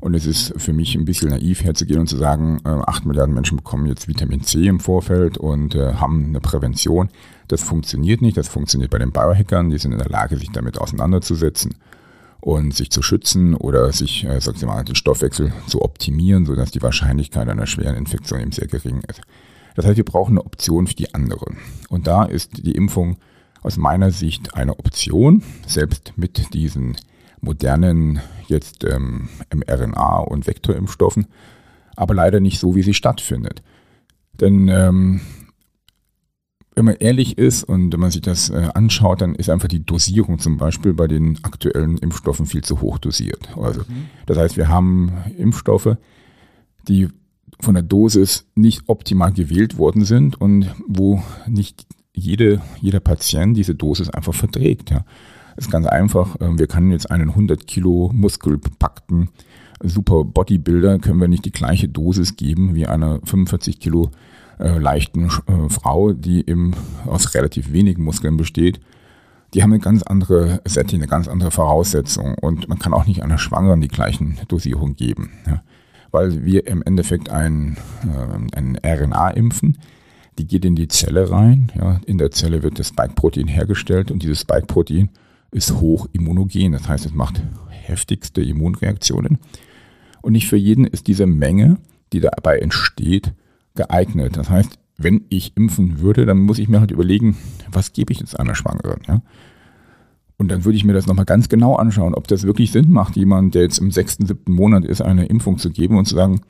[0.00, 3.34] Und es ist für mich ein bisschen naiv herzugehen und zu sagen, äh, acht Milliarden
[3.34, 7.08] Menschen bekommen jetzt Vitamin C im Vorfeld und äh, haben eine Prävention.
[7.48, 8.36] Das funktioniert nicht.
[8.36, 9.70] Das funktioniert bei den Biohackern.
[9.70, 11.74] Die sind in der Lage, sich damit auseinanderzusetzen
[12.44, 16.70] und sich zu schützen oder sich, äh, sag ich mal, den Stoffwechsel zu optimieren, sodass
[16.70, 19.22] die Wahrscheinlichkeit einer schweren Infektion eben sehr gering ist.
[19.76, 21.56] Das heißt, wir brauchen eine Option für die anderen.
[21.88, 23.16] Und da ist die Impfung
[23.62, 26.96] aus meiner Sicht eine Option, selbst mit diesen
[27.40, 31.28] modernen jetzt ähm, mRNA- und Vektorimpfstoffen,
[31.96, 33.62] aber leider nicht so, wie sie stattfindet.
[34.34, 35.22] Denn ähm,
[36.74, 39.84] wenn man ehrlich ist und wenn man sich das äh, anschaut, dann ist einfach die
[39.84, 43.48] Dosierung zum Beispiel bei den aktuellen Impfstoffen viel zu hoch dosiert.
[43.56, 44.06] Also, mhm.
[44.26, 45.96] Das heißt, wir haben Impfstoffe,
[46.88, 47.08] die
[47.60, 53.74] von der Dosis nicht optimal gewählt worden sind und wo nicht jede, jeder Patient diese
[53.74, 54.90] Dosis einfach verträgt.
[54.90, 55.04] Ja.
[55.56, 56.36] Das ist ganz einfach.
[56.40, 59.30] Ähm, wir können jetzt einen 100 Kilo muskelbepackten
[59.82, 64.10] super Bodybuilder, können wir nicht die gleiche Dosis geben wie einer 45 Kilo
[64.58, 66.72] äh, leichten äh, Frau, die eben
[67.06, 68.80] aus relativ wenigen Muskeln besteht.
[69.52, 73.22] Die haben eine ganz andere Setting, eine ganz andere Voraussetzung und man kann auch nicht
[73.22, 75.30] einer Schwangeren die gleichen Dosierungen geben.
[75.46, 75.62] Ja.
[76.10, 79.78] Weil wir im Endeffekt ein, äh, ein RNA impfen,
[80.38, 81.70] die geht in die Zelle rein.
[81.78, 82.00] Ja.
[82.06, 85.10] In der Zelle wird das Spike-Protein hergestellt und dieses Spike-Protein
[85.52, 86.72] ist hoch immunogen.
[86.72, 87.40] Das heißt, es macht
[87.70, 89.38] heftigste Immunreaktionen.
[90.20, 91.76] Und nicht für jeden ist diese Menge,
[92.12, 93.32] die dabei entsteht,
[93.74, 94.36] geeignet.
[94.36, 97.36] Das heißt, wenn ich impfen würde, dann muss ich mir halt überlegen,
[97.70, 99.02] was gebe ich jetzt einer Schwangeren.
[99.08, 99.22] Ja?
[100.36, 103.16] Und dann würde ich mir das nochmal ganz genau anschauen, ob das wirklich Sinn macht,
[103.16, 106.40] jemand, der jetzt im sechsten, siebten Monat ist, eine Impfung zu geben und zu sagen,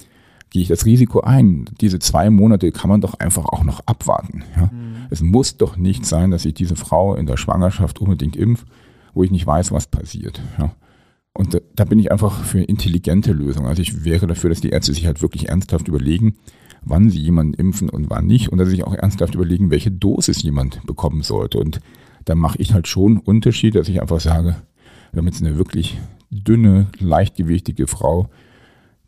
[0.51, 1.67] gehe ich das Risiko ein.
[1.81, 4.45] Diese zwei Monate kann man doch einfach auch noch abwarten.
[4.57, 4.67] Ja?
[4.67, 5.07] Mhm.
[5.11, 8.67] Es muss doch nicht sein, dass ich diese Frau in der Schwangerschaft unbedingt impfe
[9.15, 10.43] wo ich nicht weiß, was passiert.
[10.59, 10.75] Ja.
[11.33, 13.67] Und da, da, bin ich einfach für intelligente Lösungen.
[13.67, 16.37] Also ich wäre dafür, dass die Ärzte sich halt wirklich ernsthaft überlegen,
[16.85, 18.51] wann sie jemanden impfen und wann nicht.
[18.51, 21.59] Und dass sie sich auch ernsthaft überlegen, welche Dosis jemand bekommen sollte.
[21.59, 21.81] Und
[22.25, 24.57] da mache ich halt schon Unterschied, dass ich einfach sage,
[25.13, 25.99] damit es eine wirklich
[26.31, 28.29] dünne, leichtgewichtige Frau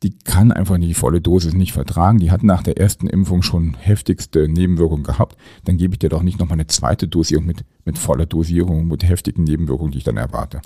[0.02, 2.18] die kann einfach die volle Dosis nicht vertragen.
[2.18, 5.36] Die hat nach der ersten Impfung schon heftigste Nebenwirkungen gehabt.
[5.64, 9.08] Dann gebe ich dir doch nicht nochmal eine zweite Dosierung mit, mit voller Dosierung, mit
[9.08, 10.60] heftigen Nebenwirkungen, die ich dann erwarte.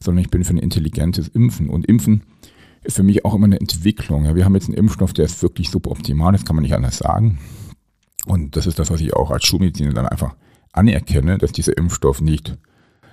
[0.00, 1.70] Sondern ich bin für ein intelligentes Impfen.
[1.70, 2.24] Und Impfen
[2.84, 4.24] ist für mich auch immer eine Entwicklung.
[4.24, 6.98] Ja, wir haben jetzt einen Impfstoff, der ist wirklich suboptimal, das kann man nicht anders
[6.98, 7.38] sagen.
[8.26, 10.34] Und das ist das, was ich auch als Schulmediziner dann einfach
[10.72, 12.56] anerkenne, dass dieser Impfstoff nicht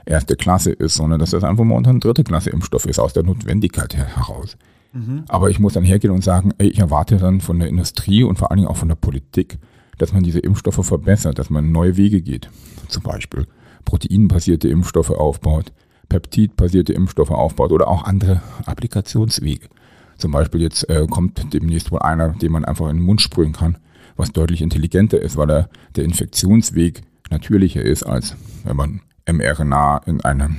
[0.06, 3.96] erste Klasse ist, sondern dass das einfach momentan dritte Klasse Impfstoff ist, aus der Notwendigkeit
[3.96, 4.58] heraus.
[4.94, 5.24] Mhm.
[5.28, 8.38] Aber ich muss dann hergehen und sagen, ey, ich erwarte dann von der Industrie und
[8.38, 9.58] vor allen Dingen auch von der Politik,
[9.98, 12.50] dass man diese Impfstoffe verbessert, dass man neue Wege geht.
[12.88, 13.48] Zum Beispiel
[13.86, 15.72] proteinbasierte Impfstoffe aufbaut,
[16.12, 19.70] peptidbasierte Impfstoffe aufbaut oder auch andere Applikationswege.
[20.18, 23.54] Zum Beispiel jetzt äh, kommt demnächst wohl einer, den man einfach in den Mund sprühen
[23.54, 23.78] kann,
[24.18, 28.36] was deutlich intelligenter ist, weil er der Infektionsweg natürlicher ist, als
[28.66, 30.58] wenn man mRNA in einen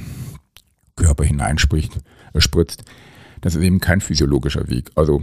[0.96, 2.00] Körper hineinspricht,
[2.32, 2.84] äh, spritzt.
[3.42, 4.90] Das ist eben kein physiologischer Weg.
[4.94, 5.22] Also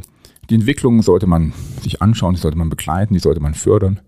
[0.52, 4.00] die Entwicklung sollte man sich anschauen, die sollte man begleiten, die sollte man fördern.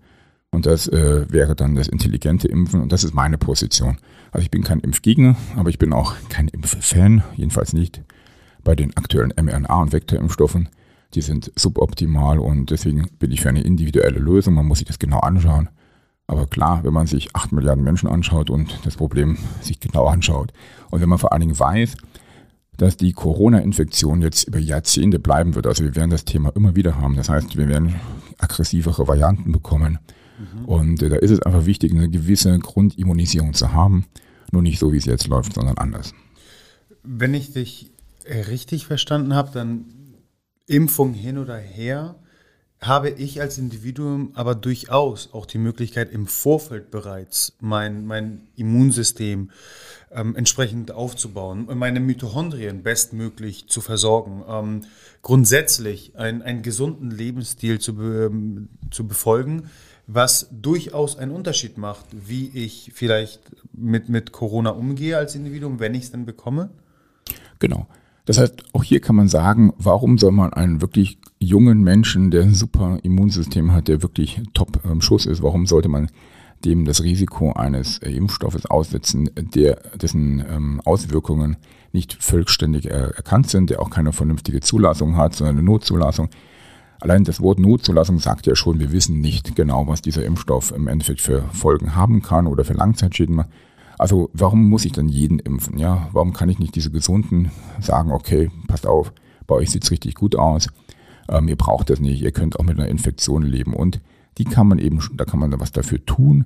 [0.52, 2.80] Und das äh, wäre dann das intelligente Impfen.
[2.80, 3.98] Und das ist meine Position.
[4.32, 8.02] Also ich bin kein Impfgegner, aber ich bin auch kein Impffan, jedenfalls nicht
[8.64, 10.68] bei den aktuellen mRNA- und Vektorimpfstoffen.
[11.14, 14.54] Die sind suboptimal und deswegen bin ich für eine individuelle Lösung.
[14.54, 15.68] Man muss sich das genau anschauen.
[16.26, 20.52] Aber klar, wenn man sich acht Milliarden Menschen anschaut und das Problem sich genau anschaut
[20.90, 21.94] und wenn man vor allen Dingen weiß,
[22.78, 25.66] dass die Corona-Infektion jetzt über Jahrzehnte bleiben wird.
[25.66, 27.16] Also wir werden das Thema immer wieder haben.
[27.16, 27.96] Das heißt, wir werden
[28.38, 29.98] aggressivere Varianten bekommen.
[30.66, 34.06] Und äh, da ist es einfach wichtig, eine gewisse Grundimmunisierung zu haben.
[34.50, 36.14] Nur nicht so, wie es jetzt läuft, sondern anders.
[37.02, 37.90] Wenn ich dich
[38.24, 39.84] äh, richtig verstanden habe, dann
[40.66, 42.16] Impfung hin oder her,
[42.82, 49.50] habe ich als Individuum aber durchaus auch die Möglichkeit, im Vorfeld bereits mein, mein Immunsystem
[50.10, 54.80] ähm, entsprechend aufzubauen, meine Mitochondrien bestmöglich zu versorgen, ähm,
[55.22, 59.70] grundsätzlich ein, einen gesunden Lebensstil zu, be, ähm, zu befolgen,
[60.14, 63.40] was durchaus einen Unterschied macht, wie ich vielleicht
[63.72, 66.70] mit, mit Corona umgehe als Individuum, wenn ich es dann bekomme?
[67.58, 67.86] Genau.
[68.24, 72.42] Das heißt, auch hier kann man sagen, warum soll man ein wirklich jungen Menschen, der
[72.42, 76.08] ein super Immunsystem hat, der wirklich top im Schuss ist, warum sollte man
[76.64, 81.56] dem das Risiko eines Impfstoffes aussetzen, der, dessen ähm, Auswirkungen
[81.92, 86.28] nicht vollständig erkannt sind, der auch keine vernünftige Zulassung hat, sondern eine Notzulassung.
[87.02, 90.86] Allein das Wort Notzulassung sagt ja schon, wir wissen nicht genau, was dieser Impfstoff im
[90.86, 93.42] Endeffekt für Folgen haben kann oder für Langzeitschäden.
[93.98, 95.78] Also warum muss ich dann jeden impfen?
[95.78, 97.50] Ja, warum kann ich nicht diese Gesunden
[97.80, 99.12] sagen, okay, passt auf,
[99.48, 100.68] bei euch sieht es richtig gut aus,
[101.28, 104.00] ähm, ihr braucht das nicht, ihr könnt auch mit einer Infektion leben und
[104.38, 106.44] die kann man eben, da kann man was dafür tun.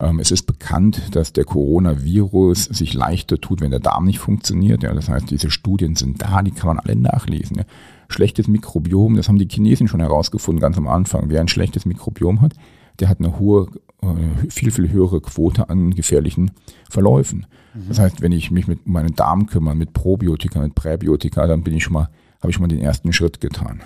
[0.00, 4.82] Ähm, es ist bekannt, dass der Coronavirus sich leichter tut, wenn der Darm nicht funktioniert.
[4.82, 7.58] Ja, das heißt, diese Studien sind da, die kann man alle nachlesen.
[7.58, 7.64] Ja.
[8.12, 11.24] Schlechtes Mikrobiom, das haben die Chinesen schon herausgefunden, ganz am Anfang.
[11.28, 12.54] Wer ein schlechtes Mikrobiom hat,
[13.00, 13.68] der hat eine hohe,
[14.02, 16.52] äh, viel, viel höhere Quote an gefährlichen
[16.90, 17.46] Verläufen.
[17.74, 17.88] Mhm.
[17.88, 21.74] Das heißt, wenn ich mich mit meinen Darm kümmere, mit Probiotika, mit Präbiotika, dann bin
[21.74, 22.08] ich schon mal,
[22.40, 23.80] habe ich schon mal den ersten Schritt getan.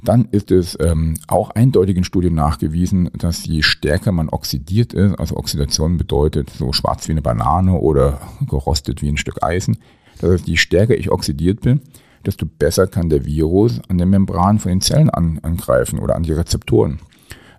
[0.00, 5.18] Dann ist es ähm, auch eindeutig in Studien nachgewiesen, dass je stärker man oxidiert ist,
[5.18, 9.78] also Oxidation bedeutet so schwarz wie eine Banane oder gerostet wie ein Stück Eisen,
[10.20, 11.80] das heißt, je stärker ich oxidiert bin,
[12.28, 16.24] desto besser kann der Virus an der Membran von den Zellen an, angreifen oder an
[16.24, 16.98] die Rezeptoren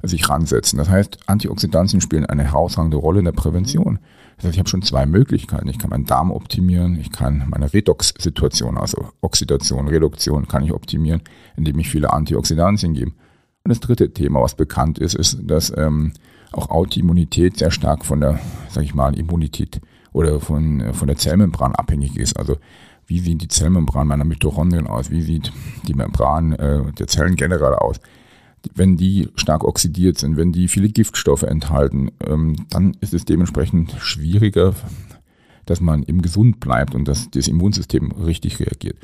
[0.03, 0.77] sich ransetzen.
[0.77, 3.97] Das heißt, Antioxidantien spielen eine herausragende Rolle in der Prävention.
[4.37, 5.67] Das heißt, ich habe schon zwei Möglichkeiten.
[5.67, 11.21] Ich kann meinen Darm optimieren, ich kann meine Redox-Situation, also Oxidation, Reduktion, kann ich optimieren,
[11.57, 13.11] indem ich viele Antioxidantien gebe.
[13.63, 16.13] Und das dritte Thema, was bekannt ist, ist, dass ähm,
[16.51, 18.39] auch Autoimmunität sehr stark von der,
[18.69, 19.81] sag ich mal, Immunität
[20.13, 22.37] oder von, von der Zellmembran abhängig ist.
[22.37, 22.57] Also
[23.09, 25.09] wie sieht die Zellmembran meiner Mitochondrien aus?
[25.09, 25.51] Wie sieht
[25.87, 27.99] die Membran äh, der Zellen generell aus?
[28.75, 33.95] wenn die stark oxidiert sind, wenn die viele Giftstoffe enthalten, ähm, dann ist es dementsprechend
[33.99, 34.73] schwieriger,
[35.65, 38.97] dass man eben gesund bleibt und dass das Immunsystem richtig reagiert.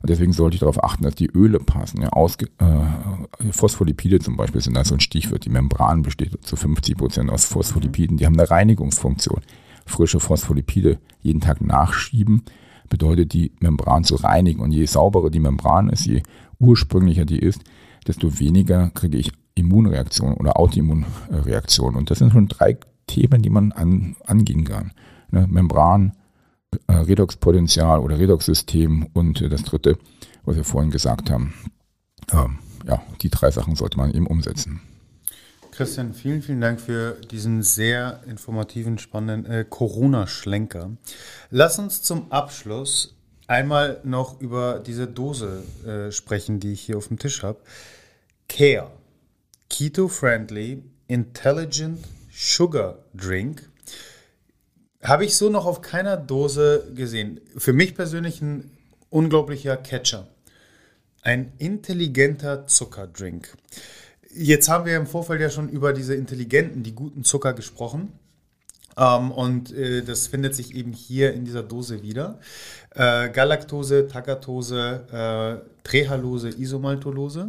[0.00, 2.02] Und deswegen sollte ich darauf achten, dass die Öle passen.
[2.02, 5.44] Ja, Ausge äh, Phospholipide zum Beispiel sind da so ein Stichwort.
[5.44, 8.16] Die Membran besteht zu 50 Prozent aus Phospholipiden.
[8.16, 9.40] Die haben eine Reinigungsfunktion.
[9.86, 12.42] Frische Phospholipide jeden Tag nachschieben
[12.88, 14.60] bedeutet, die Membran zu reinigen.
[14.60, 16.22] Und je sauberer die Membran ist, je
[16.58, 17.62] ursprünglicher die ist,
[18.06, 21.96] desto weniger kriege ich Immunreaktionen oder Autoimmunreaktionen.
[21.96, 24.92] Und das sind schon drei Themen, die man an, angehen kann.
[25.30, 25.46] Ne?
[25.48, 26.12] Membran,
[26.86, 29.98] äh, Redoxpotenzial oder Redoxsystem und äh, das dritte,
[30.44, 31.54] was wir vorhin gesagt haben.
[32.32, 34.80] Ähm, ja, die drei Sachen sollte man eben umsetzen.
[35.78, 40.96] Christian, vielen, vielen Dank für diesen sehr informativen, spannenden äh, Corona-Schlenker.
[41.50, 43.14] Lass uns zum Abschluss
[43.46, 47.60] einmal noch über diese Dose äh, sprechen, die ich hier auf dem Tisch habe.
[48.48, 48.90] Care.
[49.70, 52.00] Keto-friendly, intelligent
[52.32, 53.70] Sugar Drink.
[55.00, 57.40] Habe ich so noch auf keiner Dose gesehen.
[57.56, 58.68] Für mich persönlich ein
[59.10, 60.26] unglaublicher Catcher.
[61.22, 63.56] Ein intelligenter Zuckerdrink.
[64.40, 68.12] Jetzt haben wir im Vorfeld ja schon über diese intelligenten, die guten Zucker gesprochen.
[68.96, 72.38] Ähm, und äh, das findet sich eben hier in dieser Dose wieder.
[72.94, 77.48] Äh, Galaktose, Tagatose, äh, Trehalose, Isomaltolose.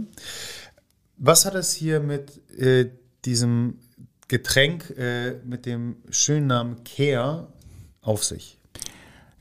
[1.18, 2.90] Was hat es hier mit äh,
[3.24, 3.76] diesem
[4.28, 7.50] Getränk äh, mit dem schönen Namen Care
[8.02, 8.58] auf sich?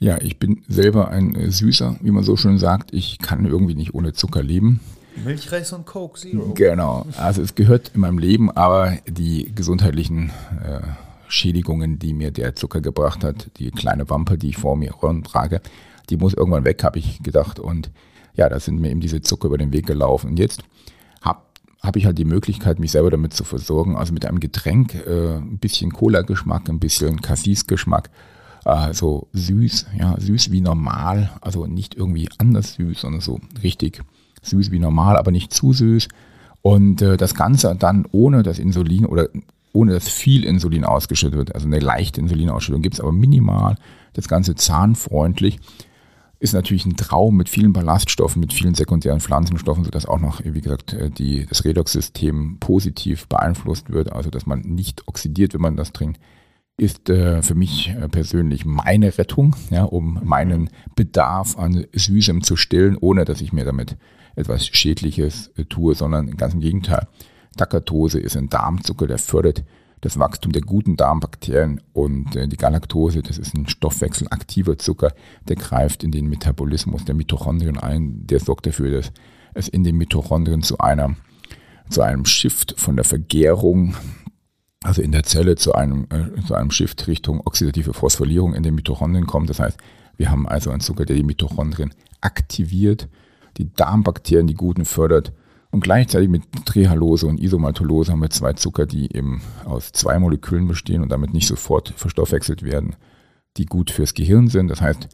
[0.00, 2.92] Ja, ich bin selber ein äh, Süßer, wie man so schön sagt.
[2.92, 4.80] Ich kann irgendwie nicht ohne Zucker leben.
[5.24, 6.52] Milchreis und Coke Zero.
[6.54, 7.06] Genau.
[7.16, 10.30] Also es gehört in meinem Leben, aber die gesundheitlichen
[10.64, 10.80] äh,
[11.28, 15.60] Schädigungen, die mir der Zucker gebracht hat, die kleine Wampe, die ich vor mir trage,
[16.10, 17.58] die muss irgendwann weg, habe ich gedacht.
[17.58, 17.90] Und
[18.34, 20.30] ja, da sind mir eben diese Zucker über den Weg gelaufen.
[20.30, 20.62] Und jetzt
[21.82, 23.96] habe ich halt die Möglichkeit, mich selber damit zu versorgen.
[23.96, 28.10] Also mit einem Getränk, äh, ein bisschen Cola-Geschmack, ein bisschen Cassis-Geschmack,
[28.64, 34.02] äh, so süß, ja, süß wie normal, also nicht irgendwie anders süß, sondern so richtig
[34.42, 36.08] süß wie normal, aber nicht zu süß.
[36.62, 39.28] Und äh, das Ganze dann ohne das Insulin oder
[39.72, 43.76] ohne dass viel Insulin ausgeschüttet wird, also eine leichte Insulinausschüttung gibt es aber minimal,
[44.14, 45.60] das Ganze zahnfreundlich
[46.40, 50.60] ist natürlich ein Traum mit vielen Ballaststoffen, mit vielen sekundären Pflanzenstoffen, sodass auch noch, wie
[50.60, 55.76] gesagt, äh, die, das Redox-System positiv beeinflusst wird, also dass man nicht oxidiert, wenn man
[55.76, 56.20] das trinkt,
[56.76, 62.54] ist äh, für mich äh, persönlich meine Rettung, ja, um meinen Bedarf an Süßem zu
[62.54, 63.96] stillen, ohne dass ich mir damit
[64.38, 67.06] etwas Schädliches äh, tue, sondern ganz im Gegenteil.
[67.56, 69.64] Takatose ist ein Darmzucker, der fördert
[70.00, 75.12] das Wachstum der guten Darmbakterien und äh, die Galaktose, das ist ein stoffwechselaktiver Zucker,
[75.48, 79.12] der greift in den Metabolismus der Mitochondrien ein, der sorgt dafür, dass
[79.54, 81.16] es in den Mitochondrien zu einer
[81.90, 83.96] zu einem Shift von der Vergärung,
[84.82, 88.74] also in der Zelle zu einem, äh, zu einem Shift Richtung oxidative Phosphorylierung in den
[88.74, 89.50] Mitochondrien kommt.
[89.50, 89.78] Das heißt,
[90.16, 93.08] wir haben also einen Zucker, der die Mitochondrien aktiviert,
[93.58, 95.32] die Darmbakterien, die guten fördert
[95.70, 100.66] Und gleichzeitig mit Trehalose und Isomaltolose haben wir zwei Zucker, die eben aus zwei Molekülen
[100.66, 102.96] bestehen und damit nicht sofort verstoffwechselt werden,
[103.58, 104.68] die gut fürs Gehirn sind.
[104.68, 105.08] Das heißt,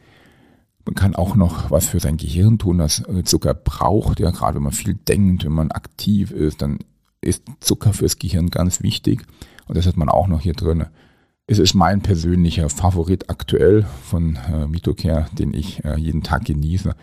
[0.84, 4.20] man kann auch noch was für sein Gehirn tun, das äh, Zucker braucht.
[4.20, 6.78] Ja, gerade wenn man viel denkt, wenn man aktiv ist, dann
[7.20, 9.24] ist Zucker fürs Gehirn ganz wichtig.
[9.66, 10.84] Und das hat man auch noch hier drin.
[11.46, 16.94] Es ist mein persönlicher Favorit aktuell von äh, Mitocare, den ich äh, jeden Tag genieße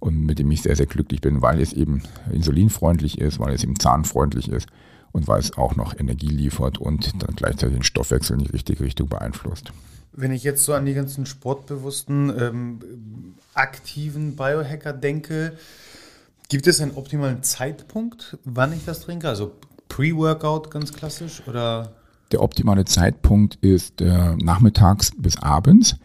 [0.00, 2.02] und mit dem ich sehr, sehr glücklich bin, weil es eben
[2.32, 4.68] insulinfreundlich ist, weil es eben zahnfreundlich ist
[5.12, 8.84] und weil es auch noch Energie liefert und dann gleichzeitig den Stoffwechsel in die richtige
[8.84, 9.72] Richtung beeinflusst.
[10.12, 12.78] Wenn ich jetzt so an die ganzen sportbewussten, ähm,
[13.54, 15.56] aktiven Biohacker denke,
[16.48, 19.28] gibt es einen optimalen Zeitpunkt, wann ich das trinke?
[19.28, 19.52] Also
[19.88, 21.92] Pre-Workout ganz klassisch oder?
[22.32, 25.96] Der optimale Zeitpunkt ist äh, nachmittags bis abends.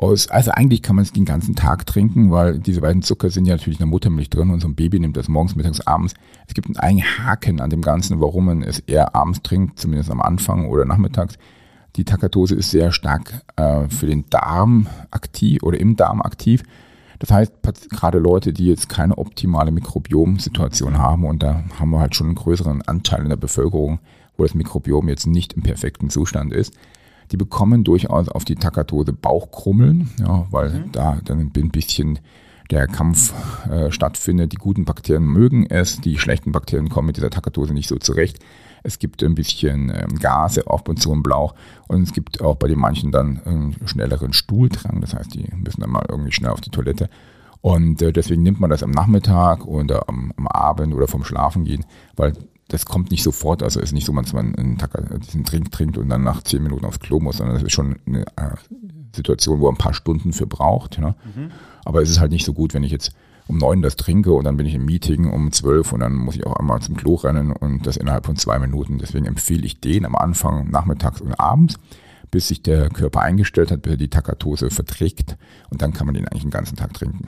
[0.00, 3.46] Aus, also eigentlich kann man es den ganzen Tag trinken, weil diese beiden Zucker sind
[3.46, 6.14] ja natürlich in der Muttermilch drin und so ein Baby nimmt das morgens, mittags, abends.
[6.46, 10.20] Es gibt einen Haken an dem Ganzen, warum man es eher abends trinkt, zumindest am
[10.20, 11.36] Anfang oder nachmittags.
[11.96, 16.62] Die Takatose ist sehr stark äh, für den Darm aktiv oder im Darm aktiv.
[17.18, 17.52] Das heißt,
[17.90, 22.36] gerade Leute, die jetzt keine optimale Mikrobiomsituation haben, und da haben wir halt schon einen
[22.36, 23.98] größeren Anteil in der Bevölkerung,
[24.36, 26.72] wo das Mikrobiom jetzt nicht im perfekten Zustand ist,
[27.30, 30.92] die bekommen durchaus auf die Takatose Bauchkrummeln, ja, weil mhm.
[30.92, 32.18] da dann ein bisschen
[32.70, 33.32] der Kampf
[33.70, 34.52] äh, stattfindet.
[34.52, 38.38] Die guten Bakterien mögen es, die schlechten Bakterien kommen mit dieser Takatose nicht so zurecht.
[38.82, 41.54] Es gibt ein bisschen ähm, Gase auf und zu im Blauch
[41.88, 45.00] und es gibt auch bei den manchen dann einen schnelleren Stuhldrang.
[45.00, 47.08] Das heißt, die müssen dann mal irgendwie schnell auf die Toilette.
[47.60, 51.64] Und äh, deswegen nimmt man das am Nachmittag oder am, am Abend oder vom Schlafen
[51.64, 51.84] gehen,
[52.16, 52.34] weil
[52.68, 54.90] das kommt nicht sofort, also ist nicht so, dass man einen Tag
[55.24, 57.96] diesen Trink trinkt und dann nach zehn Minuten aufs Klo muss, sondern das ist schon
[58.06, 58.56] eine äh,
[59.16, 60.98] Situation, wo man ein paar Stunden für braucht.
[60.98, 61.14] Ne?
[61.34, 61.50] Mhm.
[61.84, 63.12] Aber es ist halt nicht so gut, wenn ich jetzt
[63.46, 66.36] um neun das trinke und dann bin ich im Meeting um zwölf und dann muss
[66.36, 68.98] ich auch einmal zum Klo rennen und das innerhalb von zwei Minuten.
[68.98, 71.76] Deswegen empfehle ich den am Anfang, nachmittags und abends,
[72.30, 75.38] bis sich der Körper eingestellt hat, bis er die Takatose verträgt
[75.70, 77.26] und dann kann man den eigentlich den ganzen Tag trinken.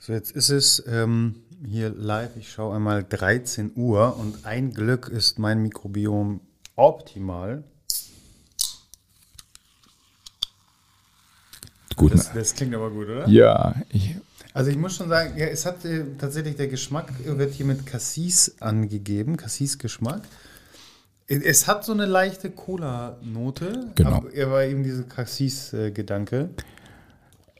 [0.00, 1.36] So, jetzt ist es ähm,
[1.68, 2.36] hier live.
[2.36, 6.40] Ich schaue einmal 13 Uhr und ein Glück ist mein Mikrobiom
[6.76, 7.64] optimal.
[11.96, 12.12] Gut.
[12.12, 13.28] Das, das klingt aber gut, oder?
[13.28, 13.74] Ja.
[13.90, 14.16] Ich
[14.54, 17.86] also ich muss schon sagen, ja, es hat äh, tatsächlich der Geschmack wird hier mit
[17.86, 20.22] Cassis angegeben, Cassis-Geschmack.
[21.26, 24.24] Es hat so eine leichte Cola-Note, genau.
[24.40, 26.36] aber eben dieser Cassis-Gedanke.
[26.36, 26.62] Äh,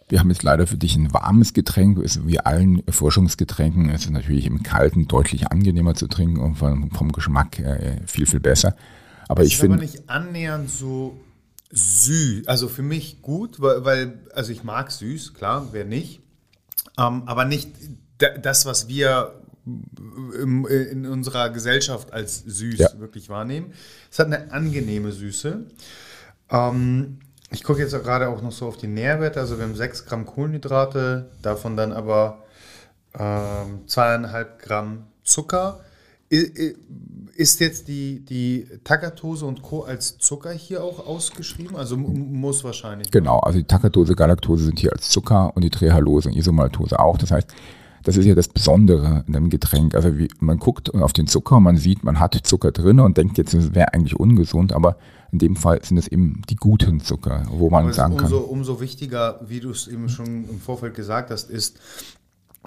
[0.09, 3.89] wir haben jetzt leider für dich ein warmes Getränk, ist wie allen Forschungsgetränken.
[3.89, 8.27] Es ist natürlich im Kalten deutlich angenehmer zu trinken und vom, vom Geschmack äh, viel,
[8.27, 8.77] viel besser.
[9.29, 9.79] Aber das ich finde.
[9.79, 11.19] nicht annähernd so
[11.71, 12.47] süß.
[12.47, 16.21] Also für mich gut, weil, weil also ich mag süß, klar, wer nicht.
[16.99, 17.71] Ähm, aber nicht
[18.43, 19.41] das, was wir
[20.43, 22.99] in unserer Gesellschaft als süß ja.
[22.99, 23.73] wirklich wahrnehmen.
[24.11, 25.65] Es hat eine angenehme Süße.
[26.51, 27.19] Ähm,
[27.55, 29.41] ich gucke jetzt gerade auch noch so auf die Nährwerte.
[29.41, 32.43] Also wir haben 6 Gramm Kohlenhydrate, davon dann aber
[33.19, 35.81] ähm, 2,5 Gramm Zucker.
[36.29, 39.83] Ist jetzt die, die Takatose und Co.
[39.83, 41.77] als Zucker hier auch ausgeschrieben?
[41.77, 43.11] Also muss wahrscheinlich.
[43.11, 47.19] Genau, also die Takatose, Galaktose sind hier als Zucker und die Trehalose und Isomaltose auch.
[47.19, 47.49] Das heißt,
[48.03, 49.95] das ist ja das Besondere in einem Getränk.
[49.95, 53.39] Also wie, man guckt auf den Zucker, man sieht, man hat Zucker drin und denkt
[53.39, 54.97] jetzt, es wäre eigentlich ungesund, aber
[55.35, 58.51] in dem Fall sind es eben die guten Zucker, wo man sagen umso, kann.
[58.51, 61.81] Umso wichtiger, wie du es eben schon im Vorfeld gesagt hast, ist,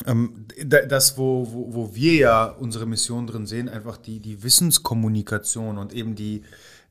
[0.05, 5.77] ähm, das, wo, wo, wo wir ja unsere Mission drin sehen, einfach die, die Wissenskommunikation
[5.77, 6.43] und eben die,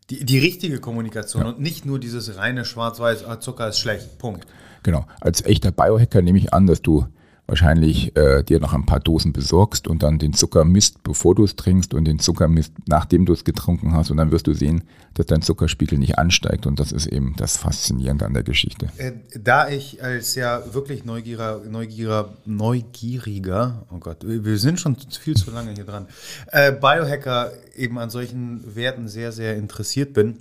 [0.08, 1.48] die, die richtige Kommunikation ja.
[1.50, 4.46] und nicht nur dieses reine Schwarz-Weiß, ah, Zucker ist schlecht, Punkt.
[4.82, 5.04] Genau.
[5.20, 7.06] Als echter Biohacker nehme ich an, dass du
[7.46, 11.44] wahrscheinlich äh, dir noch ein paar Dosen besorgst und dann den Zucker misst, bevor du
[11.44, 14.54] es trinkst und den Zucker misst, nachdem du es getrunken hast und dann wirst du
[14.54, 18.88] sehen, dass dein Zuckerspiegel nicht ansteigt und das ist eben das Faszinierende an der Geschichte.
[18.96, 25.36] Äh, da ich als ja wirklich neugieriger, neugieriger, neugieriger, oh Gott, wir sind schon viel
[25.36, 26.06] zu lange hier dran,
[26.50, 30.36] äh, Biohacker eben an solchen Werten sehr, sehr interessiert bin,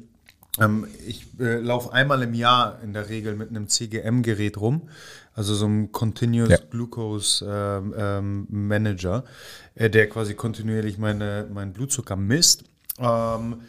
[0.59, 4.83] ähm, ich äh, laufe einmal im Jahr in der Regel mit einem CGM-Gerät rum,
[5.35, 6.57] also so einem Continuous ja.
[6.69, 9.25] Glucose ähm, ähm, Manager,
[9.75, 12.63] äh, der quasi kontinuierlich meine, meinen Blutzucker misst.
[12.97, 13.61] Ähm,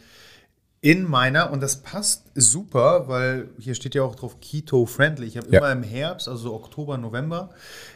[0.82, 5.26] in meiner, und das passt super, weil hier steht ja auch drauf Keto-friendly.
[5.26, 5.58] Ich habe Ja.
[5.58, 7.50] immer im Herbst, also Oktober, November.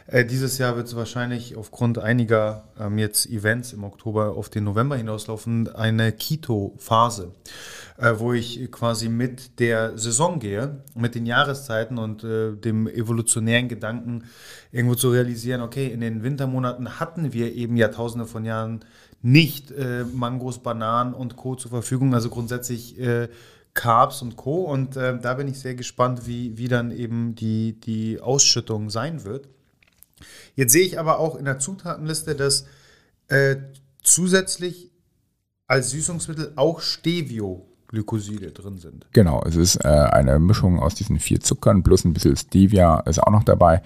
[0.07, 4.63] Äh, dieses Jahr wird es wahrscheinlich aufgrund einiger ähm, jetzt Events im Oktober auf den
[4.63, 7.31] November hinauslaufen, eine Keto-Phase,
[7.97, 13.69] äh, wo ich quasi mit der Saison gehe, mit den Jahreszeiten und äh, dem evolutionären
[13.69, 14.23] Gedanken
[14.71, 18.83] irgendwo zu realisieren, okay, in den Wintermonaten hatten wir eben Jahrtausende von Jahren
[19.21, 21.55] nicht äh, Mangos, Bananen und Co.
[21.55, 23.29] zur Verfügung, also grundsätzlich äh,
[23.73, 24.63] Carbs und Co.
[24.63, 29.23] Und äh, da bin ich sehr gespannt, wie, wie dann eben die, die Ausschüttung sein
[29.23, 29.47] wird.
[30.55, 32.65] Jetzt sehe ich aber auch in der Zutatenliste, dass
[33.27, 33.57] äh,
[34.03, 34.91] zusätzlich
[35.67, 39.07] als Süßungsmittel auch Stevio-Glykoside drin sind.
[39.13, 43.19] Genau, es ist äh, eine Mischung aus diesen vier Zuckern plus ein bisschen Stevia ist
[43.19, 43.81] auch noch dabei.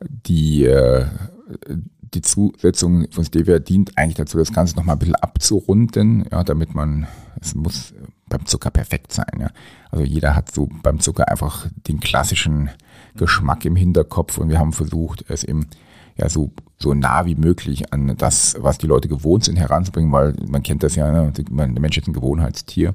[0.00, 1.06] Die, äh,
[2.14, 6.74] die Zusetzung von Stevia dient eigentlich dazu, das Ganze nochmal ein bisschen abzurunden, ja, damit
[6.74, 7.06] man,
[7.40, 7.94] es muss
[8.28, 9.32] beim Zucker perfekt sein.
[9.38, 9.50] Ja.
[9.90, 12.70] Also jeder hat so beim Zucker einfach den klassischen
[13.16, 15.66] Geschmack im Hinterkopf und wir haben versucht, es eben
[16.16, 20.34] ja, so, so nah wie möglich an das, was die Leute gewohnt sind, heranzubringen, weil
[20.46, 21.32] man kennt das ja, ne?
[21.32, 22.94] der Mensch ist ein Gewohnheitstier.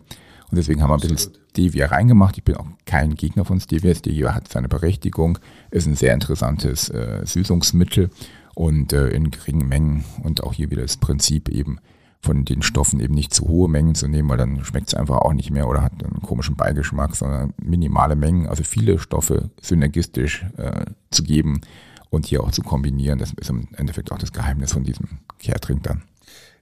[0.49, 1.34] Und deswegen haben wir ein bisschen.
[1.57, 2.38] Stevia reingemacht.
[2.38, 3.95] Ich bin auch kein Gegner von Stevia.
[3.95, 5.39] Stevia hat seine Berechtigung,
[5.72, 8.11] ist ein sehr interessantes äh, Süßungsmittel
[8.57, 11.79] und äh, in geringen Mengen und auch hier wieder das Prinzip eben
[12.19, 15.19] von den Stoffen eben nicht zu hohe Mengen zu nehmen, weil dann schmeckt es einfach
[15.19, 20.43] auch nicht mehr oder hat einen komischen Beigeschmack, sondern minimale Mengen, also viele Stoffe synergistisch
[20.57, 21.61] äh, zu geben
[22.09, 23.19] und hier auch zu kombinieren.
[23.19, 26.01] Das ist im Endeffekt auch das Geheimnis von diesem Kehrtrink dann.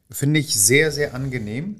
[0.09, 1.77] Finde ich sehr, sehr angenehm.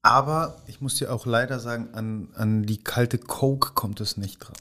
[0.00, 4.38] Aber ich muss dir auch leider sagen, an, an die kalte Coke kommt es nicht
[4.38, 4.56] dran.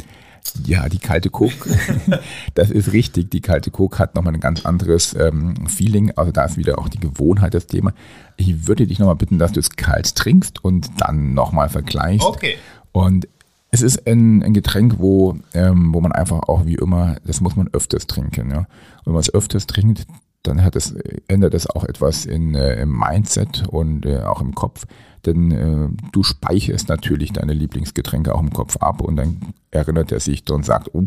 [0.65, 1.69] Ja, die kalte Coke,
[2.56, 3.32] das ist richtig.
[3.32, 6.11] Die kalte Coke hat nochmal ein ganz anderes ähm, Feeling.
[6.15, 7.94] Also da ist wieder auch die Gewohnheit das Thema.
[8.38, 12.28] Ich würde dich nochmal bitten, dass du es kalt trinkst und dann nochmal vergleichst.
[12.28, 12.56] Okay.
[12.91, 13.28] Und
[13.72, 17.56] es ist ein, ein Getränk, wo, ähm, wo man einfach auch wie immer, das muss
[17.56, 18.49] man öfters trinken.
[18.49, 18.60] Ja?
[18.60, 18.68] Und
[19.06, 20.06] wenn man es öfters trinkt,
[20.44, 20.95] dann hat es,
[21.28, 24.86] ändert es auch etwas in, äh, im Mindset und äh, auch im Kopf.
[25.28, 30.22] Denn äh, du speicherst natürlich deine Lieblingsgetränke auch im Kopf ab und dann erinnert er
[30.22, 31.04] sich und sagt, oh,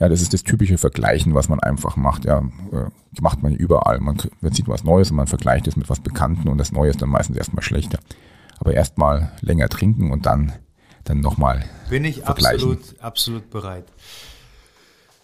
[0.00, 2.24] ja, das ist das typische Vergleichen, was man einfach macht.
[2.24, 2.86] Ja, äh,
[3.20, 4.00] macht man überall.
[4.00, 6.90] Man, man sieht was Neues und man vergleicht es mit was Bekannten und das Neue
[6.90, 7.98] ist dann meistens erstmal schlechter.
[8.58, 10.52] Aber erstmal länger trinken und dann,
[11.04, 12.56] dann nochmal Bin ich vergleichen.
[12.56, 13.84] absolut, absolut bereit.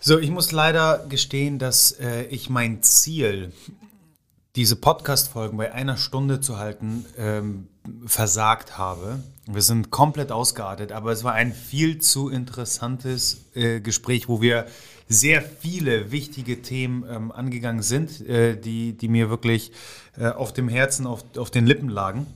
[0.01, 3.53] So, ich muss leider gestehen, dass äh, ich mein Ziel,
[4.55, 7.69] diese Podcast-Folgen bei einer Stunde zu halten, ähm,
[8.05, 9.23] versagt habe.
[9.47, 14.67] Wir sind komplett ausgeartet, aber es war ein viel zu interessantes äh, Gespräch, wo wir
[15.09, 19.73] sehr viele wichtige Themen ähm, angegangen sind, äh, die, die mir wirklich
[20.19, 22.27] äh, auf dem Herzen, auf, auf den Lippen lagen.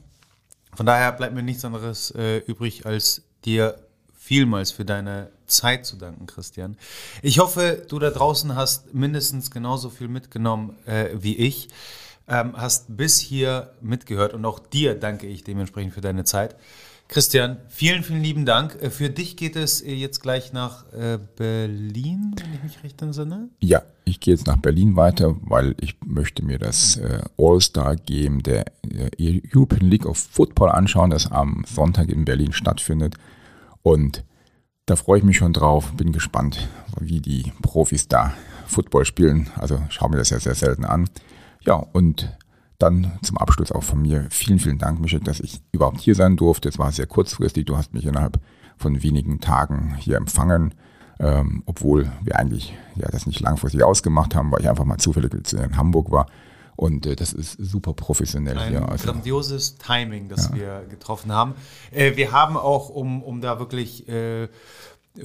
[0.75, 3.79] Von daher bleibt mir nichts anderes äh, übrig, als dir
[4.15, 6.77] vielmals für deine Zeit zu danken, Christian.
[7.23, 11.69] Ich hoffe, du da draußen hast mindestens genauso viel mitgenommen äh, wie ich,
[12.29, 16.57] ähm, hast bis hier mitgehört und auch dir danke ich dementsprechend für deine Zeit.
[17.09, 18.77] Christian, vielen, vielen lieben Dank.
[18.83, 23.01] Äh, Für dich geht es äh, jetzt gleich nach äh, Berlin, wenn ich mich recht
[23.01, 23.49] entsinne.
[23.61, 28.67] Ja, ich gehe jetzt nach Berlin weiter, weil ich möchte mir das äh, All-Star-Game der
[28.83, 33.15] äh, European League of Football anschauen, das am Sonntag in Berlin stattfindet.
[33.83, 34.25] Und
[34.87, 36.69] da freue ich mich schon drauf, bin gespannt,
[37.01, 38.35] wie die Profis da
[38.67, 39.51] Football spielen.
[39.55, 41.09] Also schaue mir das ja sehr selten an.
[41.67, 42.37] Ja, und
[42.79, 46.37] dann zum Abschluss auch von mir vielen, vielen Dank, Michel, dass ich überhaupt hier sein
[46.37, 46.69] durfte.
[46.69, 47.65] Es war sehr kurzfristig.
[47.65, 48.41] Du hast mich innerhalb
[48.77, 50.75] von wenigen Tagen hier empfangen.
[51.19, 55.33] Ähm, obwohl wir eigentlich ja das nicht langfristig ausgemacht haben, weil ich einfach mal zufällig
[55.55, 56.27] in Hamburg war.
[56.77, 58.89] Und äh, das ist super professionell Ein hier.
[58.89, 61.55] Also, grandioses Timing, das wir getroffen haben.
[61.91, 64.49] Äh, wir haben auch, um, um da wirklich äh,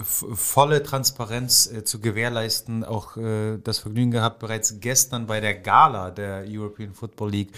[0.02, 6.12] volle Transparenz äh, zu gewährleisten, auch äh, das Vergnügen gehabt, bereits gestern bei der Gala
[6.12, 7.52] der European Football League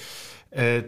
[0.52, 0.84] äh,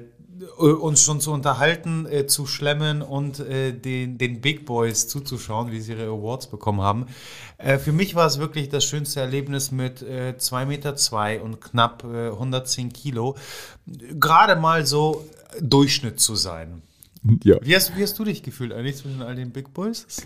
[0.60, 5.80] uns schon zu unterhalten, äh, zu schlemmen und äh, den, den Big Boys zuzuschauen, wie
[5.80, 7.06] sie ihre Awards bekommen haben.
[7.58, 11.62] Äh, für mich war es wirklich das schönste Erlebnis mit äh, 2,2 Meter zwei und
[11.62, 13.36] knapp äh, 110 Kilo.
[13.86, 15.26] Gerade mal so
[15.62, 16.82] Durchschnitt zu sein.
[17.44, 17.58] ja.
[17.62, 20.06] Wie hast, wie hast du dich gefühlt eigentlich zwischen all den Big Boys?
[20.06, 20.26] Das,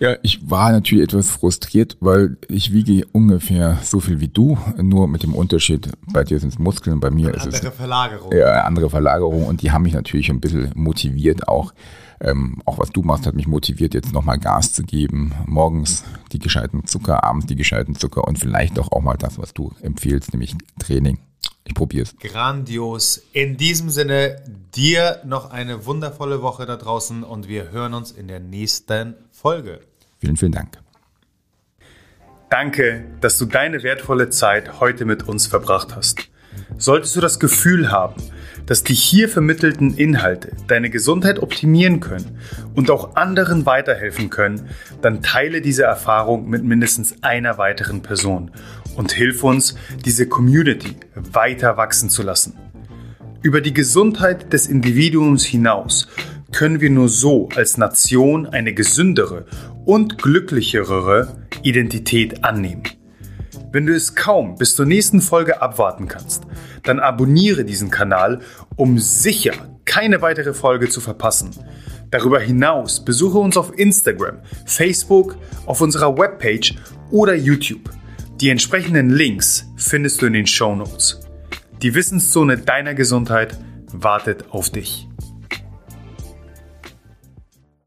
[0.00, 5.06] ja, ich war natürlich etwas frustriert, weil ich wiege ungefähr so viel wie du, nur
[5.08, 8.32] mit dem Unterschied, bei dir sind es Muskeln, bei mir ist es andere Verlagerung.
[8.32, 11.74] ja, eine andere Verlagerung und die haben mich natürlich ein bisschen motiviert auch.
[12.22, 15.32] Ähm, auch was du machst, hat mich motiviert, jetzt nochmal Gas zu geben.
[15.46, 19.52] Morgens die gescheiten Zucker, abends die gescheiten Zucker und vielleicht doch auch mal das, was
[19.52, 21.18] du empfiehlst, nämlich Training.
[21.64, 22.16] Ich probiere es.
[22.16, 23.22] Grandios.
[23.32, 24.36] In diesem Sinne,
[24.74, 29.80] dir noch eine wundervolle Woche da draußen und wir hören uns in der nächsten Folge.
[30.20, 30.78] Vielen, vielen Dank.
[32.50, 36.28] Danke, dass du deine wertvolle Zeit heute mit uns verbracht hast.
[36.78, 38.20] Solltest du das Gefühl haben,
[38.66, 42.38] dass die hier vermittelten Inhalte deine Gesundheit optimieren können
[42.74, 44.68] und auch anderen weiterhelfen können,
[45.00, 48.50] dann teile diese Erfahrung mit mindestens einer weiteren Person
[48.96, 52.58] und hilf uns, diese Community weiter wachsen zu lassen.
[53.42, 56.08] Über die Gesundheit des Individuums hinaus
[56.52, 59.46] können wir nur so als Nation eine gesündere
[59.84, 62.82] und glücklichere Identität annehmen.
[63.72, 66.44] Wenn du es kaum bis zur nächsten Folge abwarten kannst,
[66.82, 68.40] dann abonniere diesen Kanal,
[68.76, 69.52] um sicher
[69.84, 71.50] keine weitere Folge zu verpassen.
[72.10, 75.36] Darüber hinaus besuche uns auf Instagram, Facebook,
[75.66, 76.74] auf unserer Webpage
[77.10, 77.90] oder YouTube.
[78.40, 81.20] Die entsprechenden Links findest du in den Show Notes.
[81.82, 83.56] Die Wissenszone deiner Gesundheit
[83.92, 85.09] wartet auf dich.